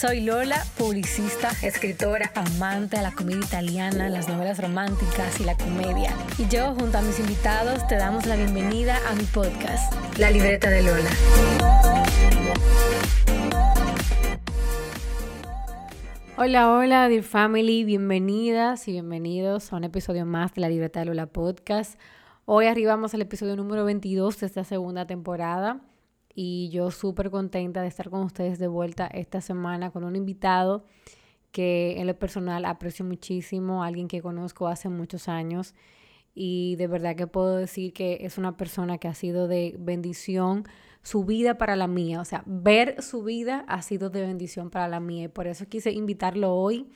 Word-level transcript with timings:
Soy 0.00 0.22
Lola, 0.22 0.64
publicista, 0.78 1.50
escritora, 1.60 2.32
amante 2.34 2.96
de 2.96 3.02
la 3.02 3.12
comedia 3.12 3.44
italiana, 3.44 4.08
las 4.08 4.30
novelas 4.30 4.58
románticas 4.58 5.38
y 5.40 5.44
la 5.44 5.54
comedia. 5.58 6.14
Y 6.38 6.48
yo, 6.48 6.74
junto 6.74 6.96
a 6.96 7.02
mis 7.02 7.20
invitados, 7.20 7.86
te 7.86 7.96
damos 7.96 8.24
la 8.24 8.36
bienvenida 8.36 8.96
a 9.10 9.14
mi 9.14 9.24
podcast, 9.24 9.92
La 10.18 10.30
Libreta 10.30 10.70
de 10.70 10.84
Lola. 10.84 11.10
Hola, 16.38 16.72
hola, 16.72 17.08
dear 17.10 17.22
family, 17.22 17.84
bienvenidas 17.84 18.88
y 18.88 18.92
bienvenidos 18.92 19.70
a 19.70 19.76
un 19.76 19.84
episodio 19.84 20.24
más 20.24 20.54
de 20.54 20.62
La 20.62 20.70
Libreta 20.70 21.00
de 21.00 21.06
Lola 21.06 21.26
podcast. 21.26 22.00
Hoy 22.46 22.64
arribamos 22.64 23.12
al 23.12 23.20
episodio 23.20 23.54
número 23.54 23.84
22 23.84 24.40
de 24.40 24.46
esta 24.46 24.64
segunda 24.64 25.06
temporada 25.06 25.82
y 26.42 26.70
yo 26.70 26.90
súper 26.90 27.30
contenta 27.30 27.82
de 27.82 27.88
estar 27.88 28.08
con 28.08 28.22
ustedes 28.22 28.58
de 28.58 28.66
vuelta 28.66 29.06
esta 29.08 29.42
semana 29.42 29.90
con 29.90 30.04
un 30.04 30.16
invitado 30.16 30.86
que 31.52 32.00
en 32.00 32.06
lo 32.06 32.18
personal 32.18 32.64
aprecio 32.64 33.04
muchísimo, 33.04 33.84
alguien 33.84 34.08
que 34.08 34.22
conozco 34.22 34.66
hace 34.66 34.88
muchos 34.88 35.28
años. 35.28 35.74
Y 36.34 36.76
de 36.76 36.86
verdad 36.86 37.14
que 37.14 37.26
puedo 37.26 37.56
decir 37.56 37.92
que 37.92 38.20
es 38.22 38.38
una 38.38 38.56
persona 38.56 38.96
que 38.96 39.06
ha 39.06 39.12
sido 39.12 39.48
de 39.48 39.76
bendición 39.78 40.64
su 41.02 41.26
vida 41.26 41.58
para 41.58 41.76
la 41.76 41.88
mía, 41.88 42.22
o 42.22 42.24
sea, 42.24 42.42
ver 42.46 43.02
su 43.02 43.22
vida 43.22 43.66
ha 43.68 43.82
sido 43.82 44.08
de 44.08 44.22
bendición 44.22 44.70
para 44.70 44.88
la 44.88 44.98
mía. 44.98 45.24
Y 45.24 45.28
por 45.28 45.46
eso 45.46 45.68
quise 45.68 45.92
invitarlo 45.92 46.54
hoy 46.54 46.90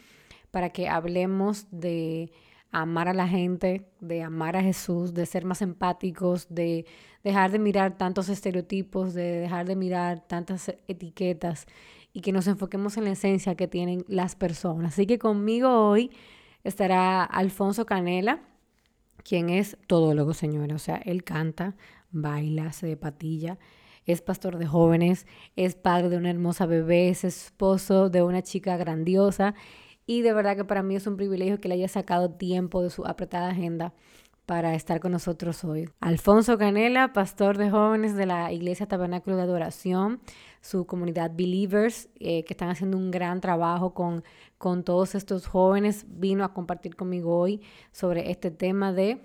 para 0.52 0.70
que 0.70 0.88
hablemos 0.88 1.66
de 1.70 2.32
amar 2.74 3.08
a 3.08 3.14
la 3.14 3.28
gente, 3.28 3.86
de 4.00 4.22
amar 4.22 4.56
a 4.56 4.62
Jesús, 4.62 5.14
de 5.14 5.26
ser 5.26 5.44
más 5.44 5.62
empáticos, 5.62 6.48
de 6.52 6.86
dejar 7.22 7.52
de 7.52 7.60
mirar 7.60 7.96
tantos 7.96 8.28
estereotipos, 8.28 9.14
de 9.14 9.40
dejar 9.40 9.66
de 9.66 9.76
mirar 9.76 10.26
tantas 10.26 10.74
etiquetas 10.88 11.66
y 12.12 12.20
que 12.20 12.32
nos 12.32 12.48
enfoquemos 12.48 12.96
en 12.96 13.04
la 13.04 13.12
esencia 13.12 13.54
que 13.54 13.68
tienen 13.68 14.04
las 14.08 14.34
personas. 14.34 14.94
Así 14.94 15.06
que 15.06 15.18
conmigo 15.18 15.70
hoy 15.70 16.10
estará 16.64 17.22
Alfonso 17.22 17.86
Canela, 17.86 18.40
quien 19.22 19.50
es 19.50 19.78
todólogo, 19.86 20.34
señora. 20.34 20.74
O 20.74 20.78
sea, 20.78 20.96
él 20.96 21.22
canta, 21.22 21.76
baila, 22.10 22.72
se 22.72 22.88
de 22.88 22.96
patilla, 22.96 23.58
es 24.04 24.20
pastor 24.20 24.58
de 24.58 24.66
jóvenes, 24.66 25.26
es 25.54 25.76
padre 25.76 26.08
de 26.08 26.16
una 26.16 26.30
hermosa 26.30 26.66
bebé, 26.66 27.08
es 27.08 27.24
esposo 27.24 28.10
de 28.10 28.22
una 28.22 28.42
chica 28.42 28.76
grandiosa 28.76 29.54
y 30.06 30.22
de 30.22 30.32
verdad 30.32 30.56
que 30.56 30.64
para 30.64 30.82
mí 30.82 30.96
es 30.96 31.06
un 31.06 31.16
privilegio 31.16 31.60
que 31.60 31.68
le 31.68 31.74
haya 31.74 31.88
sacado 31.88 32.30
tiempo 32.30 32.82
de 32.82 32.90
su 32.90 33.06
apretada 33.06 33.50
agenda 33.50 33.92
para 34.46 34.74
estar 34.74 35.00
con 35.00 35.12
nosotros 35.12 35.64
hoy. 35.64 35.88
Alfonso 36.00 36.58
Canela, 36.58 37.12
pastor 37.12 37.56
de 37.56 37.70
jóvenes 37.70 38.14
de 38.14 38.26
la 38.26 38.52
Iglesia 38.52 38.86
Tabernáculo 38.86 39.36
de 39.36 39.42
Adoración, 39.42 40.20
su 40.60 40.86
comunidad 40.86 41.32
Believers, 41.34 42.08
eh, 42.20 42.44
que 42.44 42.52
están 42.52 42.68
haciendo 42.68 42.98
un 42.98 43.10
gran 43.10 43.40
trabajo 43.40 43.94
con, 43.94 44.22
con 44.58 44.84
todos 44.84 45.14
estos 45.14 45.46
jóvenes, 45.46 46.04
vino 46.08 46.44
a 46.44 46.52
compartir 46.52 46.94
conmigo 46.94 47.38
hoy 47.38 47.62
sobre 47.90 48.30
este 48.30 48.50
tema 48.50 48.92
de 48.92 49.22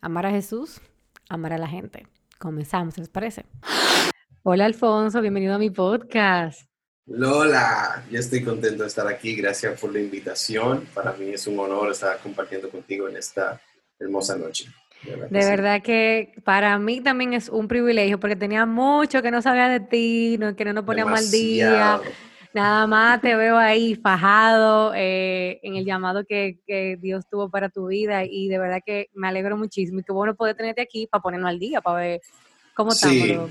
amar 0.00 0.26
a 0.26 0.30
Jesús, 0.30 0.80
amar 1.28 1.52
a 1.52 1.58
la 1.58 1.66
gente. 1.66 2.06
Comenzamos, 2.38 2.96
¿les 2.96 3.08
parece? 3.08 3.46
Hola 4.42 4.64
Alfonso, 4.64 5.20
bienvenido 5.20 5.54
a 5.54 5.58
mi 5.58 5.70
podcast. 5.70 6.69
Lola, 7.10 8.04
yo 8.08 8.20
estoy 8.20 8.44
contento 8.44 8.84
de 8.84 8.88
estar 8.88 9.06
aquí. 9.08 9.34
Gracias 9.34 9.78
por 9.80 9.92
la 9.92 9.98
invitación. 9.98 10.86
Para 10.94 11.12
mí 11.14 11.30
es 11.30 11.44
un 11.48 11.58
honor 11.58 11.90
estar 11.90 12.18
compartiendo 12.18 12.70
contigo 12.70 13.08
en 13.08 13.16
esta 13.16 13.60
hermosa 13.98 14.36
noche. 14.36 14.66
De 15.02 15.44
verdad, 15.44 15.82
que, 15.82 16.34
para 16.44 16.78
mí 16.78 17.00
también 17.00 17.32
es 17.32 17.48
un 17.48 17.66
privilegio 17.66 18.20
porque 18.20 18.36
tenía 18.36 18.64
mucho 18.64 19.22
que 19.22 19.32
no 19.32 19.42
sabía 19.42 19.68
de 19.68 19.80
ti, 19.80 20.38
que 20.56 20.64
no 20.64 20.72
nos 20.72 20.84
poníamos 20.84 21.18
al 21.18 21.30
día. 21.32 22.00
Nada 22.54 22.86
más 22.86 23.20
te 23.20 23.34
veo 23.34 23.56
ahí 23.56 23.96
fajado 23.96 24.92
eh, 24.94 25.58
en 25.62 25.76
el 25.76 25.84
llamado 25.84 26.24
que, 26.24 26.60
que, 26.66 26.96
Dios 27.00 27.24
tuvo 27.28 27.48
para 27.48 27.70
tu 27.70 27.86
vida 27.86 28.24
y 28.24 28.48
de 28.48 28.58
verdad 28.58 28.80
que 28.84 29.08
me 29.14 29.28
alegro 29.28 29.56
muchísimo 29.56 30.00
y 30.00 30.02
qué 30.04 30.12
bueno 30.12 30.34
poder 30.34 30.56
tenerte 30.56 30.82
aquí 30.82 31.06
para 31.06 31.22
ponernos 31.22 31.48
al 31.48 31.58
día, 31.58 31.80
para 31.80 32.00
ver 32.00 32.20
cómo 32.74 32.92
estamos. 32.92 33.50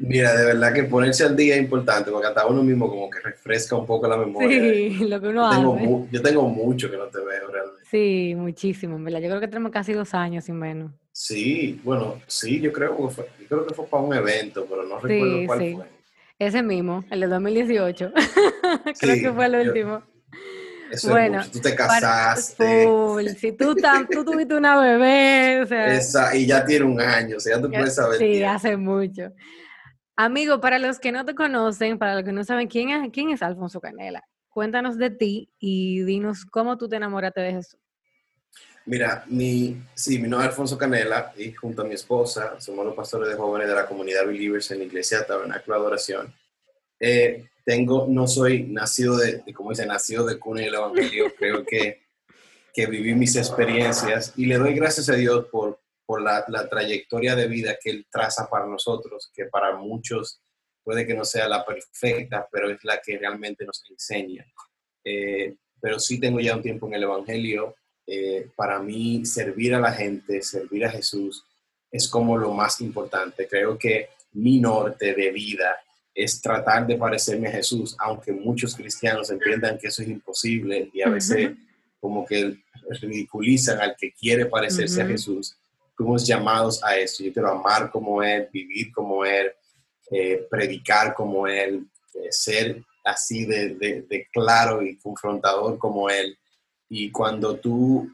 Mira, 0.00 0.34
de 0.34 0.46
verdad 0.46 0.72
que 0.72 0.84
ponerse 0.84 1.24
al 1.24 1.36
día 1.36 1.56
es 1.56 1.62
importante, 1.62 2.10
porque 2.10 2.26
hasta 2.26 2.46
uno 2.46 2.62
mismo 2.62 2.88
como 2.88 3.10
que 3.10 3.20
refresca 3.20 3.76
un 3.76 3.86
poco 3.86 4.08
la 4.08 4.16
memoria. 4.16 4.48
Sí, 4.48 4.90
lo 5.08 5.20
que 5.20 5.28
uno 5.28 5.50
yo 5.50 5.56
tengo, 5.56 6.08
yo 6.10 6.22
tengo 6.22 6.48
mucho 6.48 6.90
que 6.90 6.96
no 6.96 7.06
te 7.06 7.18
veo 7.18 7.48
realmente. 7.48 7.84
Sí, 7.90 8.34
muchísimo, 8.36 8.98
¿verdad? 8.98 9.20
Yo 9.20 9.28
creo 9.28 9.40
que 9.40 9.48
tenemos 9.48 9.70
casi 9.70 9.92
dos 9.92 10.14
años 10.14 10.44
sin 10.44 10.58
menos. 10.58 10.92
Sí, 11.12 11.80
bueno, 11.84 12.20
sí, 12.26 12.60
yo 12.60 12.72
creo 12.72 12.96
que 12.96 13.14
fue, 13.14 13.28
yo 13.40 13.48
creo 13.48 13.66
que 13.66 13.74
fue 13.74 13.86
para 13.86 14.02
un 14.02 14.14
evento, 14.14 14.66
pero 14.68 14.82
no 14.84 14.98
recuerdo 14.98 15.46
cuál 15.46 15.58
fue. 15.58 15.86
Ese 16.38 16.62
mismo, 16.62 17.04
el 17.10 17.20
de 17.20 17.26
2018. 17.28 18.12
creo 19.00 19.14
que 19.14 19.32
fue 19.32 19.46
el 19.46 19.68
último 19.68 20.02
bueno, 21.02 21.42
tú 21.52 21.60
te 21.60 21.74
casaste. 21.74 22.88
Si 23.38 23.52
tú, 23.52 23.74
tú 24.10 24.24
tuviste 24.24 24.54
una 24.54 24.80
bebé, 24.80 25.62
o 25.62 25.66
sea, 25.66 25.94
Esa, 25.94 26.36
y 26.36 26.46
ya 26.46 26.64
tiene 26.64 26.84
un 26.84 27.00
año, 27.00 27.36
o 27.36 27.40
sea, 27.40 27.56
ya 27.56 27.62
tú 27.62 27.70
puedes 27.70 27.94
saber. 27.94 28.18
Sí, 28.18 28.42
hace 28.42 28.76
mucho. 28.76 29.32
Amigo, 30.16 30.60
para 30.60 30.78
los 30.78 30.98
que 30.98 31.12
no 31.12 31.24
te 31.24 31.34
conocen, 31.34 31.98
para 31.98 32.14
los 32.14 32.24
que 32.24 32.32
no 32.32 32.44
saben 32.44 32.68
quién 32.68 32.90
es, 32.90 33.10
quién 33.12 33.30
es 33.30 33.42
Alfonso 33.42 33.80
Canela, 33.80 34.22
cuéntanos 34.48 34.96
de 34.96 35.10
ti 35.10 35.50
y 35.58 36.02
dinos 36.02 36.44
cómo 36.44 36.78
tú 36.78 36.88
te 36.88 36.96
enamoraste 36.96 37.40
de 37.40 37.52
Jesús. 37.52 37.80
Mira, 38.86 39.24
mi, 39.28 39.82
sí, 39.94 40.18
mi 40.18 40.28
nombre 40.28 40.46
es 40.46 40.50
Alfonso 40.50 40.76
Canela 40.76 41.32
y 41.36 41.52
junto 41.52 41.82
a 41.82 41.84
mi 41.86 41.94
esposa 41.94 42.60
somos 42.60 42.84
los 42.84 42.94
pastores 42.94 43.28
de 43.28 43.34
jóvenes 43.34 43.66
de 43.66 43.74
la 43.74 43.86
comunidad 43.86 44.26
Believers 44.26 44.70
en 44.70 44.78
la 44.78 44.84
iglesia 44.84 45.26
Tabernáculo 45.26 45.74
de 45.74 45.80
Adoración. 45.80 46.34
Eh, 47.00 47.48
tengo, 47.64 48.06
no 48.08 48.26
soy 48.26 48.64
nacido 48.64 49.16
de, 49.16 49.42
como 49.54 49.70
dice, 49.70 49.86
nacido 49.86 50.24
de 50.26 50.38
cuna 50.38 50.62
y 50.62 50.66
el 50.66 50.74
evangelio, 50.74 51.32
creo 51.38 51.64
que, 51.64 52.02
que 52.72 52.86
viví 52.86 53.14
mis 53.14 53.36
experiencias 53.36 54.32
y 54.36 54.46
le 54.46 54.58
doy 54.58 54.74
gracias 54.74 55.08
a 55.08 55.14
Dios 55.14 55.46
por, 55.50 55.80
por 56.06 56.22
la, 56.22 56.44
la, 56.48 56.68
trayectoria 56.68 57.34
de 57.34 57.48
vida 57.48 57.78
que 57.82 57.90
Él 57.90 58.06
traza 58.10 58.48
para 58.48 58.66
nosotros, 58.66 59.30
que 59.32 59.46
para 59.46 59.76
muchos 59.76 60.40
puede 60.84 61.06
que 61.06 61.14
no 61.14 61.24
sea 61.24 61.48
la 61.48 61.64
perfecta, 61.64 62.46
pero 62.52 62.70
es 62.70 62.84
la 62.84 63.00
que 63.00 63.18
realmente 63.18 63.64
nos 63.64 63.82
enseña. 63.88 64.46
Eh, 65.02 65.56
pero 65.80 65.98
sí 65.98 66.20
tengo 66.20 66.40
ya 66.40 66.54
un 66.54 66.62
tiempo 66.62 66.86
en 66.86 66.94
el 66.94 67.04
Evangelio. 67.04 67.74
Eh, 68.06 68.50
para 68.54 68.78
mí, 68.80 69.24
servir 69.24 69.74
a 69.74 69.80
la 69.80 69.92
gente, 69.92 70.42
servir 70.42 70.84
a 70.84 70.90
Jesús, 70.90 71.44
es 71.90 72.08
como 72.08 72.36
lo 72.36 72.52
más 72.52 72.80
importante. 72.82 73.48
Creo 73.48 73.78
que 73.78 74.10
mi 74.32 74.60
norte 74.60 75.14
de 75.14 75.30
vida 75.30 75.76
es 76.14 76.40
tratar 76.40 76.86
de 76.86 76.96
parecerme 76.96 77.48
a 77.48 77.52
Jesús, 77.52 77.96
aunque 77.98 78.32
muchos 78.32 78.74
cristianos 78.74 79.30
entiendan 79.30 79.78
que 79.78 79.88
eso 79.88 80.02
es 80.02 80.08
imposible 80.08 80.90
y 80.92 81.02
a 81.02 81.08
veces 81.08 81.52
como 82.00 82.24
que 82.24 82.56
ridiculizan 83.00 83.80
al 83.80 83.96
que 83.96 84.12
quiere 84.12 84.46
parecerse 84.46 85.02
a 85.02 85.06
Jesús. 85.06 85.56
Fuimos 85.96 86.26
llamados 86.26 86.82
a 86.84 86.96
eso. 86.96 87.24
Yo 87.24 87.32
quiero 87.32 87.50
amar 87.50 87.90
como 87.90 88.22
Él, 88.22 88.48
vivir 88.52 88.92
como 88.92 89.24
Él, 89.24 89.50
eh, 90.10 90.46
predicar 90.50 91.14
como 91.14 91.46
Él, 91.46 91.86
eh, 92.14 92.28
ser 92.30 92.82
así 93.04 93.44
de, 93.44 93.74
de, 93.74 94.28
claro 94.32 94.82
y 94.82 94.96
confrontador 94.96 95.78
como 95.78 96.10
Él. 96.10 96.36
Y 96.88 97.10
cuando 97.10 97.56
tú 97.56 98.10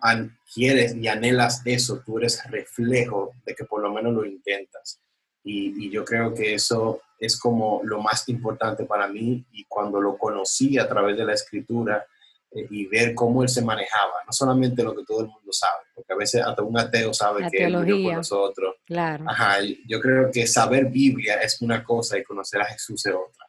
quieres 0.54 0.94
y 0.94 1.08
anhelas 1.08 1.62
eso, 1.64 2.02
tú 2.04 2.18
eres 2.18 2.42
reflejo 2.50 3.32
de 3.44 3.54
que 3.54 3.64
por 3.64 3.82
lo 3.82 3.92
menos 3.92 4.14
lo 4.14 4.24
intentas. 4.24 5.00
Y, 5.42 5.86
y 5.86 5.90
yo 5.90 6.04
creo 6.04 6.34
que 6.34 6.54
eso 6.54 7.00
es 7.20 7.38
como 7.38 7.82
lo 7.84 8.00
más 8.00 8.28
importante 8.28 8.84
para 8.84 9.06
mí 9.06 9.44
y 9.52 9.64
cuando 9.64 10.00
lo 10.00 10.16
conocí 10.16 10.78
a 10.78 10.88
través 10.88 11.16
de 11.18 11.24
la 11.24 11.34
escritura 11.34 12.04
eh, 12.50 12.66
y 12.70 12.86
ver 12.86 13.14
cómo 13.14 13.42
él 13.42 13.48
se 13.48 13.62
manejaba, 13.62 14.24
no 14.26 14.32
solamente 14.32 14.82
lo 14.82 14.96
que 14.96 15.04
todo 15.04 15.20
el 15.20 15.26
mundo 15.26 15.52
sabe, 15.52 15.84
porque 15.94 16.12
a 16.12 16.16
veces 16.16 16.42
hasta 16.42 16.62
un 16.62 16.76
ateo 16.78 17.12
sabe 17.12 17.46
que 17.50 17.64
él 17.64 17.76
murió 17.76 18.02
por 18.02 18.14
nosotros. 18.14 18.76
Claro. 18.86 19.24
Ajá, 19.28 19.58
yo 19.86 20.00
creo 20.00 20.30
que 20.32 20.46
saber 20.46 20.86
Biblia 20.86 21.36
es 21.42 21.60
una 21.60 21.84
cosa 21.84 22.18
y 22.18 22.24
conocer 22.24 22.62
a 22.62 22.64
Jesús 22.64 23.04
es 23.06 23.14
otra. 23.14 23.46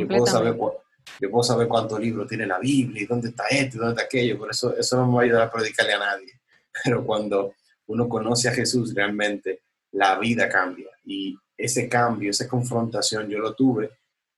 yo, 0.00 0.08
puedo 0.08 0.26
saber, 0.26 0.56
yo 1.20 1.30
puedo 1.30 1.42
saber 1.44 1.68
cuántos 1.68 2.00
libros 2.00 2.26
tiene 2.26 2.46
la 2.46 2.58
Biblia 2.58 3.02
y 3.02 3.06
dónde 3.06 3.28
está 3.28 3.44
esto 3.48 3.76
y 3.76 3.80
dónde 3.80 3.92
está 3.92 4.04
aquello, 4.04 4.38
por 4.38 4.50
eso 4.50 4.74
eso 4.76 4.96
no 4.96 5.06
me 5.06 5.14
va 5.14 5.20
a 5.20 5.24
ayudar 5.24 5.42
a 5.42 5.50
predicarle 5.52 5.92
a 5.92 5.98
nadie. 5.98 6.32
Pero 6.84 7.04
cuando 7.04 7.54
uno 7.86 8.08
conoce 8.08 8.48
a 8.48 8.52
Jesús 8.52 8.94
realmente, 8.94 9.62
la 9.92 10.18
vida 10.18 10.48
cambia 10.48 10.90
y 11.04 11.36
ese 11.56 11.88
cambio, 11.88 12.30
esa 12.30 12.48
confrontación, 12.48 13.28
yo 13.28 13.38
lo 13.38 13.54
tuve 13.54 13.90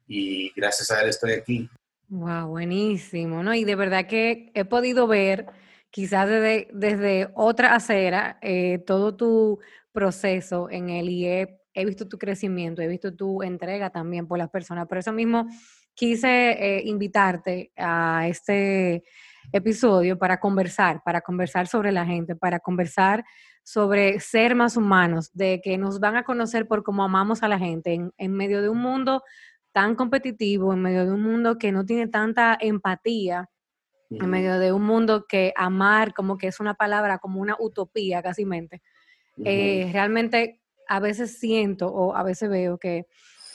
y 0.06 0.52
gracias 0.54 0.90
a 0.90 1.02
él 1.02 1.08
estoy 1.08 1.32
aquí. 1.32 1.68
Wow, 2.08 2.48
buenísimo, 2.48 3.42
¿no? 3.42 3.54
Y 3.54 3.64
de 3.64 3.74
verdad 3.74 4.06
que 4.06 4.50
he 4.54 4.64
podido 4.64 5.06
ver, 5.06 5.46
quizás 5.90 6.28
desde, 6.28 6.68
desde 6.72 7.30
otra 7.34 7.74
acera, 7.74 8.38
eh, 8.42 8.82
todo 8.86 9.16
tu 9.16 9.60
proceso 9.92 10.68
en 10.70 10.90
él 10.90 11.08
y 11.08 11.26
he, 11.26 11.58
visto 11.86 12.08
tu 12.08 12.18
crecimiento, 12.18 12.82
he 12.82 12.88
visto 12.88 13.14
tu 13.14 13.42
entrega 13.42 13.90
también 13.90 14.26
por 14.26 14.38
las 14.38 14.50
personas. 14.50 14.86
Por 14.88 14.98
eso 14.98 15.12
mismo 15.12 15.46
quise 15.94 16.50
eh, 16.50 16.82
invitarte 16.84 17.72
a 17.76 18.26
este 18.28 19.04
episodio 19.52 20.18
para 20.18 20.38
conversar, 20.38 21.02
para 21.04 21.20
conversar 21.20 21.66
sobre 21.66 21.92
la 21.92 22.04
gente, 22.04 22.36
para 22.36 22.58
conversar 22.58 23.24
sobre 23.62 24.18
ser 24.20 24.54
más 24.54 24.76
humanos, 24.76 25.30
de 25.32 25.60
que 25.62 25.78
nos 25.78 26.00
van 26.00 26.16
a 26.16 26.24
conocer 26.24 26.66
por 26.66 26.82
cómo 26.82 27.04
amamos 27.04 27.42
a 27.42 27.48
la 27.48 27.58
gente 27.58 27.98
en, 28.16 28.32
medio 28.32 28.60
de 28.60 28.68
un 28.68 28.78
mundo 28.78 29.22
tan 29.72 29.94
competitivo, 29.94 30.72
en 30.72 30.82
medio 30.82 31.06
de 31.06 31.12
un 31.12 31.22
mundo 31.22 31.58
que 31.58 31.72
no 31.72 31.84
tiene 31.84 32.08
tanta 32.08 32.56
empatía, 32.60 33.48
en 34.10 34.28
medio 34.28 34.58
de 34.58 34.72
un 34.72 34.82
mundo 34.82 35.24
que 35.26 35.54
amar 35.56 36.12
como 36.12 36.36
que 36.36 36.48
es 36.48 36.60
una 36.60 36.74
palabra, 36.74 37.18
como 37.18 37.40
una 37.40 37.56
utopía 37.58 38.22
casi 38.22 38.44
mente. 38.44 38.82
Eh, 39.42 39.88
realmente 39.90 40.60
a 40.86 41.00
veces 41.00 41.38
siento 41.38 41.88
o 41.88 42.14
a 42.14 42.22
veces 42.22 42.50
veo 42.50 42.76
que, 42.78 43.06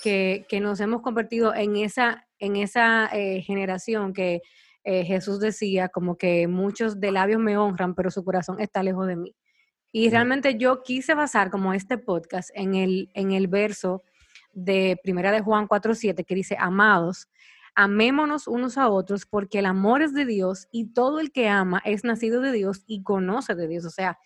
que, 0.03 0.60
nos 0.60 0.80
hemos 0.80 1.01
convertido 1.01 1.53
en 1.53 1.75
esa, 1.75 2.27
en 2.39 2.56
esa 2.56 3.07
eh, 3.13 3.42
generación 3.42 4.13
que 4.13 4.42
eh, 4.83 5.03
Jesús 5.06 5.39
decía 5.39 5.89
como 5.89 6.18
que 6.18 6.48
muchos 6.48 7.00
de 7.00 7.12
labios 7.12 7.42
me 7.42 7.57
honran, 7.57 7.94
pero 7.94 8.10
su 8.10 8.24
corazón 8.24 8.60
está 8.60 8.81
lejos 8.81 9.06
de 9.06 9.18
mí. 9.18 9.36
Y 9.92 10.10
realmente 10.10 10.57
yo 10.57 10.84
quise 10.84 11.13
basar 11.13 11.50
como 11.50 11.74
este 11.74 11.98
podcast 11.98 12.50
en 12.54 12.75
el, 12.75 13.10
en 13.13 13.31
el 13.31 13.48
verso 13.48 14.04
de 14.51 15.00
Primera 15.04 15.31
de 15.31 15.42
Juan 15.42 15.68
4.7 15.68 16.25
que 16.25 16.36
dice, 16.36 16.57
amados, 16.60 17.30
amémonos 17.75 18.48
unos 18.48 18.78
a 18.78 18.89
otros 18.89 19.25
porque 19.25 19.60
el 19.60 19.66
amor 19.66 20.01
es 20.01 20.13
de 20.13 20.25
Dios 20.25 20.68
y 20.72 20.94
todo 20.94 21.19
el 21.19 21.31
que 21.31 21.48
ama 21.48 21.81
es 21.86 22.04
nacido 22.04 22.42
de 22.42 22.51
Dios 22.51 22.84
y 22.88 23.04
conoce 23.04 23.54
de 23.56 23.68
Dios. 23.68 23.86
O 23.86 23.92
sea, 23.92 24.18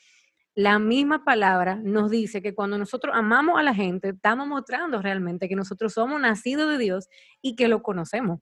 la 0.56 0.80
misma 0.80 1.24
palabra 1.24 1.76
nos 1.84 2.12
dice 2.12 2.42
que 2.42 2.56
cuando 2.56 2.78
nosotros 2.78 3.14
amamos 3.16 3.60
a 3.60 3.64
la 3.64 3.74
gente, 3.74 4.10
estamos 4.10 4.48
mostrando 4.48 5.02
realmente 5.02 5.48
que 5.48 5.56
nosotros 5.56 5.94
somos 5.94 6.20
nacidos 6.20 6.70
de 6.70 6.78
Dios 6.78 7.08
y 7.42 7.56
que 7.56 7.68
lo 7.68 7.84
conocemos. 7.84 8.40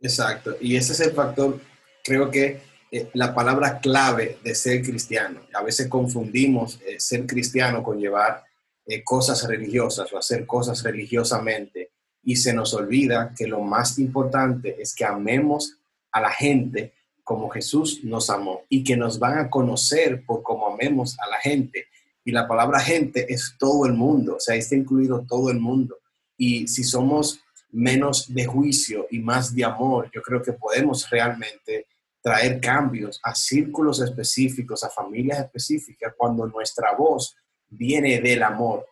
Exacto, 0.00 0.56
y 0.60 0.76
ese 0.76 0.92
es 0.92 1.00
el 1.00 1.12
factor, 1.12 1.58
creo 2.04 2.30
que 2.30 2.60
eh, 2.90 3.10
la 3.14 3.34
palabra 3.34 3.80
clave 3.80 4.38
de 4.42 4.54
ser 4.54 4.82
cristiano. 4.82 5.40
A 5.52 5.62
veces 5.62 5.88
confundimos 5.88 6.80
eh, 6.86 6.98
ser 6.98 7.26
cristiano 7.26 7.82
con 7.82 7.98
llevar 7.98 8.44
eh, 8.86 9.04
cosas 9.04 9.46
religiosas 9.46 10.10
o 10.12 10.18
hacer 10.18 10.46
cosas 10.46 10.82
religiosamente 10.82 11.90
y 12.22 12.36
se 12.36 12.54
nos 12.54 12.72
olvida 12.72 13.34
que 13.36 13.46
lo 13.46 13.60
más 13.60 13.98
importante 13.98 14.80
es 14.80 14.94
que 14.94 15.04
amemos 15.04 15.78
a 16.12 16.20
la 16.20 16.30
gente 16.30 16.94
como 17.22 17.50
Jesús 17.50 18.00
nos 18.04 18.30
amó 18.30 18.62
y 18.70 18.82
que 18.82 18.96
nos 18.96 19.18
van 19.18 19.38
a 19.38 19.50
conocer 19.50 20.24
por 20.24 20.42
cómo 20.42 20.66
amemos 20.66 21.18
a 21.20 21.28
la 21.28 21.36
gente. 21.36 21.88
Y 22.24 22.32
la 22.32 22.48
palabra 22.48 22.80
gente 22.80 23.30
es 23.30 23.54
todo 23.58 23.84
el 23.84 23.92
mundo, 23.92 24.36
o 24.36 24.40
sea, 24.40 24.54
está 24.54 24.74
incluido 24.74 25.26
todo 25.28 25.50
el 25.50 25.60
mundo. 25.60 25.98
Y 26.38 26.66
si 26.68 26.84
somos 26.84 27.40
menos 27.70 28.32
de 28.32 28.46
juicio 28.46 29.06
y 29.10 29.18
más 29.18 29.54
de 29.54 29.64
amor, 29.64 30.10
yo 30.14 30.22
creo 30.22 30.42
que 30.42 30.54
podemos 30.54 31.08
realmente 31.10 31.86
traer 32.28 32.60
cambios 32.60 33.18
a 33.22 33.34
círculos 33.34 34.02
específicos, 34.02 34.84
a 34.84 34.90
familias 34.90 35.38
específicas, 35.38 36.12
cuando 36.14 36.46
nuestra 36.46 36.94
voz 36.94 37.34
viene 37.70 38.20
del 38.20 38.42
amor. 38.42 38.84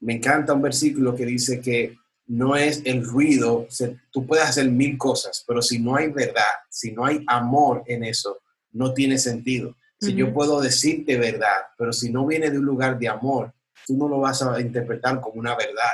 Me 0.00 0.14
encanta 0.14 0.54
un 0.54 0.62
versículo 0.62 1.14
que 1.14 1.26
dice 1.26 1.60
que 1.60 1.98
no 2.28 2.56
es 2.56 2.80
el 2.86 3.04
ruido, 3.04 3.66
tú 4.10 4.26
puedes 4.26 4.46
hacer 4.46 4.70
mil 4.70 4.96
cosas, 4.96 5.44
pero 5.46 5.60
si 5.60 5.78
no 5.78 5.96
hay 5.96 6.08
verdad, 6.08 6.54
si 6.70 6.92
no 6.92 7.04
hay 7.04 7.22
amor 7.26 7.82
en 7.86 8.04
eso, 8.04 8.38
no 8.72 8.94
tiene 8.94 9.18
sentido. 9.18 9.76
Si 10.00 10.14
yo 10.14 10.32
puedo 10.32 10.58
decirte 10.62 11.18
verdad, 11.18 11.66
pero 11.76 11.92
si 11.92 12.10
no 12.10 12.24
viene 12.24 12.50
de 12.50 12.58
un 12.58 12.64
lugar 12.64 12.98
de 12.98 13.08
amor, 13.08 13.52
tú 13.86 13.98
no 13.98 14.08
lo 14.08 14.20
vas 14.20 14.40
a 14.40 14.58
interpretar 14.62 15.20
como 15.20 15.38
una 15.38 15.54
verdad. 15.54 15.92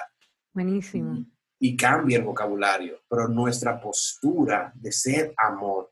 Buenísimo 0.53 1.27
y 1.59 1.77
cambia 1.77 2.19
el 2.19 2.25
vocabulario, 2.25 3.01
pero 3.09 3.27
nuestra 3.27 3.81
postura 3.81 4.71
de 4.75 4.93
ser 4.93 5.33
amor, 5.39 5.91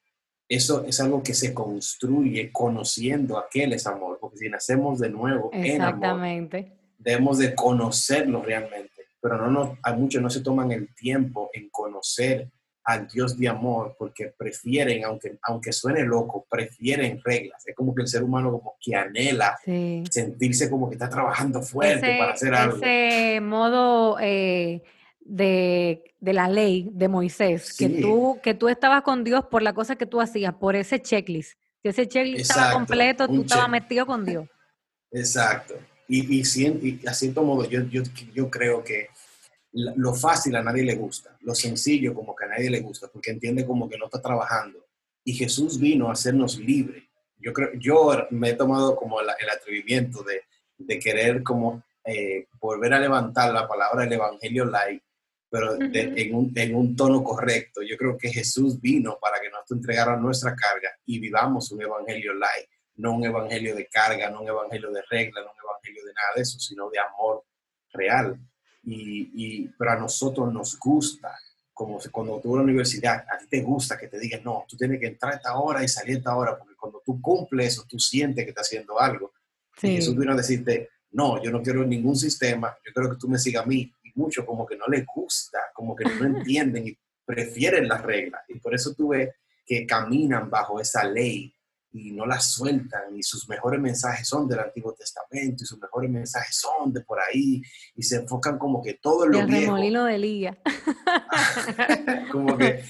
eso 0.54 0.84
es 0.86 1.00
algo 1.00 1.22
que 1.22 1.34
se 1.34 1.54
construye 1.54 2.50
conociendo 2.52 3.38
a 3.38 3.42
aquel 3.42 3.72
es 3.72 3.86
amor, 3.86 4.18
porque 4.20 4.38
si 4.38 4.48
nacemos 4.48 4.98
de 4.98 5.08
nuevo 5.08 5.50
en 5.52 5.80
amor, 5.80 6.50
debemos 6.98 7.38
de 7.38 7.54
conocerlo 7.54 8.42
realmente, 8.42 9.06
pero 9.20 9.38
no, 9.38 9.50
no, 9.50 9.78
hay 9.82 9.96
muchos 9.96 10.20
no 10.20 10.28
se 10.28 10.42
toman 10.42 10.70
el 10.72 10.94
tiempo 10.94 11.50
en 11.54 11.70
conocer 11.70 12.48
al 12.84 13.06
Dios 13.06 13.38
de 13.38 13.48
amor 13.48 13.94
porque 13.98 14.32
prefieren, 14.36 15.04
aunque, 15.04 15.38
aunque 15.42 15.72
suene 15.72 16.02
loco, 16.02 16.44
prefieren 16.50 17.20
reglas. 17.24 17.62
Es 17.66 17.76
como 17.76 17.94
que 17.94 18.02
el 18.02 18.08
ser 18.08 18.24
humano 18.24 18.50
como 18.50 18.74
que 18.80 18.96
anhela 18.96 19.56
sentirse 20.10 20.68
como 20.68 20.88
que 20.88 20.96
está 20.96 21.08
trabajando 21.08 21.62
fuerte 21.62 22.18
para 22.18 22.32
hacer 22.32 22.52
algo. 22.54 22.78
Ese 22.78 23.40
modo... 23.40 24.18
Eh 24.20 24.82
de, 25.24 26.14
la 26.20 26.48
ley 26.48 26.88
de 26.92 27.08
Moisés, 27.08 27.74
que, 27.76 27.88
tú, 27.88 28.38
que 28.42 28.54
tú 28.54 28.68
estabas 28.68 29.02
con 29.02 29.24
Dios 29.24 29.44
por 29.50 29.62
la 29.62 29.72
cosa 29.72 29.96
que 29.96 30.06
tú 30.06 30.20
hacías, 30.20 30.54
por 30.54 30.76
ese 30.76 31.00
checklist. 31.00 31.58
Si 31.82 31.88
ese 31.88 32.06
checklist 32.06 32.50
estaba 32.50 32.72
completo, 32.72 33.26
tú 33.26 33.42
estabas 33.42 33.68
metido 33.68 34.06
con 34.06 34.24
Dios. 34.24 34.48
Exacto. 35.10 35.74
Y, 36.08 36.40
y, 36.40 36.42
y 36.42 37.06
a 37.06 37.14
cierto 37.14 37.42
modo, 37.42 37.68
yo, 37.68 37.82
yo, 37.82 38.02
yo 38.34 38.50
creo 38.50 38.84
que 38.84 39.08
lo 39.72 40.14
fácil 40.14 40.54
a 40.56 40.62
nadie 40.62 40.84
le 40.84 40.96
gusta, 40.96 41.36
lo 41.40 41.54
sencillo 41.54 42.14
como 42.14 42.36
que 42.36 42.44
a 42.44 42.48
nadie 42.48 42.70
le 42.70 42.80
gusta, 42.80 43.08
porque 43.08 43.30
entiende 43.30 43.66
como 43.66 43.88
que 43.88 43.96
no 43.96 44.06
está 44.06 44.20
trabajando. 44.20 44.84
Y 45.24 45.32
Jesús 45.34 45.78
vino 45.78 46.08
a 46.08 46.12
hacernos 46.12 46.58
libres. 46.58 47.04
Yo 47.38 47.52
creo, 47.52 47.70
yo 47.78 48.26
me 48.30 48.50
he 48.50 48.54
tomado 48.54 48.94
como 48.96 49.20
el, 49.20 49.28
atrevimiento 49.28 50.22
de, 50.22 50.42
de, 50.78 50.98
querer 50.98 51.42
como 51.42 51.82
eh, 52.04 52.46
volver 52.60 52.92
a 52.94 53.00
levantar 53.00 53.52
la 53.52 53.66
palabra 53.66 54.02
del 54.02 54.12
Evangelio 54.12 54.64
light 54.64 55.02
pero 55.52 55.76
en, 55.78 56.34
un, 56.34 56.50
en, 56.56 56.74
un, 56.74 56.96
tono 56.96 57.22
correcto. 57.22 57.82
Yo 57.82 57.98
creo 57.98 58.16
que 58.16 58.30
Jesús 58.30 58.80
vino 58.80 59.18
para 59.20 59.38
que 59.38 59.50
nos 59.50 59.70
entregara 59.70 60.16
nuestra 60.16 60.56
carga 60.56 60.88
y 61.04 61.18
vivamos 61.18 61.70
un 61.72 61.82
evangelio 61.82 62.32
light, 62.32 62.70
no 62.96 63.12
un 63.16 63.26
evangelio 63.26 63.76
de 63.76 63.86
carga, 63.86 64.30
no 64.30 64.40
un 64.40 64.48
evangelio 64.48 64.90
de 64.90 65.02
regla, 65.10 65.42
no 65.42 65.50
un 65.50 65.70
evangelio 65.70 66.06
de 66.06 66.12
nada 66.14 66.28
de 66.36 66.40
eso, 66.40 66.58
sino 66.58 66.88
de 66.88 66.98
amor 67.00 67.44
real. 67.92 68.40
Y, 68.82 69.30
y 69.34 69.68
pero 69.78 69.90
a 69.90 69.96
nosotros 69.96 70.50
nos 70.50 70.78
gusta, 70.78 71.36
como 71.74 71.98
cuando 72.10 72.40
tú 72.40 72.52
en 72.52 72.56
la 72.56 72.64
universidad, 72.64 73.26
a 73.30 73.36
ti 73.36 73.46
te 73.50 73.60
gusta 73.60 73.98
que 73.98 74.08
te 74.08 74.18
digan, 74.18 74.42
no, 74.42 74.64
tú 74.66 74.78
tienes 74.78 74.98
que 74.98 75.08
entrar 75.08 75.34
a 75.34 75.36
esta 75.36 75.54
hora 75.58 75.84
y 75.84 75.88
salir 75.88 76.14
a 76.14 76.18
esta 76.20 76.34
hora, 76.34 76.56
porque 76.56 76.76
cuando 76.76 77.02
tú 77.04 77.20
cumples 77.20 77.74
eso, 77.74 77.84
tú 77.86 77.98
sientes 77.98 78.42
que 78.42 78.52
estás 78.52 78.68
haciendo 78.68 78.98
algo. 78.98 79.34
Y 79.82 79.96
Jesús 79.96 80.16
vino 80.16 80.32
a 80.32 80.36
decirte, 80.36 80.88
no, 81.10 81.42
yo 81.42 81.50
no 81.50 81.60
quiero 81.60 81.84
ningún 81.84 82.16
sistema, 82.16 82.74
yo 82.86 82.90
quiero 82.94 83.10
que 83.10 83.18
tú 83.18 83.28
me 83.28 83.38
sigas 83.38 83.64
a 83.64 83.66
mí 83.66 83.92
mucho 84.14 84.44
como 84.44 84.66
que 84.66 84.76
no 84.76 84.86
les 84.86 85.04
gusta, 85.06 85.58
como 85.74 85.94
que 85.94 86.04
no 86.04 86.24
entienden 86.24 86.88
y 86.88 86.98
prefieren 87.24 87.88
las 87.88 88.02
reglas. 88.02 88.42
Y 88.48 88.58
por 88.58 88.74
eso 88.74 88.94
tuve 88.94 89.34
que 89.64 89.86
caminan 89.86 90.50
bajo 90.50 90.80
esa 90.80 91.04
ley 91.04 91.54
y 91.92 92.12
no 92.12 92.24
la 92.24 92.40
sueltan 92.40 93.14
y 93.14 93.22
sus 93.22 93.48
mejores 93.48 93.78
mensajes 93.78 94.26
son 94.26 94.48
del 94.48 94.60
Antiguo 94.60 94.94
Testamento 94.94 95.62
y 95.62 95.66
sus 95.66 95.78
mejores 95.78 96.10
mensajes 96.10 96.56
son 96.56 96.92
de 96.92 97.02
por 97.02 97.18
ahí 97.20 97.62
y 97.94 98.02
se 98.02 98.16
enfocan 98.16 98.58
como 98.58 98.82
que 98.82 98.94
todo 98.94 99.26
en 99.26 99.32
lo 99.32 99.40
el 99.40 99.48
remolino 99.48 100.04
de 100.06 100.18
Liga. 100.18 100.58
como 102.32 102.56
que, 102.56 102.82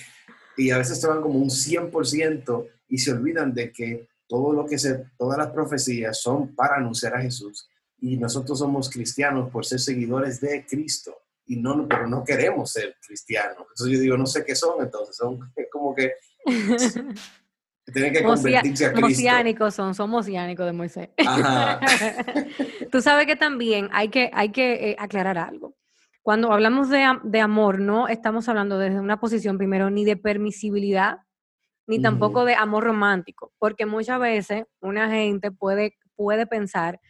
y 0.56 0.70
a 0.70 0.78
veces 0.78 1.00
se 1.00 1.08
van 1.08 1.20
como 1.20 1.38
un 1.38 1.50
100% 1.50 2.68
y 2.88 2.98
se 2.98 3.12
olvidan 3.12 3.52
de 3.52 3.72
que 3.72 4.08
todo 4.28 4.52
lo 4.52 4.66
que 4.66 4.78
se, 4.78 5.04
todas 5.18 5.36
las 5.36 5.48
profecías 5.48 6.20
son 6.20 6.54
para 6.54 6.76
anunciar 6.76 7.16
a 7.16 7.22
Jesús 7.22 7.68
y 8.02 8.16
nosotros 8.16 8.58
somos 8.58 8.90
cristianos 8.90 9.48
por 9.50 9.64
ser 9.64 9.78
seguidores 9.78 10.40
de 10.40 10.66
Cristo 10.66 11.16
y 11.46 11.56
no, 11.56 11.86
pero 11.88 12.08
no 12.08 12.24
queremos 12.24 12.72
ser 12.72 12.96
cristianos. 13.06 13.58
Entonces 13.58 13.96
yo 13.96 14.00
digo, 14.00 14.16
no 14.16 14.26
sé 14.26 14.44
qué 14.44 14.56
son, 14.56 14.82
entonces 14.82 15.16
son 15.16 15.38
como 15.72 15.94
que 15.94 16.12
tienen 17.92 18.12
que 18.12 18.24
convertirse 18.24 18.86
a 18.86 18.92
Cristo. 18.92 19.08
Mosiánicos 19.08 19.74
son, 19.74 19.94
son 19.94 20.10
mosiánicos 20.10 20.66
de 20.66 20.72
Moisés. 20.72 21.10
Tú 22.90 23.00
sabes 23.00 23.26
que 23.26 23.36
también 23.36 23.88
hay 23.92 24.08
que, 24.08 24.30
hay 24.32 24.50
que 24.50 24.90
eh, 24.90 24.96
aclarar 24.98 25.38
algo. 25.38 25.76
Cuando 26.22 26.52
hablamos 26.52 26.88
de, 26.88 27.06
de, 27.22 27.40
amor, 27.40 27.78
no 27.78 28.08
estamos 28.08 28.48
hablando 28.48 28.78
desde 28.78 28.98
una 28.98 29.20
posición 29.20 29.58
primero 29.58 29.90
ni 29.90 30.04
de 30.04 30.16
permisibilidad, 30.16 31.18
ni 31.86 32.02
tampoco 32.02 32.44
de 32.44 32.54
amor 32.54 32.84
romántico, 32.84 33.52
porque 33.58 33.86
muchas 33.86 34.18
veces 34.20 34.64
una 34.80 35.08
gente 35.08 35.52
puede, 35.52 35.96
puede 36.16 36.46
pensar 36.46 37.00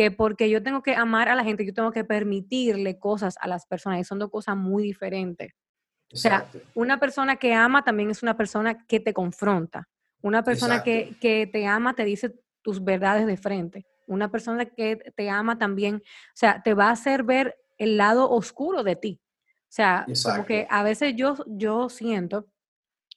que 0.00 0.10
porque 0.10 0.48
yo 0.48 0.62
tengo 0.62 0.82
que 0.82 0.94
amar 0.94 1.28
a 1.28 1.34
la 1.34 1.44
gente, 1.44 1.66
yo 1.66 1.74
tengo 1.74 1.92
que 1.92 2.04
permitirle 2.04 2.98
cosas 2.98 3.34
a 3.38 3.46
las 3.46 3.66
personas 3.66 4.00
y 4.00 4.04
son 4.04 4.18
dos 4.18 4.30
cosas 4.30 4.56
muy 4.56 4.82
diferentes. 4.82 5.52
O 6.10 6.16
sea, 6.16 6.46
una 6.74 6.98
persona 6.98 7.36
que 7.36 7.52
ama 7.52 7.84
también 7.84 8.08
es 8.08 8.22
una 8.22 8.34
persona 8.34 8.86
que 8.86 8.98
te 8.98 9.12
confronta. 9.12 9.90
Una 10.22 10.42
persona 10.42 10.82
que, 10.82 11.18
que, 11.20 11.46
te 11.46 11.66
ama 11.66 11.94
te 11.94 12.04
dice 12.04 12.34
tus 12.62 12.82
verdades 12.82 13.26
de 13.26 13.36
frente. 13.36 13.84
Una 14.06 14.30
persona 14.30 14.64
que 14.64 14.96
te 15.14 15.28
ama 15.28 15.58
también, 15.58 15.96
o 15.96 16.00
sea, 16.34 16.62
te 16.62 16.72
va 16.72 16.86
a 16.86 16.92
hacer 16.92 17.22
ver 17.22 17.58
el 17.76 17.98
lado 17.98 18.30
oscuro 18.30 18.82
de 18.82 18.96
ti. 18.96 19.20
O 19.64 19.72
sea, 19.72 20.06
como 20.24 20.46
que 20.46 20.66
a 20.70 20.82
veces 20.82 21.14
yo, 21.14 21.36
yo 21.46 21.90
siento 21.90 22.46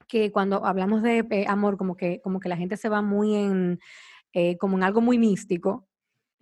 que 0.09 0.33
cuando 0.33 0.65
hablamos 0.65 1.01
de 1.01 1.25
eh, 1.29 1.45
amor, 1.47 1.77
como 1.77 1.95
que, 1.95 2.19
como 2.21 2.41
que 2.41 2.49
la 2.49 2.57
gente 2.57 2.75
se 2.75 2.89
va 2.89 3.01
muy 3.01 3.35
en, 3.35 3.79
eh, 4.33 4.57
como 4.57 4.75
en 4.75 4.83
algo 4.83 4.99
muy 4.99 5.17
místico, 5.17 5.87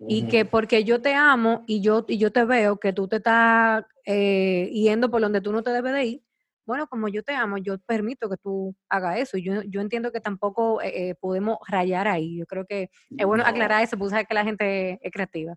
Y 0.08 0.26
que 0.28 0.44
porque 0.44 0.84
yo 0.84 1.00
te 1.00 1.14
amo 1.14 1.64
y 1.66 1.80
yo, 1.80 2.04
y 2.08 2.18
yo 2.18 2.32
te 2.32 2.44
veo 2.44 2.78
que 2.78 2.92
tú 2.92 3.08
te 3.08 3.16
estás 3.16 3.84
eh, 4.04 4.70
yendo 4.72 5.10
por 5.10 5.20
donde 5.20 5.40
tú 5.40 5.52
no 5.52 5.62
te 5.62 5.70
debes 5.70 5.92
de 5.92 6.04
ir, 6.04 6.22
bueno, 6.64 6.86
como 6.86 7.08
yo 7.08 7.22
te 7.22 7.34
amo, 7.34 7.58
yo 7.58 7.78
permito 7.78 8.28
que 8.28 8.36
tú 8.36 8.74
hagas 8.88 9.18
eso. 9.18 9.36
Yo, 9.36 9.62
yo 9.62 9.80
entiendo 9.80 10.12
que 10.12 10.20
tampoco 10.20 10.80
eh, 10.80 11.10
eh, 11.10 11.14
podemos 11.16 11.58
rayar 11.68 12.08
ahí. 12.08 12.38
Yo 12.38 12.46
creo 12.46 12.64
que 12.66 12.88
es 13.16 13.26
bueno 13.26 13.44
aclarar 13.44 13.82
eso, 13.82 13.98
pues 13.98 14.12
que 14.26 14.34
la 14.34 14.44
gente 14.44 14.98
es 15.02 15.12
creativa. 15.12 15.54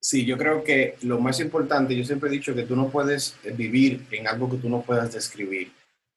Sí, 0.00 0.24
yo 0.24 0.36
creo 0.36 0.64
que 0.64 0.96
lo 1.02 1.20
más 1.20 1.38
importante, 1.38 1.96
yo 1.96 2.04
siempre 2.04 2.28
he 2.28 2.32
dicho 2.32 2.54
que 2.54 2.64
tú 2.64 2.74
no 2.74 2.88
puedes 2.88 3.36
vivir 3.56 4.04
en 4.10 4.26
algo 4.26 4.50
que 4.50 4.56
tú 4.56 4.68
no 4.68 4.82
puedas 4.82 5.12
describir. 5.12 5.70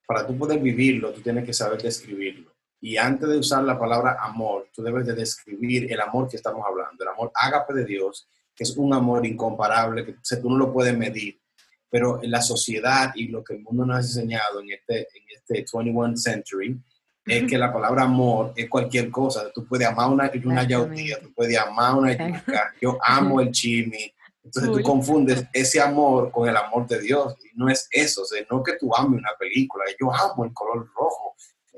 Para 0.08 0.26
tú 0.26 0.36
poder 0.36 0.60
vivirlo, 0.60 1.14
tú 1.14 1.22
tienes 1.22 1.46
que 1.46 1.54
saber 1.54 1.82
describirlo. 1.82 2.55
Y 2.86 2.98
antes 2.98 3.28
de 3.28 3.40
usar 3.40 3.64
la 3.64 3.80
palabra 3.80 4.16
amor, 4.22 4.70
tú 4.72 4.84
debes 4.84 5.08
de 5.08 5.16
describir 5.16 5.92
el 5.92 6.00
amor 6.00 6.30
que 6.30 6.38
estamos 6.38 6.64
hablando, 6.64 7.04
el 7.04 7.10
amor 7.10 7.32
ágape 7.34 7.74
de 7.74 7.84
Dios, 7.84 8.30
que 8.56 8.64
es 8.64 8.78
un 8.78 8.94
amor 8.94 9.26
incomparable, 9.26 10.06
que 10.06 10.36
tú 10.36 10.52
no 10.52 10.56
lo 10.56 10.72
puedes 10.72 10.96
medir. 10.96 11.42
Pero 11.90 12.22
en 12.22 12.30
la 12.30 12.44
sociedad 12.44 13.12
y 13.16 13.30
lo 13.30 13.44
que 13.44 13.56
el 13.56 13.64
mundo 13.64 13.88
nos 13.88 13.96
ha 13.96 14.00
enseñado 14.02 14.62
en 14.62 14.74
este, 14.74 15.00
en 15.00 15.24
este 15.36 15.66
21 15.74 16.16
century 16.16 16.80
es 17.26 17.50
que 17.50 17.58
la 17.58 17.74
palabra 17.74 18.04
amor 18.04 18.54
es 18.56 18.70
cualquier 18.70 19.10
cosa. 19.10 19.52
Tú 19.52 19.66
puedes 19.66 19.88
amar 19.88 20.12
una, 20.12 20.32
una 20.44 20.68
yautía, 20.68 21.20
tú 21.20 21.34
puedes 21.34 21.58
amar 21.58 21.96
una 21.96 22.12
yuca. 22.12 22.72
Yo 22.80 23.00
amo 23.02 23.42
el 23.42 23.50
chimi. 23.50 24.14
Entonces 24.44 24.72
tú 24.72 24.84
confundes 24.84 25.44
ese 25.52 25.82
amor 25.82 26.30
con 26.30 26.48
el 26.48 26.56
amor 26.56 26.86
de 26.86 27.02
Dios. 27.02 27.34
Y 27.44 27.58
no 27.58 27.68
es 27.68 27.88
eso. 27.90 28.22
O 28.22 28.26
sea, 28.26 28.46
no 28.52 28.62
que 28.62 28.74
tú 28.78 28.96
ames 28.96 29.22
una 29.22 29.32
película. 29.40 29.86
Yo 30.00 30.14
amo 30.14 30.46
el 30.46 30.54
color 30.54 30.88
rojo 30.96 31.36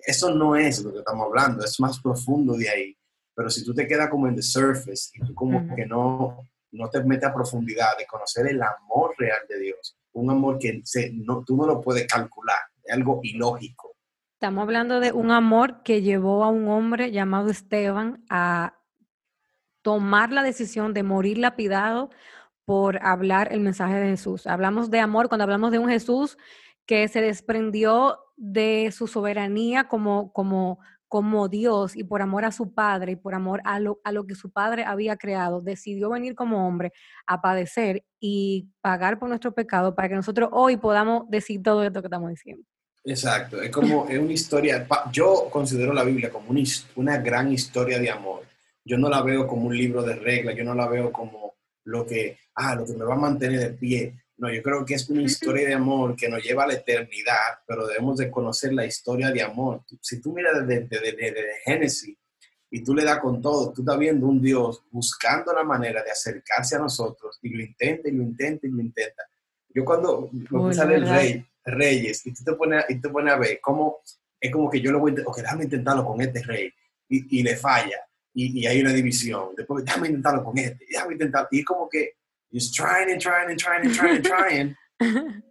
eso 0.08 0.34
no 0.34 0.56
es 0.56 0.82
lo 0.82 0.94
que 0.94 1.00
estamos 1.00 1.28
hablando, 1.28 1.66
es 1.66 1.78
más 1.82 2.00
profundo 2.00 2.54
de 2.54 2.70
ahí. 2.70 2.98
Pero 3.36 3.50
si 3.50 3.66
tú 3.66 3.74
te 3.74 3.86
quedas 3.86 4.10
como 4.10 4.26
en 4.28 4.36
the 4.36 4.42
surface 4.42 5.10
y 5.14 5.20
tú 5.20 5.36
como 5.36 5.76
que 5.76 5.86
no, 5.86 6.48
no 6.72 6.90
te 6.90 7.04
metes 7.04 7.30
a 7.30 7.34
profundidad 7.34 7.98
de 7.98 8.08
conocer 8.08 8.48
el 8.48 8.62
amor 8.62 9.14
real 9.18 9.40
de 9.50 9.60
Dios, 9.60 9.98
un 10.14 10.32
amor 10.32 10.60
que 10.60 10.82
se, 10.86 11.12
no, 11.12 11.44
tú 11.46 11.58
no 11.58 11.68
lo 11.68 11.82
puedes 11.82 12.08
calcular, 12.08 12.58
es 12.86 12.94
algo 12.94 13.20
ilógico. 13.22 13.96
Estamos 14.36 14.62
hablando 14.62 15.02
de 15.02 15.12
un 15.12 15.30
amor 15.30 15.84
que 15.84 16.02
llevó 16.02 16.46
a 16.46 16.48
un 16.48 16.70
hombre 16.70 17.12
llamado 17.12 17.50
Esteban 17.50 18.24
a 18.30 18.80
tomar 19.82 20.32
la 20.32 20.42
decisión 20.42 20.94
de 20.94 21.04
morir 21.04 21.38
lapidado 21.38 22.12
por 22.64 23.06
hablar 23.06 23.52
el 23.52 23.60
mensaje 23.60 23.96
de 23.96 24.10
Jesús. 24.12 24.48
Hablamos 24.48 24.90
de 24.90 25.02
amor 25.02 25.28
cuando 25.28 25.44
hablamos 25.44 25.72
de 25.72 25.80
un 25.80 25.90
Jesús 25.90 26.38
que 26.88 27.08
se 27.10 27.22
desprendió 27.22 28.18
de 28.38 28.92
su 28.92 29.08
soberanía 29.08 29.88
como, 29.88 30.32
como, 30.32 30.80
como 31.08 31.50
Dios 31.50 31.96
y 31.96 32.04
por 32.04 32.22
amor 32.22 32.46
a 32.46 32.52
su 32.52 32.74
Padre 32.74 33.12
y 33.12 33.16
por 33.18 33.36
amor 33.36 33.62
a 33.66 33.80
lo, 33.80 34.00
a 34.04 34.12
lo 34.12 34.26
que 34.26 34.36
su 34.36 34.52
Padre 34.52 34.86
había 34.86 35.18
creado, 35.18 35.62
decidió 35.62 36.10
venir 36.10 36.34
como 36.34 36.68
hombre 36.68 36.94
a 37.26 37.42
padecer 37.42 38.04
y 38.20 38.70
pagar 38.82 39.20
por 39.20 39.30
nuestro 39.30 39.54
pecado 39.54 39.94
para 39.94 40.10
que 40.10 40.16
nosotros 40.16 40.50
hoy 40.54 40.78
podamos 40.78 41.30
decir 41.30 41.62
todo 41.62 41.84
esto 41.84 42.02
que 42.02 42.08
estamos 42.08 42.30
diciendo. 42.30 42.64
Exacto, 43.04 43.62
es 43.62 43.70
como 43.70 44.08
es 44.10 44.20
una 44.20 44.34
historia, 44.34 44.86
yo 45.12 45.48
considero 45.50 45.94
la 45.94 46.04
Biblia 46.04 46.30
como 46.30 46.50
una, 46.50 46.62
una 46.96 47.18
gran 47.18 47.52
historia 47.52 48.00
de 48.00 48.12
amor. 48.12 48.44
Yo 48.84 48.98
no 48.98 49.10
la 49.10 49.22
veo 49.22 49.48
como 49.48 49.68
un 49.68 49.78
libro 49.78 50.04
de 50.04 50.16
reglas, 50.16 50.56
yo 50.56 50.64
no 50.64 50.74
la 50.74 50.88
veo 50.88 51.12
como 51.12 51.56
lo 51.86 52.06
que, 52.06 52.38
ah, 52.56 52.76
lo 52.76 52.86
que 52.86 52.94
me 52.94 53.06
va 53.06 53.16
a 53.16 53.18
mantener 53.18 53.60
de 53.60 53.70
pie. 53.72 54.18
No, 54.38 54.54
yo 54.54 54.62
creo 54.62 54.86
que 54.86 54.94
es 54.94 55.10
una 55.10 55.24
historia 55.24 55.68
de 55.68 55.74
amor 55.74 56.16
que 56.16 56.30
nos 56.30 56.44
lleva 56.44 56.64
a 56.64 56.68
la 56.68 56.76
eternidad, 56.76 57.60
pero 57.66 57.88
debemos 57.88 58.18
de 58.18 58.30
conocer 58.30 58.72
la 58.72 58.86
historia 58.86 59.32
de 59.32 59.42
amor. 59.42 59.82
Si 60.00 60.22
tú 60.22 60.32
miras 60.32 60.66
desde, 60.68 60.88
Génesis 61.66 62.16
y 62.70 62.84
tú 62.84 62.94
le 62.94 63.04
das 63.04 63.20
con 63.20 63.42
todo, 63.42 63.74
tú 63.74 63.82
estás 63.82 63.98
viendo 63.98 64.28
un 64.28 64.40
Dios 64.40 64.84
buscando 64.92 65.52
la 65.54 65.64
manera 65.64 66.04
de 66.04 66.12
acercarse 66.12 66.76
a 66.76 66.80
nosotros 66.80 67.40
y 67.42 67.50
lo 67.50 67.64
intenta 67.64 68.10
y 68.10 68.12
lo 68.12 68.22
intenta 68.22 68.68
y 68.68 68.70
lo 68.70 68.82
intenta. 68.82 69.24
Yo 69.70 69.84
cuando 69.84 70.30
me 70.32 70.74
sale 70.74 70.96
el 70.96 71.10
rey, 71.10 71.46
Reyes, 71.66 72.26
y 72.26 72.34
tú 72.34 72.44
te 72.44 72.54
pones, 72.54 72.86
y 72.90 73.02
te 73.02 73.10
pones 73.10 73.34
a 73.34 73.38
ver 73.38 73.60
cómo 73.60 73.98
es 74.40 74.52
como 74.52 74.70
que 74.70 74.80
yo 74.80 74.92
lo 74.92 75.00
voy 75.00 75.10
a 75.10 75.12
intentar, 75.14 75.32
ok, 75.32 75.38
déjame 75.38 75.64
intentarlo 75.64 76.06
con 76.06 76.22
este 76.22 76.44
rey, 76.44 76.72
y, 77.10 77.40
y 77.40 77.44
le 77.44 77.56
falla, 77.56 77.98
y, 78.34 78.62
y, 78.62 78.68
hay 78.68 78.82
una 78.82 78.94
división. 78.94 79.50
Después, 79.58 79.84
déjame 79.84 80.08
intentarlo 80.08 80.44
con 80.44 80.58
este, 80.58 80.86
déjame 80.90 81.14
intentarlo, 81.14 81.50
y 81.52 81.60
es 81.60 81.66
como 81.66 81.90
que 81.90 82.14
He's 82.52 82.72
trying 82.72 83.12
and 83.12 83.22
trying 83.22 83.50
and 83.50 83.60
trying 83.60 83.86
and 83.86 83.94
trying 83.94 84.16
and 84.18 84.26
trying. 84.26 84.76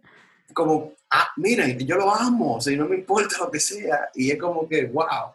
como, 0.53 0.93
ah, 1.11 1.27
miren, 1.37 1.77
yo 1.85 1.97
lo 1.97 2.11
amo, 2.11 2.55
o 2.55 2.61
sea, 2.61 2.75
no 2.75 2.87
me 2.87 2.95
importa 2.95 3.35
lo 3.39 3.51
que 3.51 3.59
sea. 3.59 4.09
Y 4.15 4.31
es 4.31 4.39
como 4.39 4.67
que, 4.67 4.85
wow. 4.87 5.33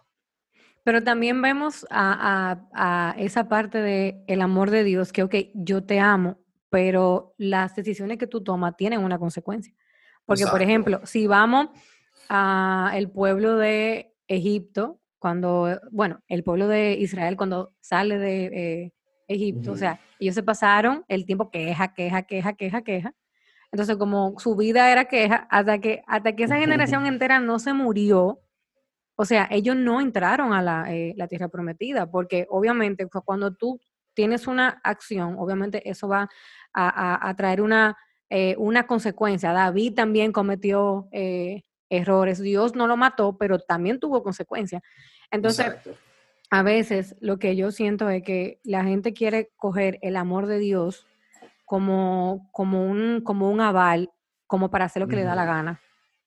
Pero 0.82 1.02
también 1.04 1.40
vemos 1.40 1.86
a, 1.90 2.58
a, 2.72 3.12
a 3.12 3.14
esa 3.18 3.48
parte 3.48 3.78
de 3.78 4.24
el 4.26 4.40
amor 4.40 4.70
de 4.70 4.82
Dios, 4.82 5.12
que, 5.12 5.22
ok, 5.22 5.34
yo 5.54 5.84
te 5.84 6.00
amo, 6.00 6.38
pero 6.70 7.34
las 7.38 7.76
decisiones 7.76 8.18
que 8.18 8.26
tú 8.26 8.42
tomas 8.42 8.76
tienen 8.76 9.04
una 9.04 9.18
consecuencia. 9.18 9.72
Porque, 10.24 10.46
por 10.46 10.60
ejemplo, 10.60 11.00
si 11.04 11.26
vamos 11.26 11.68
al 12.28 13.10
pueblo 13.10 13.56
de 13.56 14.14
Egipto, 14.26 15.00
cuando, 15.18 15.80
bueno, 15.92 16.20
el 16.26 16.42
pueblo 16.42 16.66
de 16.66 16.94
Israel 16.94 17.36
cuando 17.36 17.74
sale 17.80 18.18
de 18.18 18.44
eh, 18.46 18.92
Egipto, 19.28 19.72
o 19.72 19.76
sea, 19.76 20.00
ellos 20.18 20.34
se 20.34 20.42
pasaron 20.42 21.04
el 21.08 21.24
tiempo 21.24 21.50
queja, 21.50 21.94
queja, 21.94 22.22
queja, 22.22 22.52
queja, 22.54 22.82
queja. 22.82 23.14
Entonces, 23.70 23.96
como 23.96 24.38
su 24.38 24.54
vida 24.54 24.92
era 24.92 25.06
queja, 25.06 25.46
hasta 25.50 25.78
que, 25.78 26.02
hasta 26.06 26.36
que 26.36 26.44
esa 26.44 26.58
generación 26.58 27.06
entera 27.06 27.40
no 27.40 27.58
se 27.58 27.72
murió, 27.72 28.40
o 29.16 29.24
sea, 29.24 29.48
ellos 29.50 29.76
no 29.76 30.00
entraron 30.00 30.52
a 30.52 30.62
la, 30.62 30.92
eh, 30.94 31.14
la 31.16 31.28
tierra 31.28 31.48
prometida, 31.48 32.10
porque 32.10 32.46
obviamente 32.50 33.06
cuando 33.24 33.54
tú 33.54 33.80
tienes 34.14 34.46
una 34.46 34.80
acción, 34.84 35.36
obviamente 35.38 35.88
eso 35.88 36.08
va 36.08 36.28
a, 36.72 37.28
a, 37.28 37.34
traer 37.36 37.60
una, 37.60 37.96
eh, 38.30 38.54
una 38.58 38.86
consecuencia. 38.86 39.52
David 39.52 39.94
también 39.94 40.32
cometió 40.32 41.08
eh, 41.12 41.62
errores, 41.88 42.40
Dios 42.40 42.74
no 42.74 42.86
lo 42.86 42.96
mató, 42.96 43.36
pero 43.38 43.58
también 43.58 44.00
tuvo 44.00 44.22
consecuencias. 44.22 44.82
Entonces, 45.30 45.74
a 46.52 46.62
veces 46.62 47.16
lo 47.20 47.38
que 47.38 47.56
yo 47.56 47.70
siento 47.70 48.10
es 48.10 48.22
que 48.22 48.60
la 48.62 48.84
gente 48.84 49.14
quiere 49.14 49.50
coger 49.56 49.98
el 50.02 50.16
amor 50.16 50.46
de 50.46 50.58
Dios 50.58 51.06
como, 51.64 52.50
como, 52.52 52.84
un, 52.84 53.22
como 53.22 53.50
un 53.50 53.62
aval, 53.62 54.10
como 54.46 54.70
para 54.70 54.84
hacer 54.84 55.00
lo 55.00 55.08
que 55.08 55.16
le 55.16 55.22
da 55.22 55.34
la 55.34 55.46
gana. 55.46 55.80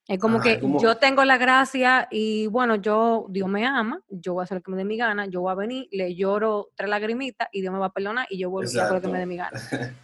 Es 0.07 0.17
como 0.17 0.41
que 0.41 0.59
yo 0.81 0.97
tengo 0.97 1.23
la 1.25 1.37
gracia 1.37 2.07
y 2.09 2.47
bueno, 2.47 2.73
yo, 2.73 3.27
Dios 3.29 3.47
me 3.47 3.67
ama, 3.67 4.01
yo 4.09 4.33
voy 4.33 4.41
a 4.41 4.45
hacer 4.45 4.57
lo 4.57 4.63
que 4.63 4.71
me 4.71 4.77
dé 4.77 4.83
mi 4.83 4.97
gana, 4.97 5.27
yo 5.27 5.41
voy 5.41 5.51
a 5.51 5.55
venir, 5.55 5.87
le 5.91 6.15
lloro 6.15 6.69
tres 6.75 6.89
lagrimitas 6.89 7.47
y 7.51 7.61
Dios 7.61 7.71
me 7.71 7.79
va 7.79 7.85
a 7.85 7.93
perdonar 7.93 8.25
y 8.27 8.39
yo 8.39 8.49
voy 8.49 8.63
a 8.63 8.65
hacer 8.65 8.91
lo 8.91 9.01
que 9.01 9.07
me 9.07 9.19
dé 9.19 9.27
mi 9.27 9.37
gana. 9.37 9.59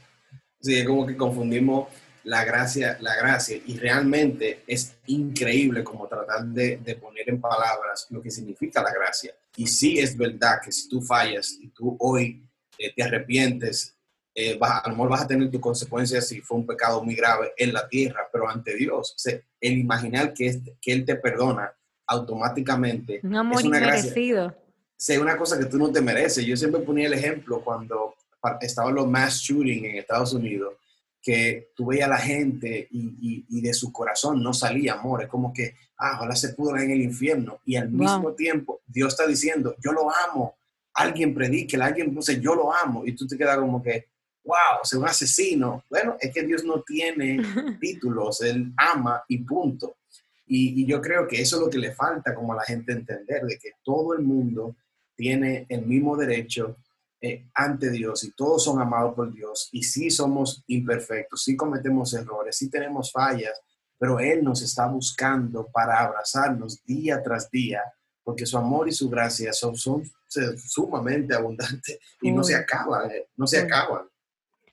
sí, 0.62 0.76
es 0.76 0.88
como 0.88 1.08
que 1.08 1.18
confundimos 1.18 1.88
la 2.24 2.44
gracia, 2.44 2.98
la 3.00 3.16
gracia. 3.16 3.60
Y 3.66 3.78
realmente 3.78 4.64
es 4.68 4.96
increíble 5.08 5.84
como 5.84 6.08
tratar 6.08 6.46
de, 6.46 6.78
de, 6.78 6.96
poner 6.96 7.30
en 7.30 7.42
palabras 7.42 8.08
lo 8.10 8.22
que 8.22 8.32
significa 8.32 8.82
la 8.82 8.94
gracia. 8.94 9.34
Y 9.56 9.68
sí 9.68 10.00
es 10.00 10.18
verdad 10.18 10.60
que 10.64 10.72
si 10.72 10.88
tú 10.88 11.02
fallas 11.02 11.58
y 11.60 11.70
tú 11.70 11.96
hoy 12.00 12.48
eh, 12.78 12.94
te 12.96 13.04
arrepientes, 13.04 13.96
eh, 14.34 14.58
a 14.62 14.84
lo 14.86 14.92
mejor 14.92 15.10
vas 15.10 15.22
a 15.24 15.28
tener 15.28 15.52
tus 15.52 15.60
consecuencias 15.60 16.28
si 16.28 16.42
fue 16.42 16.58
un 16.58 16.66
pecado 16.66 17.04
muy 17.04 17.16
grave 17.16 17.52
en 17.58 17.74
la 17.74 17.88
tierra, 17.88 18.30
pero 18.32 18.50
ante 18.50 18.76
Dios, 18.76 19.16
el 19.60 19.78
imaginar 19.78 20.34
que, 20.34 20.62
que 20.82 20.94
Él 20.94 21.06
te 21.06 21.16
perdona 21.16 21.74
automáticamente. 22.08 23.20
Un 23.24 23.36
amor 23.36 23.60
es 23.60 23.66
una 23.66 23.78
inmerecido. 23.78 24.56
es 24.98 25.18
una 25.18 25.38
cosa 25.38 25.60
que 25.60 25.66
tú 25.66 25.78
no 25.78 25.92
te 25.92 26.02
mereces. 26.02 26.46
Yo 26.46 26.56
siempre 26.56 26.82
ponía 26.82 27.08
el 27.08 27.14
ejemplo 27.14 27.62
cuando 27.62 28.16
estaban 28.62 28.96
los 28.96 29.08
mass 29.08 29.40
shooting 29.40 29.86
en 29.86 29.98
Estados 29.98 30.34
Unidos 30.34 30.74
que 31.22 31.72
tú 31.76 31.88
veías 31.88 32.08
a 32.08 32.12
la 32.12 32.18
gente 32.18 32.88
y, 32.90 33.46
y, 33.48 33.62
de 33.62 33.74
su 33.74 33.92
corazón 33.92 34.42
no 34.42 34.54
salía 34.54 34.94
amor. 34.94 35.22
Es 35.22 35.30
como 35.30 35.54
que, 35.54 35.76
ah, 35.98 36.16
ojalá 36.18 36.36
se 36.36 36.54
pudra 36.54 36.84
en 36.84 36.92
el 36.92 37.02
infierno. 37.02 37.60
Y 37.66 37.76
al 37.76 37.92
mismo 37.92 38.34
tiempo, 38.34 38.82
Dios 38.88 39.14
está 39.14 39.28
diciendo, 39.28 39.76
yo 39.84 39.92
lo 39.92 40.10
amo. 40.30 40.56
Alguien 40.96 41.34
predique, 41.34 41.78
alguien 41.78 42.14
dice, 42.14 42.42
yo 42.42 42.56
lo 42.56 42.74
amo. 42.74 43.06
Y 43.06 43.14
tú 43.14 43.28
te 43.28 43.38
quedas 43.38 43.58
como 43.58 43.84
que, 43.84 44.08
wow, 44.44 44.82
es 44.84 44.94
un 44.94 45.06
asesino. 45.06 45.84
Bueno, 45.90 46.18
es 46.20 46.34
que 46.34 46.42
Dios 46.42 46.64
no 46.64 46.82
tiene 46.82 47.40
títulos, 47.80 48.42
Él 48.42 48.74
ama 48.76 49.24
y 49.28 49.38
punto. 49.40 49.98
Y, 50.48 50.82
y 50.82 50.86
yo 50.88 51.00
creo 51.02 51.28
que 51.28 51.40
eso 51.40 51.58
es 51.58 51.62
lo 51.62 51.70
que 51.70 51.78
le 51.78 51.94
falta 51.94 52.34
como 52.34 52.54
a 52.54 52.58
la 52.58 52.64
gente 52.64 52.94
entender, 52.94 53.44
de 53.44 53.60
que 53.60 53.74
todo 53.84 54.16
el 54.16 54.24
mundo 54.24 54.76
tiene 55.16 55.68
el 55.70 55.86
mismo 55.86 56.18
derecho 56.18 56.78
eh, 57.24 57.48
ante 57.54 57.92
Dios 57.92 58.24
y 58.24 58.32
todos 58.32 58.64
son 58.64 58.82
amados 58.82 59.14
por 59.14 59.32
Dios 59.32 59.70
y 59.72 59.84
sí 59.84 60.10
somos 60.10 60.64
imperfectos, 60.68 61.44
sí 61.44 61.56
cometemos 61.56 62.14
errores, 62.16 62.58
sí 62.58 62.68
tenemos 62.68 63.12
fallas, 63.12 63.62
pero 64.00 64.20
Él 64.20 64.44
nos 64.44 64.64
está 64.64 64.88
buscando 64.88 65.68
para 65.72 66.00
abrazarnos 66.00 66.84
día 66.84 67.22
tras 67.22 67.52
día, 67.52 67.84
porque 68.24 68.48
su 68.48 68.58
amor 68.58 68.90
y 68.90 68.92
su 68.92 69.08
gracia 69.08 69.54
son, 69.54 69.76
son 69.76 70.04
sumamente 70.58 71.36
abundantes 71.36 72.00
y 72.22 72.32
no 72.32 72.44
se 72.44 72.56
acaban, 72.56 73.12
eh, 73.12 73.28
no 73.36 73.46
se 73.46 73.60
acaban. 73.60 74.08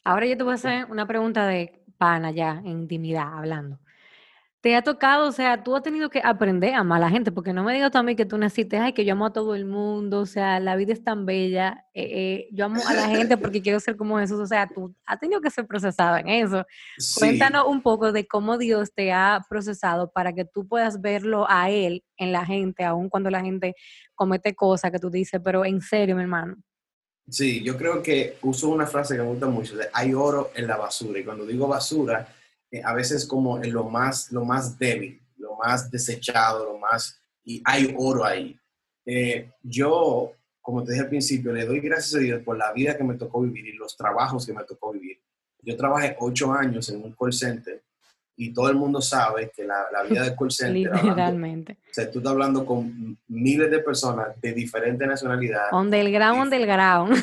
Ahora 0.02 0.24
yo 0.24 0.36
te 0.36 0.42
voy 0.42 0.52
a 0.52 0.54
hacer 0.54 0.86
una 0.86 1.06
pregunta 1.06 1.46
de 1.46 1.84
pana 1.98 2.30
ya, 2.30 2.62
en 2.64 2.68
intimidad, 2.68 3.36
hablando. 3.36 3.78
Te 4.60 4.74
ha 4.74 4.82
tocado, 4.82 5.28
o 5.28 5.32
sea, 5.32 5.62
tú 5.62 5.76
has 5.76 5.84
tenido 5.84 6.10
que 6.10 6.20
aprender 6.22 6.74
a 6.74 6.80
amar 6.80 6.96
a 6.96 7.06
la 7.06 7.10
gente, 7.10 7.30
porque 7.30 7.52
no 7.52 7.62
me 7.62 7.74
digas 7.74 7.92
tú 7.92 7.98
a 7.98 8.02
mí 8.02 8.16
que 8.16 8.26
tú 8.26 8.36
naciste, 8.38 8.76
ay, 8.76 8.92
que 8.92 9.04
yo 9.04 9.12
amo 9.12 9.26
a 9.26 9.32
todo 9.32 9.54
el 9.54 9.64
mundo, 9.64 10.20
o 10.20 10.26
sea, 10.26 10.58
la 10.58 10.74
vida 10.74 10.92
es 10.92 11.04
tan 11.04 11.26
bella, 11.26 11.86
eh, 11.94 12.08
eh, 12.10 12.48
yo 12.50 12.64
amo 12.64 12.82
a 12.84 12.94
la 12.94 13.08
gente 13.08 13.36
porque 13.38 13.62
quiero 13.62 13.78
ser 13.78 13.96
como 13.96 14.18
Jesús, 14.18 14.40
o 14.40 14.46
sea, 14.46 14.66
tú 14.66 14.92
has 15.06 15.20
tenido 15.20 15.40
que 15.40 15.50
ser 15.50 15.64
procesado 15.66 16.16
en 16.16 16.28
eso. 16.28 16.66
Cuéntanos 17.18 17.66
un 17.68 17.82
poco 17.82 18.10
de 18.10 18.26
cómo 18.26 18.58
Dios 18.58 18.92
te 18.92 19.12
ha 19.12 19.44
procesado 19.48 20.10
para 20.10 20.32
que 20.32 20.44
tú 20.44 20.66
puedas 20.66 21.00
verlo 21.00 21.46
a 21.48 21.70
Él 21.70 22.04
en 22.16 22.32
la 22.32 22.44
gente, 22.44 22.84
aun 22.84 23.08
cuando 23.08 23.30
la 23.30 23.40
gente 23.40 23.76
comete 24.16 24.56
cosas 24.56 24.90
que 24.90 24.98
tú 24.98 25.08
dices, 25.08 25.40
pero 25.44 25.64
en 25.64 25.80
serio, 25.80 26.16
mi 26.16 26.22
hermano. 26.22 26.56
Sí, 27.30 27.62
yo 27.62 27.76
creo 27.76 28.02
que 28.02 28.38
uso 28.42 28.70
una 28.70 28.86
frase 28.86 29.14
que 29.14 29.22
me 29.22 29.28
gusta 29.28 29.46
mucho, 29.46 29.76
de 29.76 29.88
hay 29.92 30.14
oro 30.14 30.50
en 30.56 30.66
la 30.66 30.76
basura, 30.76 31.20
y 31.20 31.24
cuando 31.24 31.46
digo 31.46 31.68
basura, 31.68 32.26
eh, 32.70 32.82
a 32.84 32.92
veces 32.94 33.26
como 33.26 33.62
en 33.62 33.72
lo 33.72 33.84
más, 33.84 34.30
lo 34.30 34.44
más 34.44 34.78
débil, 34.78 35.20
lo 35.36 35.56
más 35.56 35.90
desechado, 35.90 36.72
lo 36.72 36.78
más, 36.78 37.20
y 37.44 37.62
hay 37.64 37.94
oro 37.96 38.24
ahí. 38.24 38.58
Eh, 39.06 39.50
yo, 39.62 40.32
como 40.60 40.84
te 40.84 40.92
dije 40.92 41.04
al 41.04 41.08
principio, 41.08 41.52
le 41.52 41.64
doy 41.64 41.80
gracias 41.80 42.16
a 42.16 42.18
Dios 42.18 42.42
por 42.42 42.58
la 42.58 42.72
vida 42.72 42.96
que 42.96 43.04
me 43.04 43.14
tocó 43.14 43.40
vivir 43.40 43.66
y 43.66 43.72
los 43.72 43.96
trabajos 43.96 44.46
que 44.46 44.52
me 44.52 44.64
tocó 44.64 44.92
vivir. 44.92 45.18
Yo 45.62 45.76
trabajé 45.76 46.16
ocho 46.20 46.52
años 46.52 46.88
en 46.90 47.02
un 47.02 47.12
call 47.12 47.32
center 47.32 47.82
y 48.36 48.52
todo 48.52 48.68
el 48.68 48.76
mundo 48.76 49.00
sabe 49.00 49.50
que 49.54 49.64
la, 49.64 49.86
la 49.90 50.02
vida 50.02 50.22
del 50.22 50.36
call 50.36 50.52
center... 50.52 50.92
Literalmente. 51.02 51.78
o 51.90 51.94
sea, 51.94 52.10
tú 52.10 52.18
estás 52.18 52.32
hablando 52.32 52.66
con 52.66 53.18
miles 53.28 53.70
de 53.70 53.78
personas 53.80 54.40
de 54.40 54.52
diferentes 54.52 55.08
nacionalidades. 55.08 55.72
On 55.72 55.90
del 55.90 56.12
ground, 56.12 56.42
on 56.42 56.50
del 56.50 56.66
ground. 56.66 57.16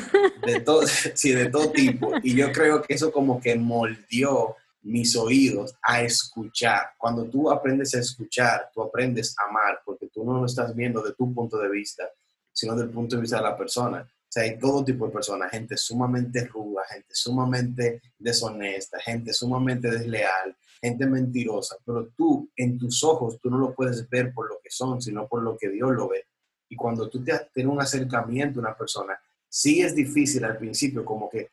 De 0.44 0.60
todo, 0.60 0.82
sí, 1.14 1.30
de 1.30 1.48
todo 1.48 1.70
tipo. 1.70 2.12
Y 2.22 2.34
yo 2.34 2.50
creo 2.52 2.82
que 2.82 2.94
eso 2.94 3.12
como 3.12 3.40
que 3.40 3.54
moldeó 3.54 4.56
mis 4.86 5.16
oídos 5.16 5.74
a 5.82 6.02
escuchar. 6.02 6.90
Cuando 6.96 7.24
tú 7.24 7.50
aprendes 7.50 7.94
a 7.94 7.98
escuchar, 7.98 8.70
tú 8.72 8.82
aprendes 8.82 9.34
a 9.38 9.48
amar, 9.48 9.80
porque 9.84 10.08
tú 10.08 10.24
no 10.24 10.38
lo 10.38 10.46
estás 10.46 10.74
viendo 10.74 11.02
de 11.02 11.12
tu 11.12 11.32
punto 11.34 11.58
de 11.58 11.68
vista, 11.68 12.08
sino 12.52 12.76
del 12.76 12.90
punto 12.90 13.16
de 13.16 13.22
vista 13.22 13.38
de 13.38 13.42
la 13.42 13.56
persona. 13.56 14.08
O 14.08 14.28
sea, 14.28 14.44
hay 14.44 14.58
todo 14.58 14.84
tipo 14.84 15.06
de 15.06 15.12
personas, 15.12 15.50
gente 15.50 15.76
sumamente 15.76 16.46
ruda, 16.46 16.82
gente 16.88 17.14
sumamente 17.14 18.00
deshonesta, 18.18 19.00
gente 19.00 19.32
sumamente 19.32 19.90
desleal, 19.90 20.56
gente 20.80 21.06
mentirosa, 21.06 21.76
pero 21.84 22.08
tú 22.16 22.48
en 22.56 22.78
tus 22.78 23.02
ojos 23.02 23.40
tú 23.40 23.50
no 23.50 23.58
lo 23.58 23.74
puedes 23.74 24.08
ver 24.08 24.32
por 24.32 24.48
lo 24.48 24.60
que 24.62 24.70
son, 24.70 25.02
sino 25.02 25.26
por 25.26 25.42
lo 25.42 25.56
que 25.56 25.68
Dios 25.68 25.90
lo 25.92 26.08
ve. 26.08 26.26
Y 26.68 26.76
cuando 26.76 27.08
tú 27.08 27.22
te, 27.24 27.32
tienes 27.52 27.72
un 27.72 27.80
acercamiento 27.80 28.60
a 28.60 28.62
una 28.64 28.76
persona, 28.76 29.18
sí 29.48 29.80
es 29.80 29.94
difícil 29.94 30.44
al 30.44 30.58
principio, 30.58 31.04
como 31.04 31.28
que 31.28 31.48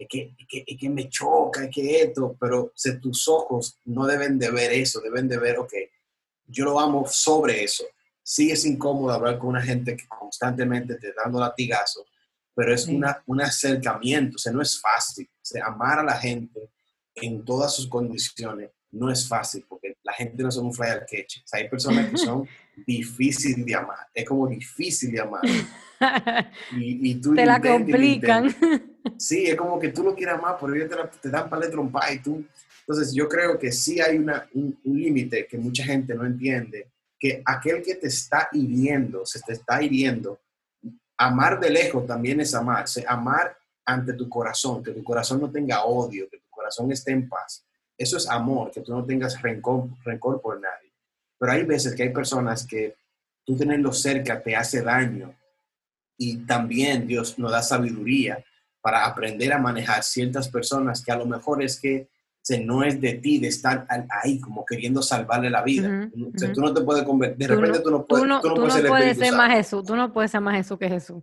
es 0.00 0.08
que, 0.08 0.34
es 0.66 0.78
que, 0.78 0.88
me 0.88 1.10
choca, 1.10 1.64
es 1.64 1.70
que 1.70 2.00
esto, 2.00 2.34
pero 2.40 2.72
tus 3.02 3.28
ojos 3.28 3.78
no 3.84 4.06
deben 4.06 4.38
de 4.38 4.50
ver 4.50 4.72
eso, 4.72 4.98
deben 5.00 5.28
de 5.28 5.36
ver, 5.36 5.58
ok, 5.58 5.74
yo 6.46 6.64
lo 6.64 6.80
amo 6.80 7.06
sobre 7.06 7.62
eso. 7.62 7.84
Sí 8.22 8.50
es 8.50 8.64
incómodo 8.64 9.12
hablar 9.12 9.38
con 9.38 9.50
una 9.50 9.60
gente 9.60 9.94
que 9.94 10.08
constantemente 10.08 10.94
te 10.94 11.12
dando 11.12 11.38
latigazos, 11.38 12.06
pero 12.54 12.72
es 12.72 12.86
una, 12.86 13.22
un 13.26 13.42
acercamiento, 13.42 14.36
o 14.36 14.38
sea, 14.38 14.52
no 14.52 14.62
es 14.62 14.80
fácil. 14.80 15.28
O 15.34 15.44
sea, 15.44 15.66
amar 15.66 15.98
a 15.98 16.04
la 16.04 16.16
gente 16.16 16.70
en 17.14 17.44
todas 17.44 17.74
sus 17.74 17.86
condiciones 17.86 18.70
no 18.92 19.10
es 19.10 19.28
fácil, 19.28 19.66
porque 19.68 19.98
la 20.02 20.14
gente 20.14 20.42
no 20.42 20.50
son 20.50 20.66
un 20.66 20.74
flyer 20.74 21.00
catch. 21.00 21.42
O 21.44 21.46
sea, 21.46 21.60
hay 21.60 21.68
personas 21.68 22.10
que 22.10 22.16
son 22.16 22.48
difíciles 22.86 23.66
de 23.66 23.74
amar, 23.74 23.98
es 24.14 24.24
como 24.24 24.48
difícil 24.48 25.12
de 25.12 25.20
amar. 25.20 25.42
Y, 26.72 27.16
tú 27.16 27.34
te 27.34 27.44
la 27.44 27.60
complican. 27.60 28.56
Sí, 29.16 29.46
es 29.46 29.56
como 29.56 29.78
que 29.78 29.90
tú 29.90 30.02
lo 30.02 30.14
quieras 30.14 30.40
más, 30.40 30.56
pero 30.60 30.74
ellos 30.74 30.88
te, 30.88 31.18
te 31.18 31.30
dan 31.30 31.48
para 31.48 31.66
el 31.66 31.70
trompa 31.70 32.12
y 32.12 32.18
tú. 32.20 32.44
Entonces, 32.80 33.14
yo 33.14 33.28
creo 33.28 33.58
que 33.58 33.70
sí 33.70 34.00
hay 34.00 34.18
una, 34.18 34.48
un, 34.54 34.78
límite 34.84 35.46
que 35.46 35.58
mucha 35.58 35.84
gente 35.84 36.14
no 36.14 36.24
entiende, 36.24 36.90
que 37.18 37.42
aquel 37.44 37.82
que 37.82 37.94
te 37.94 38.08
está 38.08 38.48
hiriendo, 38.52 39.24
se 39.24 39.40
te 39.40 39.52
está 39.52 39.82
hiriendo, 39.82 40.40
amar 41.16 41.60
de 41.60 41.70
lejos 41.70 42.06
también 42.06 42.40
es 42.40 42.54
amar. 42.54 42.86
amar 43.06 43.56
ante 43.84 44.12
tu 44.14 44.28
corazón, 44.28 44.82
que 44.82 44.92
tu 44.92 45.02
corazón 45.02 45.40
no 45.40 45.50
tenga 45.50 45.84
odio, 45.84 46.28
que 46.28 46.38
tu 46.38 46.48
corazón 46.48 46.90
esté 46.92 47.12
en 47.12 47.28
paz. 47.28 47.64
Eso 47.96 48.16
es 48.16 48.28
amor, 48.28 48.70
que 48.70 48.80
tú 48.80 48.92
no 48.92 49.04
tengas 49.04 49.40
rencor, 49.42 49.88
rencor 50.04 50.40
por 50.40 50.60
nadie. 50.60 50.92
Pero 51.38 51.52
hay 51.52 51.64
veces 51.64 51.94
que 51.94 52.04
hay 52.04 52.10
personas 52.10 52.66
que 52.66 52.96
tú 53.44 53.56
tenerlo 53.56 53.92
cerca 53.92 54.42
te 54.42 54.54
hace 54.54 54.82
daño 54.82 55.34
y 56.16 56.38
también 56.38 57.06
Dios 57.06 57.38
nos 57.38 57.50
da 57.50 57.62
sabiduría 57.62 58.44
para 58.80 59.04
aprender 59.04 59.52
a 59.52 59.58
manejar 59.58 60.02
ciertas 60.02 60.48
personas 60.48 61.04
que 61.04 61.12
a 61.12 61.16
lo 61.16 61.26
mejor 61.26 61.62
es 61.62 61.80
que 61.80 62.08
se 62.42 62.58
no 62.58 62.82
es 62.82 63.00
de 63.00 63.14
ti 63.14 63.38
de 63.38 63.48
estar 63.48 63.86
ahí 64.22 64.40
como 64.40 64.64
queriendo 64.64 65.02
salvarle 65.02 65.50
la 65.50 65.62
vida. 65.62 66.10
o 66.14 66.38
sea, 66.38 66.52
tú 66.52 66.62
no 66.62 66.72
te 66.72 66.80
puedes 66.80 67.04
convertir, 67.04 67.48
de 67.48 67.54
repente 67.54 67.80
tú 67.80 67.90
no 67.90 68.06
puedes, 68.06 68.22
tú 68.22 68.28
no, 68.28 68.40
tú 68.40 68.48
no 68.48 68.88
puedes, 68.88 69.18
ser, 69.18 69.34
más 69.34 69.52
Jesús, 69.52 69.84
tú 69.84 69.94
no 69.94 70.12
puedes 70.12 70.30
ser 70.30 70.40
más 70.40 70.56
Jesús 70.56 70.78
que 70.78 70.88
Jesús. 70.88 71.22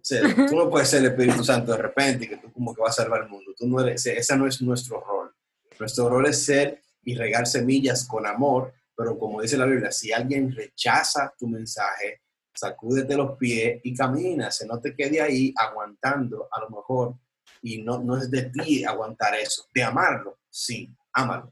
tú 0.50 0.56
no 0.56 0.70
puedes 0.70 0.89
ser 0.89 1.00
el 1.00 1.12
Espíritu 1.12 1.43
Santo 1.43 1.72
de 1.72 1.80
repente 1.80 2.26
y 2.26 2.28
que 2.28 2.38
tú 2.38 2.52
como 2.52 2.74
que 2.74 2.82
vas 2.82 3.00
a 3.00 3.04
salvar 3.04 3.24
el 3.24 3.30
mundo. 3.30 3.52
Tú 3.58 3.67
no 3.67 3.82
eres, 3.82 4.06
ese 4.06 4.38
no 4.38 4.46
es 4.48 4.62
nuestro 4.62 5.02
rol. 5.02 5.34
Nuestro 5.80 6.10
rol 6.10 6.28
es 6.28 6.46
ser 6.46 6.82
y 7.04 7.15
regar 7.15 7.48
semillas 7.48 8.06
con 8.06 8.26
amor, 8.28 8.74
pero 8.96 9.17
como 9.17 9.41
dice 9.41 9.58
la 9.58 9.65
Biblia, 9.65 9.91
si 9.91 10.12
alguien 10.12 10.52
rechaza 10.52 11.34
tu 11.38 11.48
mensaje, 11.48 12.22
sacúdete 12.54 13.15
los 13.15 13.38
pies 13.38 13.80
y 13.84 13.96
camina, 13.96 14.52
se 14.52 14.67
no 14.67 14.80
te 14.80 14.96
quede 14.96 15.22
ahí 15.22 15.54
aguantando 15.56 16.48
a 16.52 16.62
lo 16.62 16.70
mejor 16.70 17.15
y 17.62 17.82
no, 17.82 18.00
no 18.00 18.17
es 18.17 18.30
de 18.30 18.43
ti 18.43 18.84
aguantar 18.84 19.36
eso, 19.36 19.65
de 19.74 19.84
amarlo, 19.84 20.39
sí, 20.50 20.89
ámalo. 21.13 21.52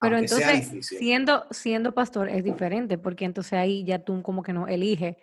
Pero 0.00 0.16
entonces, 0.16 0.86
siendo, 0.86 1.46
siendo 1.50 1.92
pastor 1.92 2.30
es 2.30 2.42
diferente, 2.42 2.96
porque 2.96 3.26
entonces 3.26 3.52
ahí 3.52 3.84
ya 3.84 3.98
tú 3.98 4.22
como 4.22 4.42
que 4.42 4.54
no 4.54 4.66
eliges 4.66 5.16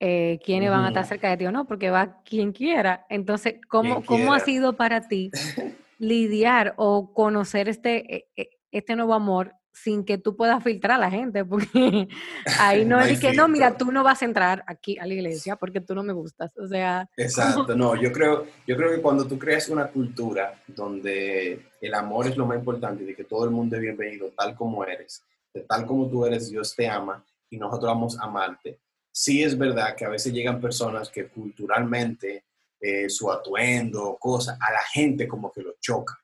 eh, 0.00 0.38
quiénes 0.42 0.70
van 0.70 0.84
a 0.84 0.88
estar 0.88 1.06
cerca 1.06 1.28
de 1.28 1.36
ti 1.36 1.46
o 1.46 1.52
no, 1.52 1.66
porque 1.66 1.90
va 1.90 2.22
quien 2.24 2.52
quiera. 2.52 3.04
Entonces, 3.10 3.56
¿cómo, 3.68 4.02
¿cómo 4.04 4.32
ha 4.32 4.40
sido 4.40 4.76
para 4.76 5.08
ti 5.08 5.30
lidiar 5.98 6.74
o 6.76 7.12
conocer 7.12 7.68
este, 7.68 8.16
e, 8.16 8.28
e, 8.36 8.50
este 8.70 8.96
nuevo 8.96 9.14
amor 9.14 9.54
sin 9.74 10.04
que 10.04 10.18
tú 10.18 10.36
puedas 10.36 10.62
filtrar 10.62 10.92
a 10.96 11.00
la 11.00 11.10
gente, 11.10 11.44
porque 11.44 12.08
ahí 12.60 12.84
no, 12.84 13.00
es 13.00 13.18
que 13.18 13.32
no, 13.32 13.48
mira, 13.48 13.76
tú 13.76 13.90
no 13.90 14.04
vas 14.04 14.22
a 14.22 14.24
entrar 14.24 14.64
aquí 14.66 14.96
a 14.98 15.06
la 15.06 15.14
iglesia 15.14 15.56
porque 15.56 15.80
tú 15.80 15.94
no 15.94 16.02
me 16.02 16.12
gustas, 16.12 16.56
o 16.56 16.68
sea. 16.68 17.10
Exacto, 17.16 17.74
no, 17.74 18.00
yo 18.00 18.12
creo, 18.12 18.46
yo 18.66 18.76
creo 18.76 18.90
que 18.90 19.02
cuando 19.02 19.26
tú 19.26 19.38
creas 19.38 19.68
una 19.68 19.88
cultura 19.88 20.62
donde 20.68 21.66
el 21.80 21.94
amor 21.94 22.28
es 22.28 22.36
lo 22.36 22.46
más 22.46 22.58
importante 22.58 23.02
y 23.02 23.06
de 23.06 23.16
que 23.16 23.24
todo 23.24 23.44
el 23.44 23.50
mundo 23.50 23.76
es 23.76 23.82
bienvenido 23.82 24.32
tal 24.36 24.54
como 24.54 24.84
eres, 24.84 25.22
de 25.52 25.62
tal 25.62 25.84
como 25.84 26.08
tú 26.08 26.24
eres, 26.24 26.50
Dios 26.50 26.74
te 26.74 26.88
ama 26.88 27.24
y 27.50 27.58
nosotros 27.58 27.92
vamos 27.92 28.18
a 28.18 28.24
amarte. 28.24 28.78
Sí 29.10 29.42
es 29.42 29.58
verdad 29.58 29.94
que 29.96 30.04
a 30.04 30.08
veces 30.08 30.32
llegan 30.32 30.60
personas 30.60 31.08
que 31.08 31.28
culturalmente 31.28 32.44
eh, 32.80 33.08
su 33.08 33.30
atuendo, 33.30 34.16
cosas, 34.20 34.56
a 34.60 34.72
la 34.72 34.82
gente 34.92 35.26
como 35.26 35.52
que 35.52 35.62
lo 35.62 35.74
choca 35.80 36.23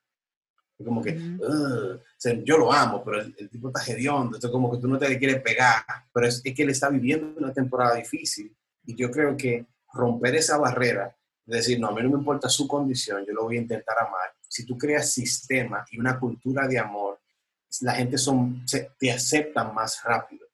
como 0.84 1.02
que, 1.02 1.18
yo 2.44 2.58
lo 2.58 2.72
amo, 2.72 3.02
pero 3.04 3.20
el, 3.20 3.48
tipo 3.48 3.68
está 3.68 3.92
hediondo, 3.92 4.38
es 4.38 4.46
como 4.46 4.70
que 4.70 4.78
tú 4.78 4.88
no 4.88 4.98
te 4.98 5.18
quieres 5.18 5.42
pegar, 5.42 5.82
pero 6.12 6.26
es, 6.26 6.42
que 6.42 6.62
él 6.62 6.70
está 6.70 6.88
viviendo 6.88 7.38
una 7.38 7.52
temporada 7.52 7.94
difícil 7.94 8.54
y 8.84 8.94
yo 8.94 9.10
creo 9.10 9.36
que 9.36 9.66
romper 9.92 10.36
esa 10.36 10.56
barrera, 10.58 11.14
de 11.44 11.56
decir, 11.56 11.80
no, 11.80 11.88
a 11.88 11.92
mí 11.92 12.02
no 12.02 12.10
me 12.10 12.18
importa 12.18 12.48
su 12.48 12.68
condición, 12.68 13.24
yo 13.26 13.32
lo 13.32 13.44
voy 13.44 13.56
a 13.56 13.60
intentar 13.60 13.96
amar. 13.98 14.32
Si 14.48 14.64
tú 14.64 14.78
creas 14.78 15.12
sistema 15.12 15.84
y 15.90 15.98
una 15.98 16.18
cultura 16.18 16.68
de 16.68 16.78
amor, 16.78 17.18
la 17.80 17.94
gente 17.94 18.18
son, 18.18 18.64
te 18.98 19.10
aceptan 19.10 19.74
más 19.74 20.02
rápido. 20.04 20.46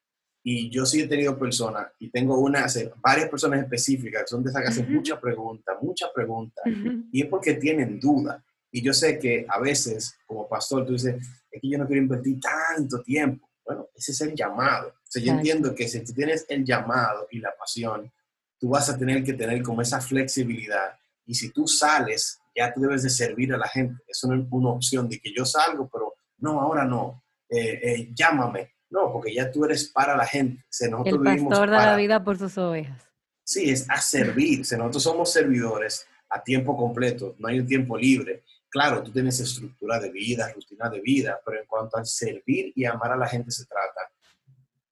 Y 0.43 0.71
yo 0.71 0.87
sí 0.87 1.01
he 1.01 1.09
tenido 1.09 1.37
personas, 1.37 1.89
y 1.99 2.09
tengo 2.09 2.39
una, 2.39 2.67
varias 3.03 3.29
personas 3.29 3.61
específicas, 3.61 4.31
son 4.31 4.45
de 4.45 4.51
esas 4.51 4.63
que 4.63 4.69
hacen 4.69 4.95
muchas 4.95 5.19
preguntas, 5.19 5.77
muchas 5.83 6.11
preguntas, 6.15 6.65
y 7.11 7.23
es 7.23 7.29
porque 7.29 7.55
tienen 7.55 7.99
dudas 7.99 8.41
y 8.77 8.83
yo 8.83 8.93
sé 8.93 9.19
que 9.19 9.47
a 9.49 9.59
veces, 9.59 10.19
como 10.27 10.47
pastor, 10.47 10.85
tú 10.85 10.93
dices, 10.93 11.17
es 11.51 11.63
que 11.63 11.67
yo 11.67 11.79
no 11.79 11.87
quiero 11.87 12.03
invertir 12.03 12.39
tanto 12.39 13.03
tiempo. 13.03 13.49
Bueno, 13.65 13.89
ese 13.95 14.13
es 14.13 14.21
el 14.21 14.35
llamado. 14.35 14.89
O 14.89 15.01
sea, 15.03 15.23
yo 15.23 15.33
entiendo 15.33 15.75
que 15.75 15.89
si 15.89 16.05
tú 16.05 16.13
tienes 16.13 16.45
el 16.51 16.63
llamado 16.63 17.27
y 17.31 17.39
la 17.39 17.57
pasión, 17.59 18.13
tú 18.61 18.69
vas 18.69 18.91
a 18.91 18.99
tener 18.99 19.25
que 19.25 19.33
tener 19.33 19.63
como 19.63 19.81
esa 19.81 19.99
flexibilidad. 20.03 20.95
Y 21.25 21.35
si 21.35 21.53
tú 21.53 21.67
sales, 21.67 22.39
ya 22.55 22.71
tú 22.75 22.83
debes 22.83 23.03
de 23.03 23.09
servir 23.09 23.55
a 23.55 23.57
la 23.57 23.67
gente. 23.67 24.03
Eso 24.07 24.29
no 24.29 24.43
es 24.43 24.47
una 24.51 24.69
opción 24.69 25.09
de 25.09 25.21
que 25.21 25.33
yo 25.35 25.47
salgo, 25.47 25.89
pero 25.91 26.13
no, 26.37 26.61
ahora 26.61 26.85
no. 26.85 27.25
Eh, 27.49 27.81
eh, 27.83 28.11
llámame. 28.13 28.75
No, 28.91 29.11
porque 29.11 29.33
ya 29.33 29.51
tú 29.51 29.65
eres 29.65 29.89
para 29.89 30.15
la 30.19 30.27
gente. 30.27 30.63
el 31.07 31.23
pastor 31.23 31.71
da 31.71 31.87
la 31.87 31.97
vida 31.97 32.23
por 32.23 32.37
sus 32.37 32.59
ovejas. 32.59 33.03
Sí, 33.43 33.71
es 33.71 33.89
a 33.89 34.03
servir. 34.03 34.59
nosotros 34.59 35.03
somos 35.03 35.33
servidores 35.33 36.07
a 36.29 36.43
tiempo 36.43 36.77
completo, 36.77 37.35
no 37.39 37.49
hay 37.49 37.61
un 37.61 37.67
tiempo 37.67 37.97
libre 37.97 38.43
claro, 38.69 39.03
tú 39.03 39.13
tienes 39.13 39.41
estructura 39.41 39.99
de 39.99 40.11
vida, 40.11 40.53
rutina 40.53 40.89
de 40.89 41.01
vida, 41.01 41.41
pero 41.45 41.61
en 41.61 41.67
cuanto 41.67 41.97
al 41.97 42.07
servir 42.07 42.73
y 42.75 42.85
amar 42.85 43.13
a 43.13 43.17
la 43.17 43.27
gente 43.27 43.51
se 43.51 43.65
trata, 43.67 44.11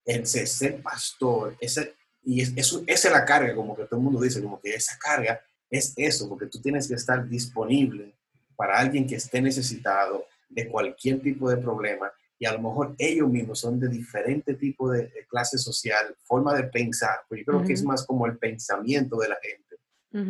el 0.05 0.27
ser 0.27 0.83
pastor, 0.83 1.57
ese, 1.61 1.95
y 2.23 2.43
eso, 2.59 2.83
esa 2.87 3.09
es 3.09 3.15
la 3.15 3.25
carga, 3.25 3.55
como 3.55 3.77
que 3.77 3.85
todo 3.85 3.99
el 3.99 4.05
mundo 4.05 4.21
dice, 4.21 4.43
como 4.43 4.61
que 4.61 4.75
esa 4.75 4.97
carga 4.99 5.41
es 5.71 5.93
eso, 5.97 6.29
porque 6.29 6.47
tú 6.47 6.61
tienes 6.61 6.89
que 6.89 6.95
estar 6.95 7.29
disponible 7.29 8.15
para 8.57 8.79
alguien 8.79 9.07
que 9.07 9.17
esté 9.17 9.41
necesitado 9.41 10.27
de 10.49 10.69
cualquier 10.69 11.21
tipo 11.21 11.51
de 11.51 11.57
problema. 11.57 12.11
Y 12.39 12.47
a 12.47 12.53
lo 12.53 12.61
mejor 12.61 12.95
ellos 12.99 13.29
mismos 13.29 13.61
son 13.61 13.81
de 13.81 13.89
diferente 13.89 14.55
tipo 14.55 14.91
de, 14.91 15.11
clase 15.29 15.59
social, 15.59 16.15
forma 16.23 16.55
de 16.55 16.65
pensar, 16.65 17.21
pues 17.29 17.41
yo 17.41 17.47
creo 17.47 17.65
que 17.65 17.73
es 17.73 17.83
más 17.83 18.07
como 18.07 18.27
el 18.27 18.39
pensamiento 18.39 19.17
de 19.17 19.29
la 19.29 19.39
gente, 19.43 19.77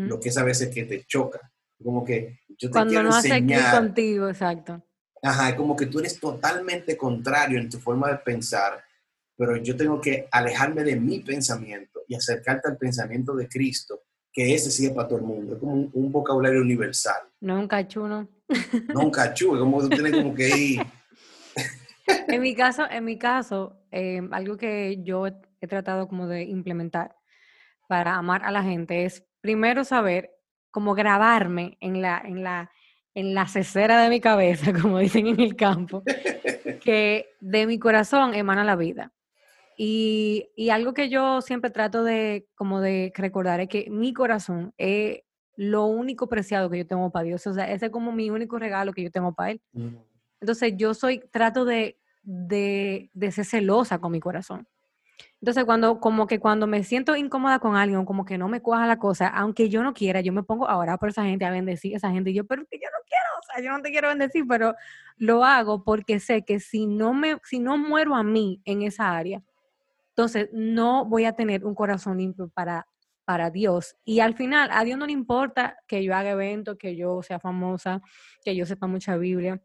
lo 0.09 0.19
que 0.19 0.31
es 0.31 0.39
a 0.39 0.45
veces 0.45 0.75
que 0.75 0.85
te 0.85 1.05
choca, 1.05 1.53
como 1.83 2.05
que 2.05 2.41
yo 2.59 2.69
te 2.69 2.73
Cuando 2.73 3.03
no 3.03 3.11
hace 3.11 3.45
contigo, 3.73 4.29
exacto. 4.29 4.83
Ajá, 5.23 5.57
como 5.57 5.75
que 5.75 5.87
tú 5.87 6.01
eres 6.01 6.21
totalmente 6.21 6.97
contrario 6.97 7.59
en 7.59 7.71
tu 7.71 7.79
forma 7.79 8.11
de 8.11 8.19
pensar, 8.19 8.85
pero 9.37 9.57
yo 9.57 9.77
tengo 9.77 10.01
que 10.01 10.29
alejarme 10.31 10.85
de 10.85 10.97
mi 10.97 11.21
pensamiento 11.21 12.01
y 12.07 12.15
acercarte 12.15 12.69
al 12.69 12.77
pensamiento 12.77 13.35
de 13.35 13.49
Cristo, 13.49 14.03
que 14.33 14.55
ese 14.55 14.71
sí 14.71 14.87
es 14.87 14.93
para 14.93 15.09
todo 15.09 15.19
el 15.19 15.25
mundo, 15.25 15.55
es 15.55 15.61
como 15.61 15.73
un, 15.73 16.13
vocabulario 16.13 16.61
universal. 16.61 17.23
No 17.41 17.59
un 17.59 17.69
cachuno. 17.69 18.29
No 18.93 19.01
un 19.01 19.11
cachú, 19.11 19.55
es 19.55 19.61
como 19.61 19.79
que 19.79 19.89
tú 19.89 20.03
tienes 20.03 20.13
como 20.13 20.35
que 20.35 20.49
ir 20.49 20.81
en 22.29 22.43
mi 22.43 22.55
caso, 22.55 22.85
en 22.91 23.05
mi 23.05 23.19
caso, 23.19 23.81
em, 23.91 24.33
algo 24.33 24.57
que 24.57 25.03
yo 25.03 25.27
he 25.27 25.67
tratado 25.67 26.09
como 26.09 26.27
de 26.27 26.43
implementar 26.43 27.17
para 27.89 28.17
amar 28.17 28.45
a 28.45 28.51
la 28.51 28.63
gente 28.63 29.05
es 29.05 29.25
primero 29.41 29.85
saber 29.85 30.34
cómo 30.75 30.97
grabarme 30.97 31.79
en 31.79 32.03
la, 32.03 32.21
en 32.25 32.43
la, 32.43 32.69
en 33.15 33.33
la 33.33 33.47
cesera 33.47 34.03
de 34.03 34.09
mi 34.09 34.21
cabeza, 34.21 34.73
como 34.83 34.99
dicen 34.99 35.29
en 35.29 35.39
el 35.39 35.55
campo, 35.55 36.03
que 36.85 37.29
de 37.41 37.67
mi 37.69 37.79
corazón 37.79 38.35
emana 38.35 38.65
la 38.65 38.75
vida. 38.75 39.13
Y, 39.79 40.51
y, 40.57 40.71
algo 40.71 40.93
que 40.93 41.09
yo 41.09 41.41
siempre 41.43 41.71
trato 41.71 42.03
de 42.03 42.47
como 42.57 42.81
de 42.81 43.13
recordar 43.15 43.61
es 43.61 43.69
que 43.69 43.89
mi 43.89 44.13
corazón 44.13 44.73
es 44.77 45.21
lo 45.57 45.87
único 45.87 46.29
preciado 46.29 46.71
que 46.71 46.79
yo 46.79 46.87
tengo 46.87 47.11
para 47.11 47.25
Dios. 47.25 47.47
O 47.47 47.55
sea, 47.55 47.71
ese 47.71 47.87
es 47.87 47.93
como 47.93 48.11
mi 48.11 48.31
único 48.31 48.59
regalo 48.59 48.93
que 48.93 49.03
yo 49.03 49.11
tengo 49.11 49.33
para 49.33 49.53
Él. 49.53 49.63
Entonces 50.41 50.75
yo 50.77 50.95
soy, 50.95 51.21
trato 51.31 51.65
de, 51.65 51.99
de, 52.23 53.11
de, 53.15 53.31
ser 53.33 53.45
celosa 53.45 53.99
con 53.99 54.13
mi 54.13 54.21
corazón. 54.21 54.67
Entonces 55.41 55.65
cuando, 55.65 56.01
como 56.01 56.27
que 56.27 56.41
cuando 56.41 56.67
me 56.67 56.85
siento 56.85 57.15
incómoda 57.17 57.59
con 57.59 57.77
alguien, 57.77 58.05
como 58.05 58.25
que 58.25 58.39
no 58.39 58.49
me 58.49 58.61
cuaja 58.61 58.87
la 58.87 58.99
cosa, 58.99 59.29
aunque 59.29 59.69
yo 59.69 59.83
no 59.83 59.93
quiera, 59.93 60.21
yo 60.21 60.33
me 60.33 60.43
pongo 60.43 60.69
a 60.69 60.77
orar 60.77 60.99
por 60.99 61.11
esa 61.11 61.25
gente, 61.25 61.45
a 61.45 61.51
bendecir 61.51 61.95
a 61.95 61.97
esa 61.99 62.11
gente, 62.11 62.31
y 62.31 62.35
yo, 62.35 62.47
pero 62.47 62.65
que 62.67 62.79
yo 62.79 62.89
no 62.91 62.99
quiero, 63.07 63.25
o 63.59 63.63
yo 63.63 63.77
no 63.77 63.83
te 63.83 63.91
quiero 63.91 64.09
bendecir, 64.09 64.45
pero 64.49 64.75
lo 65.17 65.45
hago 65.45 65.85
porque 65.85 66.21
sé 66.21 66.45
que 66.45 66.61
si 66.61 66.87
no 66.87 67.13
me, 67.13 67.39
si 67.45 67.59
no 67.59 67.77
muero 67.77 68.15
a 68.15 68.23
mí 68.23 68.61
en 68.65 68.83
esa 68.83 69.17
área, 69.17 69.43
entonces 70.11 70.49
no 70.53 71.05
voy 71.05 71.25
a 71.27 71.33
tener 71.33 71.65
un 71.65 71.75
corazón 71.75 72.19
limpio 72.19 72.49
para, 72.55 72.87
para 73.25 73.51
Dios. 73.51 73.97
Y 74.05 74.21
al 74.21 74.35
final, 74.35 74.71
a 74.73 74.85
Dios 74.85 74.99
no 74.99 75.07
le 75.07 75.13
importa 75.13 75.77
que 75.89 76.05
yo 76.05 76.15
haga 76.15 76.31
eventos, 76.31 76.77
que 76.79 76.97
yo 76.97 77.23
sea 77.23 77.39
famosa, 77.41 78.01
que 78.45 78.55
yo 78.57 78.65
sepa 78.65 78.87
mucha 78.87 79.17
Biblia 79.17 79.61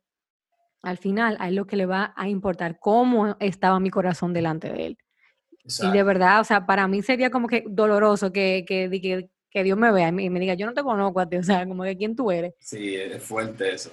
al 0.81 0.97
final 0.97 1.38
a 1.39 1.49
él 1.49 1.55
lo 1.55 1.65
que 1.65 1.75
le 1.75 1.85
va 1.85 2.13
a 2.15 2.29
importar 2.29 2.79
cómo 2.79 3.35
estaba 3.39 3.79
mi 3.79 3.89
corazón 3.89 4.33
delante 4.33 4.71
de 4.71 4.88
él. 4.88 4.97
Y 5.63 5.91
de 5.91 6.04
verdad, 6.04 6.41
o 6.41 6.43
sea, 6.43 6.65
para 6.65 6.88
mí 6.88 7.02
sería 7.02 7.30
como 7.30 7.48
que 7.48 7.63
doloroso 7.67 8.32
que, 8.32 8.65
que, 8.67 8.89
que, 9.52 9.63
Dios 9.63 9.78
me 9.78 9.91
vea 9.91 10.10
y 10.10 10.30
me 10.30 10.39
diga, 10.39 10.54
yo 10.54 10.65
no 10.65 10.74
te 10.74 10.84
conozco 10.84 11.19
a 11.19 11.30
ti, 11.30 11.38
o 11.38 11.43
sea, 11.43 11.67
como 11.67 11.84
que 11.84 11.98
quién 11.98 12.15
tú 12.15 12.32
eres. 12.32 12.54
Sí, 12.60 12.95
es 12.95 13.22
fuerte 13.22 13.74
eso. 13.74 13.91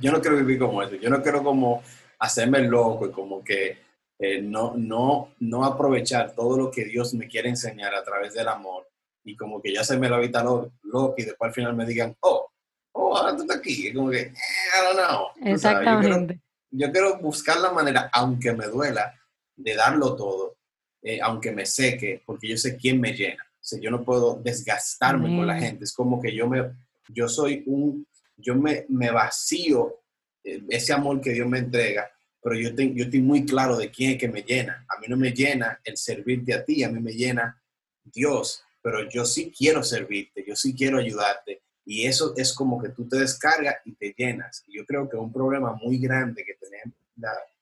yo 0.00 0.12
no 0.12 0.20
quiero 0.20 0.36
vivir 0.36 0.58
como 0.58 0.82
eso, 0.82 0.96
yo 0.96 1.08
no 1.08 1.22
quiero 1.22 1.42
como 1.42 1.82
hacerme 2.18 2.60
loco 2.60 3.06
y 3.06 3.10
como 3.10 3.42
que 3.42 3.78
eh, 4.18 4.42
no, 4.42 4.74
no, 4.76 5.34
no 5.40 5.64
aprovechar 5.64 6.34
todo 6.34 6.56
lo 6.58 6.70
que 6.70 6.84
Dios 6.84 7.14
me 7.14 7.28
quiere 7.28 7.48
enseñar 7.48 7.94
a 7.94 8.02
través 8.02 8.34
del 8.34 8.48
amor 8.48 8.88
y 9.26 9.36
como 9.36 9.60
que 9.60 9.74
ya 9.74 9.84
se 9.84 9.98
me 9.98 10.08
lo 10.08 10.16
habita 10.16 10.42
loco 10.42 11.14
y 11.16 11.24
después 11.24 11.48
al 11.48 11.54
final 11.54 11.74
me 11.74 11.84
digan, 11.84 12.16
oh, 12.20 12.48
oh, 12.92 13.16
ahora 13.16 13.36
tú 13.36 13.42
estás 13.42 13.58
aquí. 13.58 13.88
Es 13.88 13.94
como 13.94 14.10
que, 14.10 14.20
eh, 14.20 14.32
I 14.32 14.94
don't 14.94 15.06
know. 15.06 15.52
Exactamente. 15.52 16.40
Yo 16.70 16.90
quiero, 16.92 17.18
buscar 17.18 17.58
la 17.58 17.72
manera, 17.72 18.08
aunque 18.12 18.52
me 18.52 18.66
duela, 18.66 19.14
de 19.56 19.74
darlo 19.74 20.14
todo, 20.14 20.55
eh, 21.02 21.20
aunque 21.20 21.52
me 21.52 21.66
seque, 21.66 22.22
porque 22.24 22.48
yo 22.48 22.56
sé 22.56 22.76
quién 22.76 23.00
me 23.00 23.12
llena. 23.12 23.42
O 23.44 23.64
sea, 23.68 23.80
yo 23.80 23.90
no 23.90 24.04
puedo 24.04 24.40
desgastarme 24.42 25.28
con 25.28 25.46
la 25.46 25.58
gente. 25.58 25.84
Es 25.84 25.92
como 25.92 26.20
que 26.20 26.34
yo 26.34 26.48
me, 26.48 26.70
yo 27.08 27.28
soy 27.28 27.62
un, 27.66 28.06
yo 28.36 28.54
me, 28.54 28.86
me 28.88 29.10
vacío 29.10 30.00
eh, 30.44 30.62
ese 30.68 30.92
amor 30.92 31.20
que 31.20 31.32
Dios 31.32 31.48
me 31.48 31.58
entrega, 31.58 32.10
pero 32.42 32.56
yo, 32.56 32.70
yo 32.70 33.04
estoy 33.04 33.20
muy 33.20 33.44
claro 33.44 33.76
de 33.76 33.90
quién 33.90 34.12
es 34.12 34.18
que 34.18 34.28
me 34.28 34.42
llena. 34.42 34.86
A 34.88 35.00
mí 35.00 35.06
no 35.08 35.16
me 35.16 35.32
llena 35.32 35.80
el 35.84 35.96
servirte 35.96 36.54
a 36.54 36.64
ti, 36.64 36.84
a 36.84 36.88
mí 36.88 37.00
me 37.00 37.12
llena 37.12 37.60
Dios, 38.04 38.62
pero 38.80 39.08
yo 39.08 39.24
sí 39.24 39.52
quiero 39.56 39.82
servirte, 39.82 40.44
yo 40.46 40.54
sí 40.54 40.74
quiero 40.74 40.98
ayudarte 40.98 41.62
y 41.86 42.04
eso 42.04 42.34
es 42.36 42.52
como 42.52 42.82
que 42.82 42.88
tú 42.88 43.08
te 43.08 43.18
descargas 43.18 43.76
y 43.84 43.92
te 43.92 44.12
llenas. 44.16 44.64
Y 44.66 44.76
yo 44.76 44.84
creo 44.84 45.08
que 45.08 45.16
un 45.16 45.32
problema 45.32 45.72
muy 45.74 45.98
grande 45.98 46.44
que, 46.44 46.54
tiene, 46.54 46.94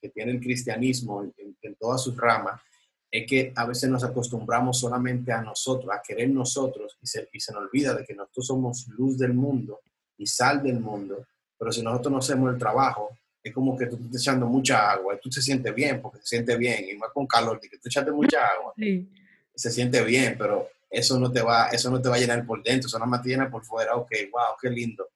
que 0.01 0.09
tiene 0.09 0.33
el 0.33 0.41
cristianismo 0.41 1.23
en, 1.23 1.75
todas 1.77 2.03
sus 2.03 2.17
ramas 2.17 2.61
es 3.17 3.29
que 3.29 3.53
a 3.55 3.65
veces 3.65 3.89
nos 3.89 4.03
acostumbramos 4.03 4.81
solamente 4.81 5.31
a 5.31 5.41
nosotros, 5.41 5.89
a 5.95 6.03
querer 6.03 6.31
nosotros, 6.31 6.99
y 7.01 7.07
se, 7.07 7.29
y 7.33 7.39
se 7.39 7.53
nos 7.53 7.63
olvida 7.63 7.95
de 7.95 8.05
que 8.05 8.13
nosotros 8.13 8.45
somos 8.45 8.89
luz 8.89 9.17
del 9.17 9.35
mundo 9.35 9.83
y 10.19 10.27
sal 10.27 10.61
del 10.65 10.81
mundo. 10.81 11.25
Pero 11.57 11.71
si 11.71 11.81
nosotros 11.81 12.11
no 12.11 12.19
hacemos 12.19 12.53
el 12.53 12.59
trabajo, 12.59 13.17
es 13.41 13.55
como 13.55 13.79
que 13.79 13.87
tú 13.87 14.01
estás 14.03 14.21
echando 14.21 14.47
mucha 14.47 14.91
agua 14.91 15.15
y 15.15 15.19
tú 15.21 15.31
te 15.31 15.41
sientes 15.41 15.73
bien 15.73 16.03
porque 16.03 16.19
se 16.23 16.27
siente 16.27 16.57
bien, 16.57 16.89
y 16.89 16.97
más 16.97 17.13
con 17.13 17.25
calor, 17.29 17.61
de 17.61 17.69
que 17.69 17.79
tú 17.79 17.89
echaste 17.89 18.11
mucha 18.11 18.49
agua, 18.49 18.75
se 19.55 19.71
siente 19.71 20.03
bien, 20.03 20.35
pero 20.37 20.67
eso 20.91 21.17
no 21.21 21.31
te 21.31 21.41
va, 21.41 21.69
eso 21.69 21.93
no 21.93 22.03
te 22.03 22.09
va 22.09 22.17
a 22.17 22.19
llenar 22.19 22.45
por 22.45 22.65
dentro, 22.65 22.89
eso 22.89 22.99
nada 22.99 23.09
más 23.09 23.23
te 23.23 23.29
llena 23.29 23.49
por 23.49 23.65
fuera. 23.65 23.95
Ok, 23.95 24.11
wow, 24.33 24.57
qué 24.61 24.71
lindo. 24.71 25.07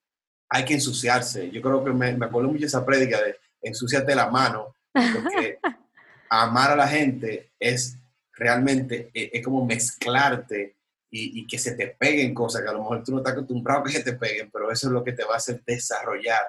Hay 0.50 0.64
que 0.64 0.74
ensuciarse. 0.74 1.50
Yo 1.50 1.60
creo 1.60 1.82
que 1.82 1.90
me, 1.90 2.16
me 2.16 2.26
acuerdo 2.26 2.48
mucho 2.48 2.64
esa 2.64 2.86
prédica 2.86 3.20
de 3.20 3.34
ensuciate 3.60 4.14
la 4.14 4.30
mano, 4.30 4.76
porque 4.92 5.58
amar 6.30 6.72
a 6.72 6.76
la 6.76 6.88
gente 6.88 7.52
es 7.58 7.96
realmente, 8.32 9.10
e, 9.14 9.30
es, 9.32 9.44
como 9.44 9.64
mezclarte 9.64 10.76
y, 11.10 11.40
y, 11.40 11.46
que 11.46 11.58
se 11.58 11.72
te 11.74 11.88
peguen 11.88 12.34
cosas 12.34 12.62
que 12.62 12.68
a 12.68 12.72
lo 12.72 12.80
mejor 12.80 13.02
tú 13.02 13.12
no 13.12 13.18
estás 13.18 13.32
acostumbrado 13.32 13.80
a 13.80 13.84
que 13.84 13.92
se 13.92 14.04
te 14.04 14.12
peguen, 14.12 14.50
pero 14.50 14.70
eso 14.70 14.88
es 14.88 14.92
lo 14.92 15.02
que 15.02 15.12
te 15.12 15.24
va 15.24 15.34
a 15.34 15.38
hacer 15.38 15.62
desarrollar 15.64 16.42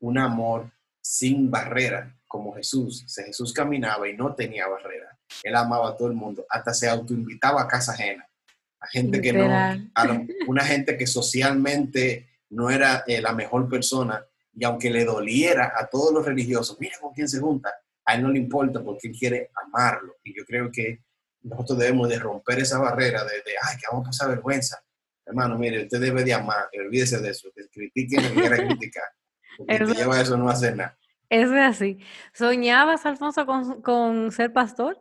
un 0.00 0.18
amor 0.18 0.70
sin 1.00 1.50
barrera, 1.50 2.16
como 2.26 2.54
Jesús. 2.54 3.04
Jesús 3.14 3.52
caminaba 3.52 4.08
y 4.08 4.16
no 4.16 4.34
tenía 4.34 4.66
barrera. 4.66 5.18
Él 5.42 5.54
amaba 5.54 5.90
a 5.90 5.96
todo 5.96 6.08
el 6.08 6.14
mundo, 6.14 6.46
hasta 6.48 6.74
se 6.74 6.88
autoinvitaba 6.88 7.62
a 7.62 7.68
casa 7.68 7.92
ajena 7.92 8.28
a 8.80 8.86
gente 8.86 9.20
que 9.20 9.32
no, 9.32 9.48
una 10.46 10.64
gente 10.64 10.96
que 10.96 11.06
socialmente 11.06 12.28
no 12.50 12.70
era 12.70 13.04
eh, 13.06 13.20
la 13.20 13.32
mejor 13.32 13.68
persona 13.68 14.24
y 14.54 14.64
aunque 14.64 14.90
le 14.90 15.04
doliera 15.04 15.72
a 15.76 15.86
todos 15.86 16.12
los 16.12 16.24
religiosos, 16.24 16.78
mira 16.80 16.96
con 17.00 17.12
quién 17.12 17.28
se 17.28 17.40
junta, 17.40 17.72
a 18.08 18.14
él 18.14 18.22
no 18.22 18.30
le 18.30 18.38
importa 18.38 18.82
porque 18.82 19.08
él 19.08 19.14
quiere 19.16 19.50
amarlo. 19.66 20.16
Y 20.24 20.34
yo 20.34 20.42
creo 20.46 20.70
que 20.72 21.00
nosotros 21.42 21.78
debemos 21.78 22.08
de 22.08 22.18
romper 22.18 22.58
esa 22.58 22.78
barrera 22.78 23.22
de, 23.22 23.32
ay, 23.62 23.76
que 23.76 23.84
vamos 23.90 24.06
a 24.06 24.08
pasar 24.08 24.28
vergüenza. 24.30 24.82
Hermano, 25.26 25.58
mire, 25.58 25.82
usted 25.82 26.00
debe 26.00 26.24
de 26.24 26.32
amar, 26.32 26.70
olvídese 26.86 27.20
de 27.20 27.30
eso, 27.30 27.50
que 27.54 27.68
critiquen 27.68 28.22
lo 28.22 28.28
que 28.30 28.40
quiera 28.40 28.56
criticar, 28.66 29.04
porque 29.58 29.78
te 29.78 29.94
lleva 29.94 30.16
a 30.16 30.22
eso 30.22 30.38
no 30.38 30.48
hacer 30.48 30.74
nada. 30.74 30.98
Eso 31.28 31.54
es 31.54 31.64
así. 31.64 31.98
¿Soñabas, 32.32 33.04
Alfonso, 33.04 33.44
con, 33.44 33.82
con 33.82 34.32
ser 34.32 34.54
pastor? 34.54 34.98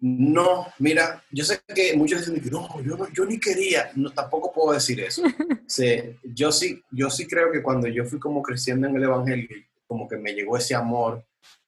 No, 0.00 0.66
mira, 0.80 1.22
yo 1.30 1.44
sé 1.44 1.60
que 1.72 1.96
muchos 1.96 2.26
dicen 2.26 2.42
no, 2.50 2.82
yo, 2.82 3.06
yo 3.12 3.24
ni 3.24 3.38
quería, 3.38 3.92
no, 3.94 4.10
tampoco 4.10 4.52
puedo 4.52 4.72
decir 4.72 4.98
eso. 4.98 5.22
yo, 6.24 6.50
sí, 6.50 6.82
yo 6.90 7.08
sí 7.08 7.28
creo 7.28 7.52
que 7.52 7.62
cuando 7.62 7.86
yo 7.86 8.04
fui 8.04 8.18
como 8.18 8.42
creciendo 8.42 8.88
en 8.88 8.96
el 8.96 9.04
Evangelio, 9.04 9.48
como 9.86 10.08
que 10.08 10.16
me 10.16 10.32
llegó 10.32 10.56
ese 10.56 10.74
amor 10.74 11.24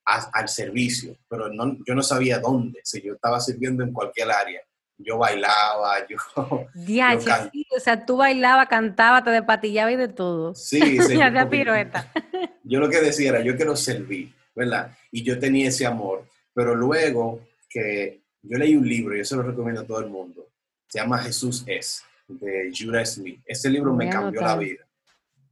al 0.08 0.48
servicio, 0.48 1.16
pero 1.28 1.48
no, 1.48 1.76
yo 1.86 1.94
no 1.94 2.02
sabía 2.02 2.38
dónde, 2.38 2.80
si 2.82 3.02
yo 3.02 3.14
estaba 3.14 3.40
sirviendo 3.40 3.84
en 3.84 3.92
cualquier 3.92 4.30
área. 4.30 4.60
Yo 4.96 5.18
bailaba, 5.18 6.06
yo... 6.08 6.16
o 6.46 7.80
sea, 7.80 8.04
tú 8.04 8.16
bailabas, 8.16 8.68
cantabas, 8.68 9.22
te 9.22 9.30
despatillabas 9.30 9.92
y 9.92 9.96
de 9.96 10.08
todo. 10.08 10.54
Sí, 10.54 10.80
sí. 11.02 11.18
pirueta. 11.50 12.12
yo 12.64 12.80
lo 12.80 12.88
que 12.88 13.00
decía 13.00 13.30
era, 13.30 13.40
yo 13.40 13.56
quiero 13.56 13.76
servir, 13.76 14.34
¿verdad? 14.54 14.96
Y 15.12 15.22
yo 15.22 15.38
tenía 15.38 15.68
ese 15.68 15.86
amor, 15.86 16.26
pero 16.52 16.74
luego 16.74 17.46
que 17.68 18.22
yo 18.42 18.58
leí 18.58 18.74
un 18.74 18.88
libro 18.88 19.16
y 19.16 19.20
eso 19.20 19.36
lo 19.36 19.42
recomiendo 19.42 19.82
a 19.82 19.86
todo 19.86 20.00
el 20.00 20.08
mundo. 20.08 20.48
Se 20.88 20.98
llama 20.98 21.18
Jesús 21.18 21.62
es, 21.66 22.02
de 22.26 22.72
Judah 22.76 23.04
Smith. 23.04 23.40
Ese 23.44 23.70
libro 23.70 23.94
me 23.94 24.08
cambió 24.08 24.40
la 24.40 24.56
vida. 24.56 24.84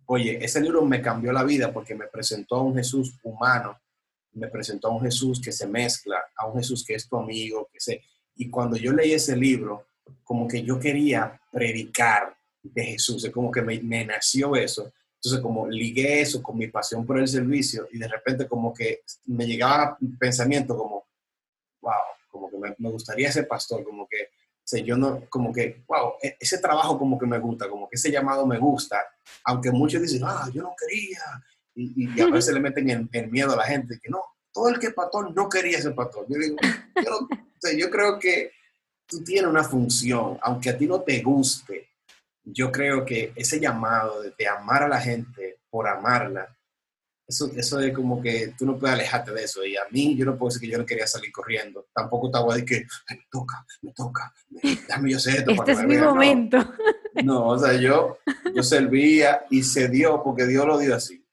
Oye, 0.06 0.38
ese 0.42 0.60
libro 0.60 0.84
me 0.84 1.02
cambió 1.02 1.32
la 1.32 1.44
vida 1.44 1.72
porque 1.72 1.94
me 1.94 2.06
presentó 2.06 2.56
a 2.56 2.62
un 2.62 2.74
Jesús 2.74 3.18
humano, 3.22 3.78
me 4.36 4.48
presentó 4.48 4.88
a 4.88 4.92
un 4.92 5.02
Jesús 5.02 5.40
que 5.40 5.50
se 5.50 5.66
mezcla, 5.66 6.18
a 6.36 6.46
un 6.46 6.58
Jesús 6.58 6.84
que 6.84 6.94
es 6.94 7.08
tu 7.08 7.16
amigo, 7.16 7.68
que 7.72 7.80
se... 7.80 8.02
Y 8.36 8.50
cuando 8.50 8.76
yo 8.76 8.92
leí 8.92 9.12
ese 9.12 9.34
libro, 9.34 9.86
como 10.22 10.46
que 10.46 10.62
yo 10.62 10.78
quería 10.78 11.40
predicar 11.50 12.36
de 12.62 12.84
Jesús, 12.84 13.24
es 13.24 13.32
como 13.32 13.50
que 13.50 13.62
me, 13.62 13.80
me 13.80 14.04
nació 14.04 14.54
eso. 14.54 14.92
Entonces, 15.16 15.40
como 15.40 15.66
ligué 15.66 16.20
eso 16.20 16.42
con 16.42 16.58
mi 16.58 16.68
pasión 16.68 17.06
por 17.06 17.18
el 17.18 17.26
servicio 17.26 17.88
y 17.90 17.98
de 17.98 18.08
repente 18.08 18.46
como 18.46 18.72
que 18.72 19.00
me 19.24 19.46
llegaba 19.46 19.96
pensamiento 20.20 20.76
como, 20.76 21.06
wow, 21.80 21.92
como 22.28 22.50
que 22.50 22.74
me, 22.78 22.90
gustaría 22.90 23.32
ser 23.32 23.48
pastor, 23.48 23.82
como 23.82 24.06
que, 24.06 24.28
sé, 24.62 24.82
yo 24.82 24.96
no, 24.96 25.22
como 25.30 25.52
que, 25.52 25.82
wow, 25.88 26.12
e, 26.22 26.36
ese 26.38 26.58
trabajo 26.58 26.98
como 26.98 27.18
que 27.18 27.26
me 27.26 27.38
gusta, 27.38 27.68
como 27.68 27.88
que 27.88 27.96
ese 27.96 28.10
llamado 28.10 28.46
me 28.46 28.58
gusta, 28.58 29.02
aunque 29.44 29.70
muchos 29.70 30.02
dicen, 30.02 30.22
ah, 30.24 30.48
yo 30.52 30.62
no 30.62 30.74
quería, 30.78 31.20
y, 31.76 32.20
a 32.20 32.26
veces 32.30 32.54
le 32.54 32.60
meten 32.60 33.08
el, 33.12 33.30
miedo 33.30 33.52
a 33.52 33.56
la 33.56 33.64
gente, 33.64 34.00
que 34.02 34.08
no, 34.08 34.22
todo 34.52 34.70
el 34.70 34.78
que 34.78 34.88
es 34.88 34.94
pastor 34.94 35.34
no 35.34 35.48
quería 35.48 35.80
ser 35.80 35.94
pastor. 35.94 36.26
Yo 36.28 36.38
digo, 36.38 36.56
yo, 36.96 37.28
yo 37.76 37.90
creo 37.90 38.18
que 38.18 38.52
tú 39.06 39.22
tienes 39.22 39.50
una 39.50 39.62
función, 39.62 40.38
aunque 40.42 40.70
a 40.70 40.78
ti 40.78 40.86
no 40.86 41.02
te 41.02 41.20
guste, 41.22 41.90
yo 42.42 42.70
creo 42.70 43.04
que 43.04 43.32
ese 43.34 43.60
llamado 43.60 44.22
de, 44.22 44.48
amar 44.48 44.84
a 44.84 44.88
la 44.88 45.00
gente 45.00 45.60
por 45.68 45.88
amarla, 45.88 46.56
eso, 47.28 47.50
eso 47.56 47.80
es 47.80 47.92
como 47.92 48.22
que 48.22 48.54
tú 48.56 48.64
no 48.64 48.78
puedes 48.78 48.94
alejarte 48.94 49.32
de 49.32 49.42
eso. 49.42 49.64
Y 49.64 49.76
a 49.76 49.82
mí, 49.90 50.16
yo 50.16 50.24
no 50.24 50.38
puedo 50.38 50.50
decir 50.50 50.60
que 50.60 50.72
yo 50.72 50.78
no 50.78 50.86
quería 50.86 51.08
salir 51.08 51.32
corriendo. 51.32 51.86
Tampoco 51.92 52.26
estaba 52.26 52.54
de 52.54 52.64
que 52.64 52.86
me 53.10 53.26
toca, 53.28 53.66
me 53.82 53.92
toca, 53.92 54.32
dame 54.88 55.10
yo 55.10 55.18
sé 55.18 55.38
esto. 55.38 55.50
Este 55.50 55.72
es 55.72 55.82
mi 55.82 55.96
momento. 55.96 56.58
No. 57.24 57.48
o 57.48 57.58
sea, 57.58 57.72
yo, 57.72 58.18
yo 58.54 58.62
servía 58.62 59.44
y 59.50 59.64
se 59.64 59.88
dio 59.88 60.22
porque 60.22 60.46
Dios 60.46 60.64
lo 60.66 60.78
dio 60.78 60.94
así. 60.94 61.25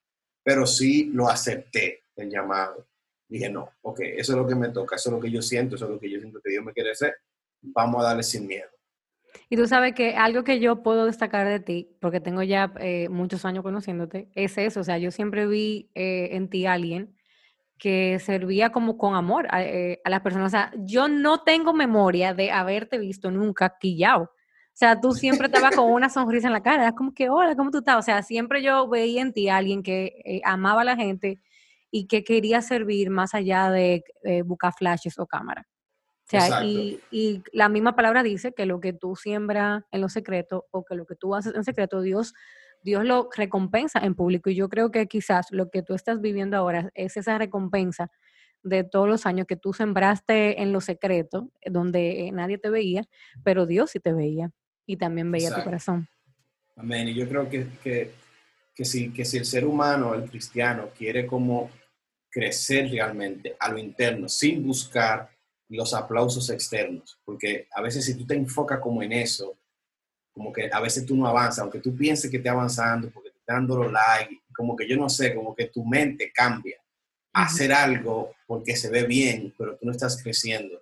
Pero 0.43 0.67
sí 0.67 1.09
lo 1.13 1.29
acepté, 1.29 2.03
el 2.15 2.29
llamado. 2.29 2.87
Dije, 3.27 3.49
no, 3.49 3.69
ok, 3.81 3.99
eso 4.01 4.33
es 4.33 4.37
lo 4.37 4.45
que 4.45 4.55
me 4.55 4.69
toca, 4.69 4.95
eso 4.95 5.09
es 5.09 5.15
lo 5.15 5.21
que 5.21 5.31
yo 5.31 5.41
siento, 5.41 5.75
eso 5.75 5.85
es 5.85 5.91
lo 5.91 5.99
que 5.99 6.11
yo 6.11 6.19
siento 6.19 6.39
que 6.43 6.51
Dios 6.51 6.63
me 6.63 6.73
quiere 6.73 6.91
hacer. 6.91 7.15
Vamos 7.61 8.01
a 8.01 8.09
darle 8.09 8.23
sin 8.23 8.45
miedo. 8.45 8.67
Y 9.49 9.57
tú 9.57 9.67
sabes 9.67 9.93
que 9.93 10.15
algo 10.15 10.43
que 10.43 10.59
yo 10.59 10.83
puedo 10.83 11.05
destacar 11.05 11.47
de 11.47 11.59
ti, 11.59 11.95
porque 11.99 12.19
tengo 12.19 12.43
ya 12.43 12.73
eh, 12.79 13.09
muchos 13.09 13.45
años 13.45 13.63
conociéndote, 13.63 14.29
es 14.35 14.57
eso. 14.57 14.81
O 14.81 14.83
sea, 14.83 14.97
yo 14.97 15.11
siempre 15.11 15.47
vi 15.47 15.89
eh, 15.95 16.29
en 16.33 16.49
ti 16.49 16.65
a 16.65 16.73
alguien 16.73 17.15
que 17.77 18.19
servía 18.19 18.71
como 18.71 18.97
con 18.97 19.15
amor 19.15 19.47
eh, 19.57 19.99
a, 20.03 20.09
las 20.09 20.21
personas. 20.21 20.47
O 20.47 20.49
sea, 20.51 20.71
yo 20.77 21.07
no 21.07 21.43
tengo 21.43 21.73
memoria 21.73 22.33
de 22.33 22.51
haberte 22.51 22.97
visto 22.97 23.31
nunca 23.31 23.77
quillao. 23.79 24.31
O 24.73 24.75
sea, 24.75 24.99
tú 24.99 25.13
siempre 25.13 25.47
estabas 25.47 25.75
con 25.75 25.85
una 25.91 26.09
sonrisa 26.09 26.47
en 26.47 26.53
la 26.53 26.63
cara. 26.63 26.83
Era 26.83 26.95
como 26.95 27.13
que, 27.13 27.29
hola, 27.29 27.55
¿cómo 27.55 27.71
tú 27.71 27.79
estás? 27.79 27.97
O 27.97 28.01
sea, 28.01 28.23
siempre 28.23 28.63
yo 28.63 28.87
veía 28.87 29.21
en 29.21 29.33
ti 29.33 29.49
a 29.49 29.57
alguien 29.57 29.83
que 29.83 30.41
amaba 30.43 30.81
a 30.81 30.85
la 30.85 30.95
gente 30.95 31.39
y 31.91 32.07
que 32.07 32.23
quería 32.23 32.61
servir 32.61 33.09
más 33.09 33.33
allá 33.33 33.69
de 33.69 34.03
buscar 34.45 34.73
flashes 34.73 35.19
o 35.19 35.27
cámaras 35.27 35.65
y, 37.11 37.43
la 37.51 37.69
misma 37.69 37.95
palabra 37.95 38.23
dice 38.23 38.53
que 38.53 38.65
lo 38.65 38.79
que 38.79 38.93
tú 38.93 39.15
siembras 39.15 39.83
en 39.91 40.01
lo 40.01 40.09
secreto 40.09 40.65
o 40.71 40.83
que 40.83 40.95
lo 40.95 41.05
que 41.05 41.15
tú 41.15 41.35
haces 41.35 41.53
en 41.55 41.63
secreto, 41.63 42.01
Dios, 42.01 42.33
Dios 42.81 43.05
lo 43.05 43.29
recompensa 43.35 43.99
en 43.99 44.15
público. 44.15 44.49
Y 44.49 44.55
yo 44.55 44.69
creo 44.69 44.91
que 44.91 45.07
quizás 45.07 45.47
lo 45.51 45.69
que 45.69 45.83
tú 45.83 45.93
estás 45.93 46.21
viviendo 46.21 46.57
ahora 46.57 46.89
es 46.95 47.17
esa 47.17 47.37
recompensa 47.37 48.09
de 48.63 48.83
todos 48.83 49.07
los 49.09 49.25
años 49.25 49.45
que 49.45 49.57
tú 49.57 49.73
sembraste 49.73 50.61
en 50.61 50.71
lo 50.71 50.79
secreto, 50.81 51.51
donde 51.65 52.31
nadie 52.33 52.57
te 52.57 52.69
veía, 52.69 53.03
pero 53.43 53.65
Dios 53.65 53.91
sí 53.91 53.99
te 53.99 54.13
veía 54.13 54.51
y 54.85 54.97
también 54.97 55.31
veía 55.31 55.53
tu 55.53 55.63
corazón. 55.63 56.07
Amén. 56.75 57.07
Y 57.07 57.13
yo 57.13 57.27
creo 57.27 57.49
que, 57.49 57.67
que, 57.83 58.11
que, 58.73 58.85
si, 58.85 59.11
que 59.11 59.25
si 59.25 59.37
el 59.37 59.45
ser 59.45 59.65
humano, 59.65 60.13
el 60.13 60.29
cristiano, 60.29 60.89
quiere 60.97 61.25
como 61.25 61.69
crecer 62.29 62.89
realmente 62.89 63.55
a 63.59 63.71
lo 63.71 63.77
interno, 63.77 64.27
sin 64.27 64.65
buscar 64.65 65.29
los 65.69 65.93
aplausos 65.93 66.49
externos, 66.49 67.19
porque 67.23 67.67
a 67.71 67.81
veces 67.81 68.05
si 68.05 68.15
tú 68.15 68.25
te 68.25 68.35
enfocas 68.35 68.79
como 68.79 69.01
en 69.01 69.11
eso, 69.11 69.57
como 70.31 70.51
que 70.51 70.69
a 70.71 70.79
veces 70.79 71.05
tú 71.05 71.15
no 71.15 71.27
avanzas, 71.27 71.59
aunque 71.59 71.79
tú 71.79 71.95
pienses 71.95 72.29
que 72.29 72.37
estás 72.37 72.53
avanzando, 72.53 73.09
porque 73.11 73.29
te 73.29 73.37
están 73.37 73.67
dando 73.67 73.83
los 73.83 73.91
likes, 73.91 74.41
como 74.55 74.75
que 74.75 74.87
yo 74.87 74.97
no 74.97 75.09
sé, 75.09 75.33
como 75.33 75.55
que 75.55 75.67
tu 75.67 75.85
mente 75.85 76.31
cambia 76.33 76.77
a 77.33 77.43
hacer 77.43 77.71
algo 77.71 78.35
porque 78.47 78.75
se 78.75 78.89
ve 78.89 79.03
bien, 79.03 79.53
pero 79.57 79.77
tú 79.77 79.85
no 79.85 79.91
estás 79.91 80.21
creciendo. 80.21 80.81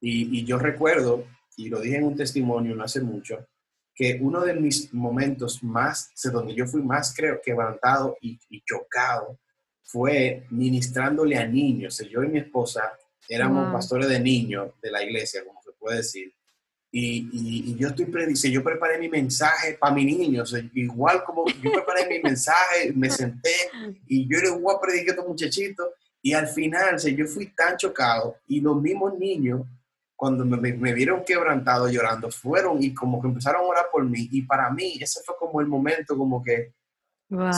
Y, 0.00 0.44
yo 0.44 0.58
recuerdo, 0.58 1.26
y 1.60 1.68
lo 1.68 1.80
dije 1.80 1.96
en 1.96 2.04
un 2.04 2.16
testimonio 2.16 2.74
no 2.74 2.84
hace 2.84 3.00
mucho, 3.00 3.46
que 3.94 4.18
uno 4.20 4.40
de 4.40 4.54
mis 4.54 4.92
momentos 4.94 5.62
más, 5.62 6.10
donde 6.32 6.54
yo 6.54 6.66
fui 6.66 6.82
más, 6.82 7.14
creo, 7.14 7.40
quebrantado 7.44 8.16
y, 8.22 8.38
y 8.48 8.62
chocado, 8.62 9.38
fue 9.82 10.46
ministrándole 10.50 11.36
a 11.36 11.46
niños. 11.46 12.02
Yo 12.10 12.22
y 12.22 12.28
mi 12.28 12.38
esposa 12.38 12.92
éramos 13.28 13.72
pastores 13.72 14.08
de 14.08 14.20
niños 14.20 14.72
de 14.80 14.90
la 14.90 15.02
iglesia, 15.02 15.44
como 15.44 15.60
se 15.62 15.72
puede 15.72 15.98
decir. 15.98 16.32
Y, 16.92 17.28
y, 17.32 17.76
yo 17.76 17.88
estoy 17.88 18.06
predice, 18.06 18.50
yo 18.50 18.64
preparé 18.64 18.98
mi 18.98 19.08
mensaje 19.08 19.76
para 19.78 19.94
mis 19.94 20.06
niños, 20.06 20.56
igual 20.74 21.22
como 21.24 21.46
yo 21.46 21.70
preparé 21.70 22.08
mi 22.08 22.20
mensaje, 22.20 22.92
me 22.94 23.08
senté 23.10 23.54
y 24.08 24.26
yo 24.26 24.40
le 24.40 24.50
voy 24.50 24.74
a 24.74 24.80
predicar 24.80 25.10
a 25.10 25.12
estos 25.12 25.28
muchachitos 25.28 25.88
y 26.22 26.32
al 26.32 26.48
final, 26.48 26.98
yo 26.98 27.26
fui 27.26 27.46
tan 27.54 27.76
chocado 27.76 28.36
y 28.48 28.60
los 28.60 28.80
mismos 28.80 29.16
niños, 29.18 29.62
cuando 30.20 30.44
me, 30.44 30.74
me, 30.74 30.92
vieron 30.92 31.24
quebrantado 31.24 31.88
llorando, 31.88 32.30
fueron 32.30 32.82
y 32.82 32.92
como 32.92 33.22
que 33.22 33.28
empezaron 33.28 33.62
a 33.62 33.64
orar 33.64 33.86
por 33.90 34.04
mí 34.04 34.28
y 34.30 34.42
para 34.42 34.68
mí 34.68 34.98
ese 35.00 35.22
fue 35.24 35.34
como 35.38 35.62
el 35.62 35.66
momento 35.66 36.14
como 36.14 36.42
que, 36.42 36.74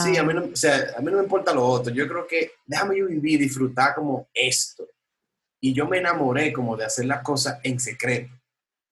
sí, 0.01 0.15
a 0.15 0.23
mí, 0.23 0.33
no, 0.33 0.45
o 0.45 0.55
sea, 0.55 0.93
a 0.97 1.01
mí 1.01 1.11
no 1.11 1.17
me 1.17 1.23
importa 1.23 1.53
lo 1.53 1.65
otro, 1.65 1.93
yo 1.93 2.07
creo 2.07 2.25
que 2.25 2.53
déjame 2.65 2.99
yo 2.99 3.07
vivir, 3.07 3.41
disfrutar 3.41 3.93
como 3.93 4.29
esto 4.33 4.87
y 5.59 5.73
yo 5.73 5.85
me 5.89 5.97
enamoré 5.97 6.53
como 6.53 6.77
de 6.77 6.85
hacer 6.85 7.03
las 7.03 7.21
cosas 7.21 7.59
en 7.63 7.81
secreto. 7.81 8.31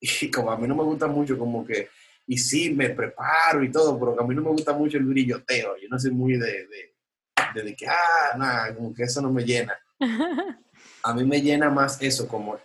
Y 0.22 0.30
como 0.30 0.52
a 0.52 0.58
mí 0.58 0.68
no 0.68 0.76
me 0.76 0.84
gusta 0.84 1.08
mucho 1.08 1.38
como 1.38 1.66
que, 1.66 1.88
y 2.28 2.38
sí, 2.38 2.74
me 2.74 2.90
preparo 2.90 3.64
y 3.64 3.72
todo, 3.72 3.98
pero 3.98 4.20
a 4.20 4.28
mí 4.28 4.36
no 4.36 4.42
me 4.42 4.50
gusta 4.50 4.74
mucho 4.74 4.98
el 4.98 5.06
brilloteo. 5.06 5.78
Yo 5.78 5.88
no 5.90 5.98
soy 5.98 6.12
muy 6.12 6.34
de, 6.34 6.68
de, 6.68 7.64
de, 7.64 7.76
que, 7.76 7.88
ah, 7.88 8.36
nada, 8.38 8.76
como 8.76 8.94
que 8.94 9.04
eso 9.04 9.22
no 9.22 9.32
me 9.32 9.44
llena. 9.44 9.80
A 11.04 11.14
mí 11.14 11.24
me 11.24 11.42
llena 11.42 11.70
más 11.70 12.02
eso, 12.02 12.28
como 12.28 12.60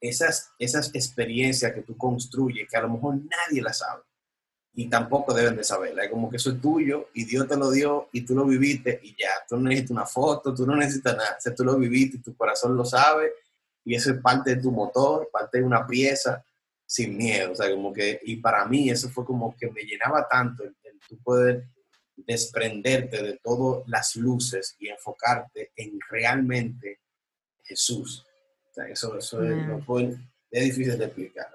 esas, 0.00 0.52
esas 0.58 0.94
experiencias 0.94 1.72
que 1.72 1.82
tú 1.82 1.96
construyes, 1.96 2.68
que 2.68 2.76
a 2.76 2.82
lo 2.82 2.90
mejor 2.90 3.16
nadie 3.16 3.62
las 3.62 3.78
sabe 3.78 4.02
y 4.74 4.88
tampoco 4.90 5.32
deben 5.32 5.56
de 5.56 5.64
saberla. 5.64 6.08
Como 6.10 6.30
que 6.30 6.36
eso 6.36 6.50
es 6.50 6.60
tuyo 6.60 7.08
y 7.14 7.24
Dios 7.24 7.48
te 7.48 7.56
lo 7.56 7.70
dio 7.70 8.08
y 8.12 8.20
tú 8.20 8.34
lo 8.34 8.44
viviste 8.44 9.00
y 9.02 9.16
ya. 9.18 9.30
Tú 9.48 9.56
no 9.56 9.62
necesitas 9.62 9.90
una 9.92 10.06
foto, 10.06 10.54
tú 10.54 10.66
no 10.66 10.76
necesitas 10.76 11.16
nada. 11.16 11.38
O 11.44 11.54
tú 11.54 11.64
lo 11.64 11.76
viviste 11.78 12.18
y 12.18 12.20
tu 12.20 12.36
corazón 12.36 12.76
lo 12.76 12.84
sabe 12.84 13.32
y 13.84 13.94
eso 13.94 14.12
es 14.12 14.20
parte 14.20 14.56
de 14.56 14.62
tu 14.62 14.70
motor, 14.70 15.30
parte 15.32 15.58
de 15.58 15.64
una 15.64 15.86
pieza 15.86 16.44
sin 16.84 17.16
miedo. 17.16 17.52
O 17.52 17.54
sea, 17.54 17.70
como 17.70 17.90
que, 17.90 18.20
y 18.24 18.36
para 18.36 18.66
mí 18.66 18.90
eso 18.90 19.08
fue 19.08 19.24
como 19.24 19.56
que 19.56 19.70
me 19.70 19.80
llenaba 19.82 20.28
tanto 20.28 20.62
el, 20.62 20.76
tú 21.08 21.16
poder 21.22 21.68
desprenderte 22.14 23.22
de 23.22 23.40
todas 23.42 23.82
las 23.86 24.14
luces 24.16 24.76
y 24.78 24.88
enfocarte 24.88 25.72
en 25.76 25.98
realmente 26.10 27.00
Jesús. 27.62 28.26
Sea, 28.76 28.88
eso, 28.88 29.16
eso 29.16 29.42
es, 29.42 30.18
es 30.50 30.64
difícil 30.64 30.98
de 30.98 31.06
explicar. 31.06 31.46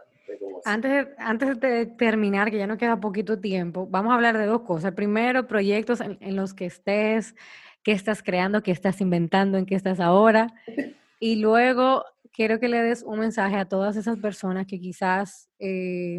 Antes, 0.65 1.07
antes 1.19 1.59
de 1.59 1.85
terminar, 1.85 2.49
que 2.49 2.57
ya 2.57 2.65
no 2.65 2.79
queda 2.79 2.99
poquito 2.99 3.39
tiempo, 3.39 3.85
vamos 3.87 4.11
a 4.11 4.15
hablar 4.15 4.39
de 4.39 4.47
dos 4.47 4.61
cosas. 4.61 4.93
Primero, 4.93 5.47
proyectos 5.47 5.99
en, 6.01 6.35
los 6.35 6.55
que 6.55 6.65
estés, 6.65 7.35
qué 7.83 7.91
estás 7.91 8.23
creando, 8.23 8.63
qué 8.63 8.71
estás 8.71 9.01
inventando, 9.01 9.59
en 9.59 9.67
qué 9.67 9.75
estás 9.75 9.99
ahora. 9.99 10.47
Y 11.23 11.35
luego, 11.35 12.03
quiero 12.33 12.59
que 12.59 12.67
le 12.67 12.81
des 12.81 13.03
un 13.03 13.19
mensaje 13.19 13.55
a 13.55 13.65
todas 13.65 13.95
esas 13.95 14.17
personas 14.17 14.65
que 14.65 14.79
quizás 14.79 15.51
eh, 15.59 16.17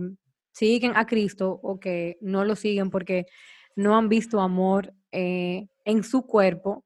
siguen 0.53 0.93
a 0.95 1.07
Cristo 1.07 1.59
o 1.61 1.81
que 1.81 2.19
no 2.21 2.45
lo 2.45 2.55
siguen 2.55 2.89
porque 2.89 3.27
no 3.75 3.99
han 3.99 4.09
visto 4.09 4.41
amor 4.41 4.95
eh, 5.11 5.67
en 5.85 6.05
su 6.05 6.25
cuerpo, 6.25 6.85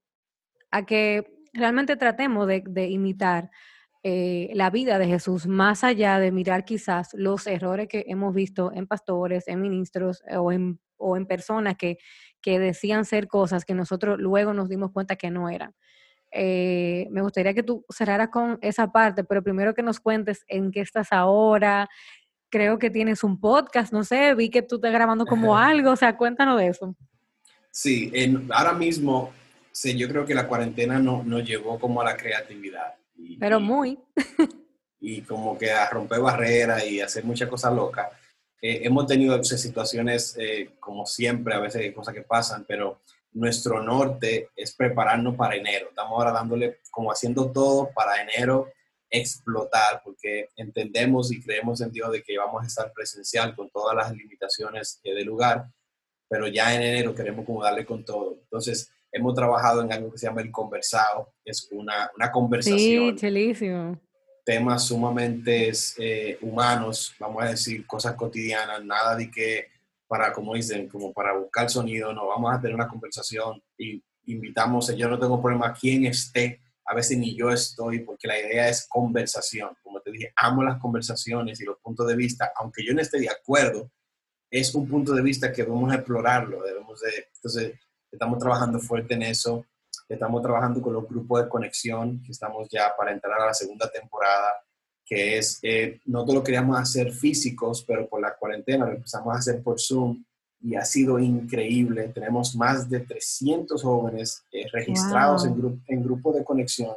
a 0.71 0.87
que 0.87 1.31
realmente 1.53 1.95
tratemos 1.97 2.47
de, 2.47 2.65
de 2.67 2.89
imitar 2.89 3.51
eh, 4.09 4.53
la 4.55 4.71
vida 4.71 5.01
de 5.01 5.09
Jesús, 5.09 5.49
más 5.49 5.83
allá 5.83 6.21
de 6.21 6.31
mirar 6.31 6.65
quizás 6.65 7.09
los 7.15 7.49
errores 7.49 7.89
que 7.89 8.05
hemos 8.07 8.33
visto 8.33 8.71
en 8.73 8.87
pastores, 8.87 9.49
en 9.49 9.61
ministros 9.61 10.23
eh, 10.29 10.37
o 10.37 10.53
en, 10.53 10.79
o 10.97 11.17
en 11.17 11.27
personas 11.27 11.75
que, 11.77 11.99
que 12.41 12.61
decían 12.61 13.05
ser 13.05 13.27
cosas 13.27 13.65
que 13.65 13.75
nosotros 13.75 14.17
luego 14.21 14.55
nos 14.55 14.69
dimos 14.69 14.93
cuenta 14.93 15.17
que 15.17 15.29
no 15.33 15.49
eran. 15.49 15.75
Eh, 16.31 17.09
me 17.11 17.21
gustaría 17.21 17.53
que 17.53 17.65
tú 17.65 17.85
cerraras 17.89 18.29
con 18.29 18.61
esa 18.63 18.93
parte, 18.93 19.25
pero 19.25 19.43
primero 19.43 19.75
que 19.75 19.83
nos 19.83 19.99
cuentes 19.99 20.45
en 20.47 20.71
qué 20.71 20.83
estás 20.83 21.09
ahora. 21.11 21.89
Creo 22.49 22.79
que 22.79 22.91
tienes 22.91 23.25
un 23.25 23.41
podcast, 23.41 23.93
no 23.93 24.05
sé, 24.05 24.37
vi 24.37 24.51
que 24.51 24.63
tú 24.63 24.77
estás 24.77 24.93
grabando 24.93 25.27
como 25.27 25.59
algo, 25.59 25.91
o 25.91 25.97
sea, 25.97 26.17
cuéntanos 26.17 26.61
de 26.61 26.69
eso. 26.69 26.95
Sí, 27.73 28.13
en, 28.15 28.47
ahora 28.53 28.73
mismo, 28.73 29.33
sí, 29.73 29.99
yo 29.99 30.09
creo 30.09 30.25
que 30.25 30.33
la 30.33 30.47
cuarentena 30.47 31.01
no, 31.01 31.25
nos 31.25 31.45
llevó 31.45 31.77
como 31.81 32.01
a 32.01 32.05
la 32.05 32.17
creatividad. 32.17 32.95
Pero 33.39 33.61
muy. 33.61 33.99
y 35.01 35.23
como 35.23 35.57
que 35.57 35.71
a 35.71 35.89
romper 35.89 36.21
barreras 36.21 36.87
y 36.87 37.01
hacer 37.01 37.25
muchas 37.25 37.49
cosas 37.49 37.75
locas. 37.75 38.09
Eh, 38.61 38.81
hemos 38.85 39.07
tenido 39.07 39.43
situaciones, 39.45 40.37
eh, 40.39 40.71
como 40.81 41.07
siempre, 41.07 41.55
a 41.55 41.61
veces 41.61 41.83
hay 41.83 41.93
cosas 41.93 42.15
que 42.15 42.23
pasan, 42.23 42.65
pero 42.67 43.01
nuestro 43.33 43.83
norte 43.83 44.51
es 44.57 44.75
prepararnos 44.75 45.37
para 45.37 45.57
enero. 45.57 45.89
Estamos 45.91 46.13
ahora 46.13 46.33
dándole, 46.33 46.81
como 46.91 47.13
haciendo 47.13 47.53
todo 47.53 47.91
para 47.95 48.23
enero 48.23 48.73
explotar, 49.11 50.01
porque 50.03 50.49
entendemos 50.57 51.31
y 51.33 51.43
creemos 51.43 51.81
en 51.81 51.93
Dios 51.93 52.11
de 52.11 52.23
que 52.23 52.39
vamos 52.39 52.65
a 52.65 52.67
estar 52.67 52.93
presencial 52.93 53.55
con 53.55 53.71
todas 53.71 53.95
las 53.95 54.11
limitaciones 54.13 55.01
del 55.05 55.25
lugar, 55.25 55.67
pero 56.29 56.49
ya 56.49 56.75
en 56.75 56.83
enero 56.83 57.15
queremos 57.15 57.45
como 57.45 57.63
darle 57.63 57.85
con 57.85 58.05
todo. 58.05 58.39
Entonces, 58.43 58.91
hemos 59.17 59.35
trabajado 59.35 59.83
en 59.83 59.93
algo 59.93 60.13
que 60.13 60.19
se 60.19 60.27
llama 60.27 60.43
el 60.43 60.51
conversado, 60.51 61.33
es 61.45 61.69
una, 61.73 62.11
una 62.17 62.31
conversación. 62.31 63.11
Sí, 63.11 63.15
chelísimo. 63.17 63.99
Temas 64.45 64.85
sumamente 64.85 65.73
eh, 65.99 66.39
humanos, 66.43 67.15
vamos 67.19 67.43
a 67.43 67.49
decir, 67.49 67.87
cosas 67.87 68.15
cotidianas, 68.15 68.85
nada 68.85 69.17
de 69.17 69.31
que 69.31 69.69
para, 70.07 70.33
como 70.33 70.55
dicen, 70.55 70.89
como 70.89 71.13
para 71.13 71.33
buscar 71.33 71.69
sonido, 71.71 72.13
no, 72.13 72.29
vamos 72.29 72.55
a 72.55 72.61
tener 72.61 72.75
una 72.75 72.87
conversación 72.87 73.61
y 73.79 74.03
invitamos, 74.27 74.95
yo 74.95 75.09
no 75.09 75.19
tengo 75.19 75.41
problema 75.41 75.73
quien 75.73 76.05
esté 76.07 76.61
a 76.89 76.95
veces 76.95 77.19
ni 77.19 77.35
yo 77.35 77.51
estoy, 77.51 78.01
porque 78.01 78.29
la 78.29 78.39
idea 78.39 78.69
es 78.69 78.87
conversación. 78.89 79.71
Como 79.83 80.01
te 80.01 80.13
dije, 80.13 80.33
amo 80.37 80.63
las 80.63 80.79
conversaciones 80.79 81.61
y 81.61 81.65
los 81.65 81.79
puntos 81.79 82.07
de 82.07 82.15
vista, 82.15 82.53
aunque 82.57 82.85
yo 82.85 82.95
no 82.95 83.01
esté 83.01 83.19
de 83.19 83.29
acuerdo, 83.29 83.91
es 84.49 84.73
un 84.73 84.87
punto 84.89 85.13
de 85.13 85.23
vista 85.23 85.53
que 85.53 85.65
debemos 85.65 85.93
explorarlo, 85.93 86.63
debemos 86.63 87.01
de, 87.01 87.27
entonces 87.35 87.73
estamos 88.17 88.39
trabajando 88.39 88.79
fuerte 88.79 89.15
en 89.15 89.23
eso, 89.23 89.65
estamos 90.09 90.43
trabajando 90.43 90.81
con 90.81 90.93
los 90.93 91.09
grupos 91.09 91.45
de 91.45 91.49
conexión, 91.49 92.23
que 92.23 92.33
estamos 92.33 92.69
ya 92.71 92.93
para 92.97 93.13
entrar 93.13 93.41
a 93.41 93.47
la 93.47 93.55
segunda 93.55 93.91
temporada, 93.91 94.55
que 95.05 95.39
es, 95.39 95.59
eh, 95.63 96.01
nosotros 96.07 96.37
lo 96.37 96.43
queríamos 96.43 96.79
hacer 96.81 97.13
físicos, 97.13 97.85
pero 97.87 98.09
por 98.09 98.21
la 98.21 98.37
cuarentena 98.37 98.87
lo 98.87 98.93
empezamos 98.93 99.35
a 99.35 99.39
hacer 99.39 99.63
por 99.63 99.81
Zoom 99.81 100.25
y 100.61 100.75
ha 100.75 100.85
sido 100.85 101.19
increíble. 101.19 102.09
Tenemos 102.09 102.57
más 102.57 102.89
de 102.89 103.01
300 103.01 103.83
jóvenes 103.83 104.43
eh, 104.51 104.67
registrados 104.73 105.45
en, 105.45 105.57
grupo 105.57 105.81
en 105.87 106.03
grupos 106.03 106.35
de 106.35 106.45
conexión 106.45 106.95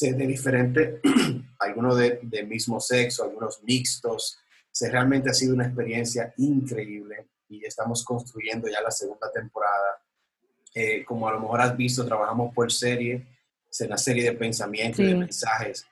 de 0.00 0.26
diferentes, 0.26 1.00
algunos 1.58 1.98
de, 1.98 2.20
de, 2.22 2.44
mismo 2.44 2.80
sexo, 2.80 3.24
algunos 3.24 3.62
mixtos. 3.62 4.38
Se 4.70 4.88
realmente 4.88 5.30
ha 5.30 5.34
sido 5.34 5.54
una 5.54 5.66
experiencia 5.66 6.32
increíble 6.36 7.26
y 7.48 7.64
estamos 7.64 8.04
construyendo 8.04 8.68
ya 8.68 8.80
la 8.80 8.90
segunda 8.90 9.30
temporada. 9.32 10.00
Eh, 10.74 11.04
como 11.04 11.28
a 11.28 11.32
lo 11.32 11.40
mejor 11.40 11.60
has 11.60 11.76
visto, 11.76 12.04
trabajamos 12.04 12.54
por 12.54 12.70
serie, 12.70 13.26
es 13.68 13.80
una 13.80 13.98
serie 13.98 14.24
de 14.24 14.32
pensamientos 14.32 15.00
y 15.00 15.06
de 15.06 15.14
mensajes 15.14 15.86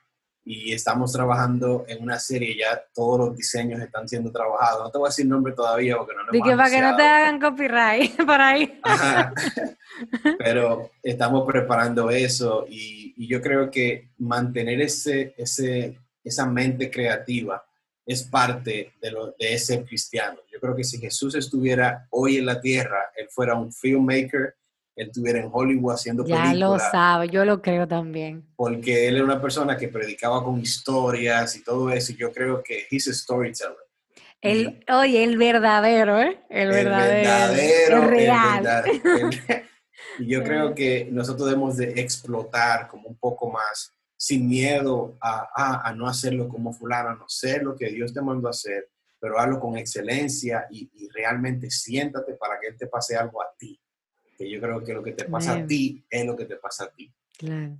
y 0.51 0.73
estamos 0.73 1.11
trabajando 1.13 1.85
en 1.87 2.01
una 2.01 2.17
serie, 2.17 2.57
ya 2.57 2.81
todos 2.93 3.19
los 3.19 3.37
diseños 3.37 3.79
están 3.81 4.07
siendo 4.07 4.31
trabajados. 4.31 4.83
No 4.83 4.89
te 4.89 4.97
voy 4.97 5.05
a 5.05 5.09
decir 5.09 5.27
nombre 5.27 5.53
todavía 5.53 5.95
porque 5.95 6.15
no 6.15 6.23
lo 6.23 6.33
hemos 6.33 6.57
para 6.57 6.69
que 6.71 6.81
no 6.81 6.95
te 6.95 7.03
hagan 7.03 7.39
copyright 7.39 8.15
por 8.25 8.41
ahí. 8.41 8.81
Pero 10.39 10.89
estamos 11.03 11.45
preparando 11.45 12.09
eso 12.09 12.65
y, 12.67 13.13
y, 13.15 13.27
yo 13.27 13.43
creo 13.43 13.69
que 13.69 14.09
mantener 14.17 14.81
ese, 14.81 15.35
ese, 15.37 15.99
esa 16.23 16.47
mente 16.47 16.89
creativa 16.89 17.63
es 18.03 18.23
parte 18.23 18.93
de, 18.99 19.11
lo, 19.11 19.27
de 19.37 19.53
ese 19.53 19.83
cristiano. 19.83 20.39
Yo 20.51 20.59
creo 20.59 20.75
que 20.75 20.83
si 20.83 20.97
Jesús 20.97 21.35
estuviera 21.35 22.07
hoy 22.09 22.37
en 22.37 22.47
la 22.47 22.59
tierra, 22.59 23.11
él 23.15 23.27
fuera 23.29 23.53
un 23.53 23.71
filmmaker, 23.71 24.55
él 24.99 25.07
estuviera 25.07 25.39
en 25.39 25.49
Hollywood 25.51 25.93
haciendo 25.93 26.23
películas. 26.23 26.51
Ya 26.51 26.57
lo 26.57 26.77
sabe, 26.77 27.29
yo 27.29 27.45
lo 27.45 27.61
creo 27.61 27.87
también. 27.87 28.45
Porque 28.57 29.07
él 29.07 29.15
era 29.15 29.23
una 29.23 29.41
persona 29.41 29.77
que 29.77 29.87
predicaba 29.87 30.43
con 30.43 30.59
historias 30.59 31.55
y 31.55 31.63
todo 31.63 31.89
eso, 31.89 32.11
y 32.11 32.17
yo 32.17 32.33
creo 32.33 32.61
que 32.61 32.85
he's 32.91 33.07
a 33.07 33.13
storyteller. 33.13 33.77
El, 34.41 34.83
oye, 34.91 35.23
el 35.23 35.37
verdadero, 35.37 36.19
¿eh? 36.19 36.43
El, 36.49 36.69
verdadero. 36.69 38.03
El 38.03 38.09
real. 38.09 38.83
y 40.19 40.27
yo 40.27 40.43
creo 40.43 40.75
que 40.75 41.07
nosotros 41.09 41.47
debemos 41.47 41.77
de 41.77 41.93
explotar 42.01 42.89
como 42.89 43.07
un 43.07 43.17
poco 43.17 43.49
más, 43.49 43.93
sin 44.17 44.49
miedo 44.49 45.17
a, 45.21 45.87
a, 45.87 45.93
no 45.93 46.07
hacerlo 46.07 46.49
como 46.49 46.73
fulano, 46.73 47.09
a 47.09 47.15
no 47.15 47.29
ser 47.29 47.63
lo 47.63 47.73
que 47.77 47.89
Dios 47.89 48.13
te 48.13 48.21
mandó 48.21 48.47
a 48.47 48.51
hacer, 48.51 48.89
pero 49.17 49.39
hazlo 49.39 49.61
con 49.61 49.77
excelencia 49.77 50.67
y, 50.69 50.89
y 50.93 51.07
realmente 51.09 51.69
siéntate 51.71 52.33
para 52.33 52.59
que 52.59 52.67
Él 52.67 52.75
te 52.77 52.87
pase 52.87 53.15
algo 53.15 53.41
a 53.41 53.47
ti 53.57 53.79
que 54.39 54.49
yo 54.49 54.61
creo 54.61 54.81
que 54.81 54.93
lo 54.93 55.03
que 55.03 55.11
te 55.11 55.25
pasa 55.25 55.53
a 55.53 55.67
ti 55.67 56.01
es 56.09 56.25
lo 56.25 56.37
que 56.37 56.45
te 56.45 56.55
pasa 56.55 56.85
a 56.85 56.89
ti. 56.89 57.13
Claro. 57.37 57.77